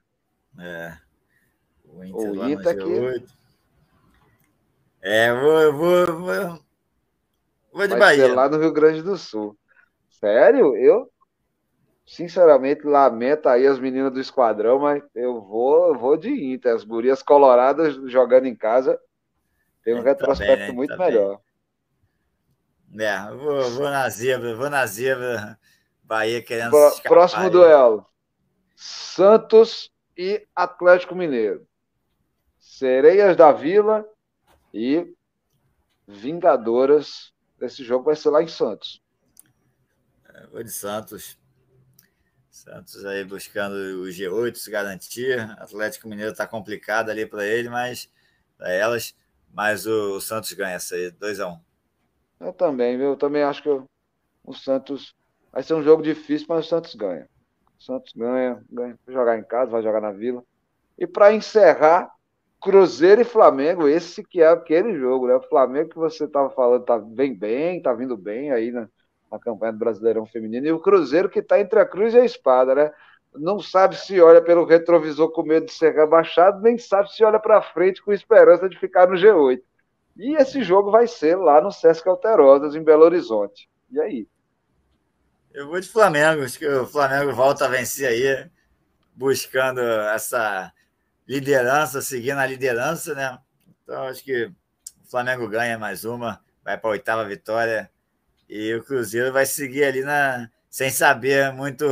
É. 0.60 0.98
O 1.86 2.04
Inter, 2.04 2.32
o 2.32 2.50
Inter 2.50 2.68
aqui. 2.68 3.26
É, 5.08 5.32
vou, 5.32 5.72
vou, 5.72 6.06
vou, 6.20 6.60
vou 7.72 7.88
de 7.88 7.90
Vai 7.90 8.18
Bahia. 8.18 8.34
lá 8.34 8.50
no 8.50 8.58
Rio 8.58 8.74
Grande 8.74 9.04
do 9.04 9.16
Sul. 9.16 9.56
Sério? 10.10 10.76
Eu, 10.76 11.12
sinceramente, 12.08 12.88
lamento 12.88 13.48
aí 13.48 13.68
as 13.68 13.78
meninas 13.78 14.12
do 14.12 14.20
esquadrão, 14.20 14.80
mas 14.80 15.04
eu 15.14 15.40
vou, 15.44 15.90
eu 15.90 16.00
vou 16.00 16.18
de 16.18 16.32
Inter. 16.52 16.74
As 16.74 16.84
gurias 16.84 17.22
coloradas 17.22 17.94
jogando 18.10 18.48
em 18.48 18.56
casa 18.56 19.00
tem 19.84 19.94
um 19.94 20.02
retrospecto 20.02 20.58
bem, 20.58 20.68
né? 20.70 20.74
muito 20.74 20.98
melhor. 20.98 21.40
Bem. 22.88 23.06
É, 23.06 23.30
vou, 23.30 23.70
vou 23.70 23.90
na 23.92 24.10
zebra, 24.10 24.56
vou 24.56 24.72
na 24.72 24.88
zebra. 24.88 25.56
Bahia 26.04 26.42
querendo 26.42 26.72
Pro, 26.72 27.02
Próximo 27.04 27.44
aí. 27.44 27.50
duelo. 27.52 28.08
Santos 28.76 29.92
e 30.18 30.48
Atlético 30.56 31.14
Mineiro. 31.14 31.68
Sereias 32.60 33.38
da 33.38 33.52
Vila 33.52 34.04
e 34.76 35.16
Vingadoras 36.06 37.34
desse 37.58 37.82
jogo 37.82 38.04
vai 38.04 38.16
ser 38.16 38.30
lá 38.30 38.44
em 38.44 38.48
Santos. 38.48 39.02
É, 40.34 40.48
vou 40.48 40.62
de 40.62 40.70
Santos. 40.70 41.40
Santos 42.50 43.06
aí 43.06 43.24
buscando 43.24 43.74
o 43.74 44.06
G8, 44.06 44.56
se 44.56 44.70
garantir. 44.70 45.40
Atlético 45.58 46.10
Mineiro 46.10 46.34
está 46.34 46.46
complicado 46.46 47.10
ali 47.10 47.26
para 47.26 47.46
ele, 47.46 47.70
mas 47.70 48.12
para 48.58 48.72
elas. 48.72 49.16
Mas 49.54 49.88
o, 49.88 50.18
o, 50.18 50.22
Santos 50.22 50.52
ganha 50.52 50.76
essa 50.76 50.96
aí, 50.96 51.10
2x1. 51.10 51.54
Um. 51.54 52.46
Eu 52.46 52.52
também, 52.52 52.98
viu? 52.98 53.12
Eu 53.12 53.18
também 53.18 53.44
acho 53.44 53.64
que 53.64 53.70
o, 53.70 53.90
o 54.44 54.54
Santos 54.54 55.16
vai 55.54 55.64
ser 55.64 55.74
um 55.74 55.84
jogo 55.84 56.04
difícil, 56.04 56.48
mas 56.50 56.66
o 56.66 56.70
Santos 56.70 56.96
ganha. 56.96 57.30
O 57.80 57.84
Santos 57.84 58.12
ganha, 58.14 58.62
ganha. 58.70 59.00
Vai 59.06 59.16
jogar 59.16 59.40
em 59.40 59.44
casa, 59.44 59.72
vai 59.72 59.82
jogar 59.82 60.02
na 60.02 60.12
Vila. 60.12 60.44
E 60.98 61.08
para 61.08 61.34
encerrar, 61.34 62.15
Cruzeiro 62.66 63.22
e 63.22 63.24
Flamengo, 63.24 63.88
esse 63.88 64.24
que 64.24 64.42
é 64.42 64.48
aquele 64.48 64.98
jogo, 64.98 65.28
né? 65.28 65.36
O 65.36 65.42
Flamengo 65.42 65.90
que 65.92 65.96
você 65.98 66.24
estava 66.24 66.50
falando 66.50 66.84
tá 66.84 66.98
bem 66.98 67.32
bem, 67.32 67.80
tá 67.80 67.94
vindo 67.94 68.18
bem 68.18 68.52
aí 68.52 68.72
na, 68.72 68.90
na 69.32 69.38
campanha 69.38 69.72
do 69.72 69.78
Brasileirão 69.78 70.26
Feminino, 70.26 70.66
e 70.66 70.72
o 70.72 70.80
Cruzeiro 70.80 71.30
que 71.30 71.38
está 71.38 71.60
entre 71.60 71.80
a 71.80 71.86
cruz 71.86 72.16
e 72.16 72.18
a 72.18 72.26
espada, 72.26 72.74
né? 72.74 72.92
Não 73.36 73.60
sabe 73.60 73.96
se 73.96 74.20
olha 74.20 74.42
pelo 74.42 74.66
retrovisor 74.66 75.30
com 75.32 75.44
medo 75.44 75.68
de 75.68 75.74
ser 75.74 75.94
rebaixado, 75.94 76.60
nem 76.60 76.76
sabe 76.76 77.14
se 77.14 77.24
olha 77.24 77.40
para 77.40 77.62
frente 77.62 78.02
com 78.02 78.12
esperança 78.12 78.68
de 78.68 78.80
ficar 78.80 79.08
no 79.08 79.16
G8. 79.16 79.62
E 80.18 80.36
esse 80.36 80.64
jogo 80.64 80.90
vai 80.90 81.06
ser 81.06 81.36
lá 81.36 81.62
no 81.62 81.72
Sesc 81.72 82.10
Alterosas, 82.10 82.74
em 82.74 82.84
Belo 82.84 83.04
Horizonte. 83.04 83.70
E 83.92 84.02
aí? 84.02 84.28
Eu 85.54 85.68
vou 85.68 85.80
de 85.80 85.88
Flamengo, 85.88 86.42
acho 86.42 86.58
que 86.58 86.68
o 86.68 86.88
Flamengo 86.88 87.32
volta 87.32 87.66
a 87.66 87.70
vencer 87.70 88.08
aí, 88.08 88.50
buscando 89.14 89.82
essa 89.82 90.74
liderança, 91.28 92.02
seguindo 92.02 92.38
a 92.40 92.46
liderança, 92.46 93.14
né? 93.14 93.38
Então, 93.84 94.04
acho 94.08 94.24
que 94.24 94.46
o 94.46 95.10
Flamengo 95.10 95.48
ganha 95.48 95.78
mais 95.78 96.06
uma, 96.06 96.42
vai 96.64 96.78
para 96.78 96.90
a 96.90 96.92
oitava 96.92 97.26
vitória 97.26 97.90
e 98.50 98.74
o 98.76 98.84
Cruzeiro 98.84 99.34
vai 99.34 99.46
seguir 99.46 99.84
ali 99.84 100.02
na, 100.02 100.50
sem 100.70 100.90
saber 100.90 101.52
muito 101.54 101.86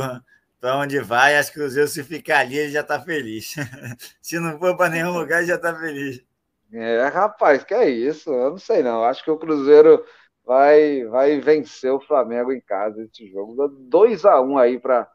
para 0.60 0.78
onde 0.78 1.00
vai. 1.00 1.36
Acho 1.36 1.52
que 1.52 1.58
o 1.58 1.62
Cruzeiro, 1.62 1.88
se 1.88 2.02
ficar 2.02 2.40
ali, 2.40 2.56
ele 2.56 2.72
já 2.72 2.80
está 2.80 3.00
feliz. 3.00 3.54
se 4.20 4.38
não 4.38 4.58
for 4.58 4.76
para 4.76 4.90
nenhum 4.90 5.12
lugar, 5.18 5.38
ele 5.38 5.48
já 5.48 5.56
está 5.56 5.74
feliz. 5.74 6.24
É, 6.72 7.06
rapaz, 7.08 7.62
que 7.62 7.74
é 7.74 7.88
isso? 7.88 8.32
Eu 8.32 8.50
não 8.50 8.58
sei, 8.58 8.82
não. 8.82 9.04
Acho 9.04 9.22
que 9.22 9.30
o 9.30 9.38
Cruzeiro 9.38 10.04
vai, 10.44 11.04
vai 11.04 11.40
vencer 11.40 11.92
o 11.92 12.00
Flamengo 12.00 12.52
em 12.52 12.60
casa 12.60 13.02
esse 13.02 13.30
jogo. 13.30 13.68
2 13.68 14.24
a 14.24 14.40
1 14.40 14.50
um 14.50 14.58
aí 14.58 14.78
para 14.78 15.08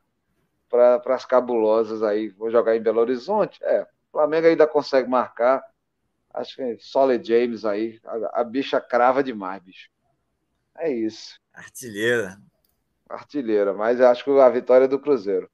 as 1.07 1.25
cabulosas 1.25 2.01
aí. 2.03 2.29
Vou 2.29 2.49
jogar 2.49 2.75
em 2.75 2.81
Belo 2.81 3.01
Horizonte? 3.01 3.59
É, 3.63 3.85
o 4.09 4.17
Flamengo 4.17 4.47
ainda 4.47 4.67
consegue 4.67 5.07
marcar. 5.07 5.63
Acho 6.33 6.55
que 6.55 6.61
é 6.61 6.77
Solid 6.79 7.27
James 7.27 7.65
aí. 7.65 7.99
A, 8.05 8.41
a, 8.41 8.43
bicha 8.43 8.81
crava 8.81 9.23
demais, 9.23 9.61
bicho. 9.61 9.89
É 10.77 10.91
isso. 10.91 11.39
Artilheira. 11.53 12.37
Artilheira, 13.07 13.73
mas 13.73 14.01
acho 14.01 14.23
que 14.23 14.31
a 14.31 14.49
vitória 14.49 14.85
é 14.85 14.87
do 14.87 14.99
Cruzeiro. 14.99 15.49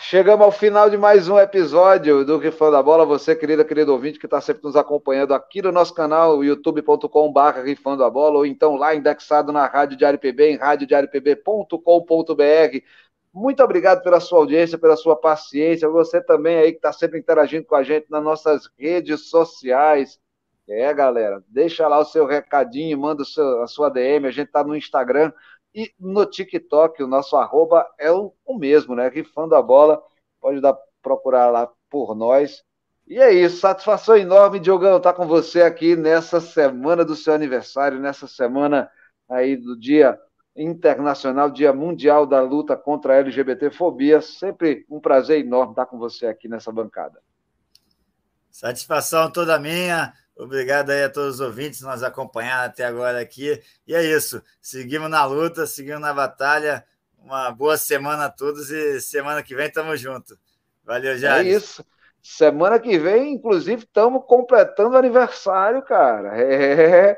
Chegamos 0.00 0.44
ao 0.44 0.52
final 0.52 0.88
de 0.88 0.96
mais 0.96 1.28
um 1.28 1.38
episódio 1.38 2.24
do 2.24 2.38
Rifando 2.38 2.72
da 2.72 2.82
Bola. 2.82 3.04
Você, 3.04 3.34
querida, 3.34 3.64
querido 3.64 3.92
ouvinte, 3.92 4.18
que 4.18 4.26
está 4.26 4.40
sempre 4.40 4.62
nos 4.62 4.76
acompanhando 4.76 5.34
aqui 5.34 5.60
no 5.60 5.72
nosso 5.72 5.92
canal, 5.92 6.42
youtube.com.br 6.42 7.60
Rifando 7.64 8.04
a 8.04 8.10
Bola, 8.10 8.38
ou 8.38 8.46
então 8.46 8.76
lá 8.76 8.94
indexado 8.94 9.52
na 9.52 9.66
Rádio 9.66 9.98
Diário 9.98 10.18
PB, 10.18 10.52
em 10.52 10.56
radiodiariopb.com.br. 10.56 12.82
Muito 13.38 13.62
obrigado 13.62 14.02
pela 14.02 14.18
sua 14.18 14.40
audiência, 14.40 14.76
pela 14.76 14.96
sua 14.96 15.14
paciência. 15.14 15.88
Você 15.88 16.20
também 16.20 16.58
aí 16.58 16.72
que 16.72 16.78
está 16.78 16.92
sempre 16.92 17.20
interagindo 17.20 17.64
com 17.64 17.76
a 17.76 17.84
gente 17.84 18.10
nas 18.10 18.22
nossas 18.22 18.68
redes 18.76 19.28
sociais. 19.28 20.18
É, 20.68 20.92
galera, 20.92 21.42
deixa 21.46 21.86
lá 21.86 22.00
o 22.00 22.04
seu 22.04 22.26
recadinho, 22.26 22.98
manda 22.98 23.22
a 23.22 23.66
sua 23.68 23.88
DM. 23.90 24.26
A 24.26 24.32
gente 24.32 24.48
está 24.48 24.64
no 24.64 24.74
Instagram 24.74 25.32
e 25.72 25.92
no 26.00 26.26
TikTok. 26.26 27.00
O 27.00 27.06
nosso 27.06 27.36
arroba 27.36 27.88
é 27.96 28.10
o, 28.10 28.34
o 28.44 28.58
mesmo, 28.58 28.96
né? 28.96 29.08
Rifando 29.08 29.54
a 29.54 29.62
bola. 29.62 30.02
Pode 30.40 30.60
dar 30.60 30.76
procurar 31.00 31.48
lá 31.48 31.70
por 31.88 32.16
nós. 32.16 32.64
E 33.06 33.20
é 33.20 33.32
isso, 33.32 33.58
satisfação 33.58 34.16
enorme, 34.16 34.58
Diogão, 34.58 34.96
estar 34.98 35.12
tá 35.12 35.16
com 35.16 35.26
você 35.26 35.62
aqui 35.62 35.96
nessa 35.96 36.40
semana 36.40 37.04
do 37.04 37.14
seu 37.14 37.32
aniversário, 37.32 38.00
nessa 38.00 38.26
semana 38.26 38.90
aí 39.28 39.56
do 39.56 39.78
dia 39.78 40.18
Internacional, 40.58 41.50
Dia 41.50 41.72
Mundial 41.72 42.26
da 42.26 42.40
Luta 42.40 42.76
contra 42.76 43.14
a 43.14 43.16
LGBTfobia. 43.16 44.20
Sempre 44.20 44.84
um 44.90 45.00
prazer 45.00 45.40
enorme 45.40 45.72
estar 45.72 45.86
com 45.86 45.98
você 45.98 46.26
aqui 46.26 46.48
nessa 46.48 46.72
bancada. 46.72 47.20
Satisfação 48.50 49.30
toda 49.30 49.58
minha. 49.58 50.12
Obrigado 50.36 50.90
aí 50.90 51.04
a 51.04 51.10
todos 51.10 51.34
os 51.34 51.40
ouvintes 51.40 51.80
que 51.80 51.86
nos 51.86 52.02
acompanharam 52.02 52.66
até 52.66 52.84
agora 52.84 53.20
aqui. 53.20 53.60
E 53.86 53.94
é 53.94 54.02
isso. 54.02 54.42
Seguimos 54.60 55.08
na 55.08 55.24
luta, 55.24 55.66
seguimos 55.66 56.00
na 56.00 56.12
batalha. 56.12 56.84
Uma 57.18 57.50
boa 57.50 57.76
semana 57.76 58.26
a 58.26 58.30
todos 58.30 58.70
e 58.70 59.00
semana 59.00 59.42
que 59.42 59.54
vem 59.54 59.66
estamos 59.66 60.00
juntos. 60.00 60.36
Valeu, 60.84 61.16
Jair. 61.18 61.46
É 61.46 61.50
isso. 61.50 61.84
Semana 62.22 62.78
que 62.78 62.98
vem, 62.98 63.34
inclusive, 63.34 63.82
estamos 63.82 64.24
completando 64.26 64.96
aniversário, 64.96 65.82
cara. 65.82 66.36
É 66.36 67.16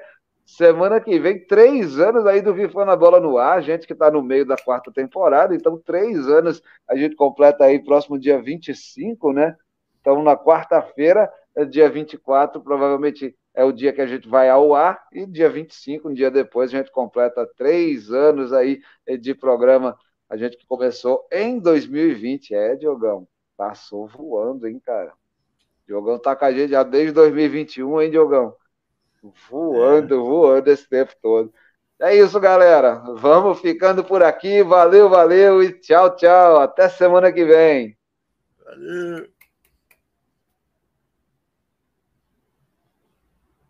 Semana 0.56 1.00
que 1.00 1.16
vem, 1.16 1.38
três 1.38 2.00
anos 2.00 2.26
aí 2.26 2.42
do 2.42 2.52
Vifando 2.52 2.90
a 2.90 2.96
Bola 2.96 3.20
no 3.20 3.38
ar, 3.38 3.62
gente 3.62 3.86
que 3.86 3.92
está 3.92 4.10
no 4.10 4.20
meio 4.20 4.44
da 4.44 4.56
quarta 4.56 4.90
temporada, 4.90 5.54
então 5.54 5.78
três 5.78 6.26
anos 6.26 6.60
a 6.88 6.96
gente 6.96 7.14
completa 7.14 7.64
aí 7.64 7.78
próximo 7.78 8.18
dia 8.18 8.42
25, 8.42 9.32
né? 9.32 9.56
Então 10.00 10.20
na 10.24 10.36
quarta-feira, 10.36 11.32
é 11.54 11.64
dia 11.64 11.88
24, 11.88 12.60
provavelmente 12.60 13.34
é 13.54 13.64
o 13.64 13.70
dia 13.70 13.92
que 13.92 14.00
a 14.00 14.06
gente 14.06 14.28
vai 14.28 14.50
ao 14.50 14.74
ar, 14.74 15.00
e 15.12 15.24
dia 15.24 15.48
25, 15.48 16.08
um 16.08 16.14
dia 16.14 16.32
depois, 16.32 16.74
a 16.74 16.78
gente 16.78 16.90
completa 16.90 17.48
três 17.56 18.10
anos 18.10 18.52
aí 18.52 18.82
de 19.20 19.32
programa. 19.34 19.96
A 20.28 20.36
gente 20.36 20.56
que 20.56 20.66
começou 20.66 21.28
em 21.30 21.60
2020, 21.60 22.56
é, 22.56 22.74
Diogão, 22.74 23.26
passou 23.56 24.08
voando, 24.08 24.66
hein, 24.66 24.80
cara? 24.84 25.12
Diogão 25.86 26.18
tá 26.18 26.34
com 26.34 26.44
a 26.44 26.52
gente 26.52 26.70
já 26.70 26.82
desde 26.82 27.12
2021, 27.12 28.02
hein, 28.02 28.10
Diogão? 28.10 28.56
Voando, 29.50 30.14
é. 30.14 30.18
voando 30.18 30.68
esse 30.68 30.88
tempo 30.88 31.12
todo. 31.20 31.52
É 32.00 32.16
isso, 32.16 32.40
galera. 32.40 33.02
Vamos 33.16 33.60
ficando 33.60 34.02
por 34.02 34.22
aqui. 34.22 34.62
Valeu, 34.62 35.08
valeu 35.08 35.62
e 35.62 35.72
tchau, 35.72 36.16
tchau. 36.16 36.58
Até 36.58 36.88
semana 36.88 37.30
que 37.30 37.44
vem. 37.44 37.96
Valeu. 38.64 39.39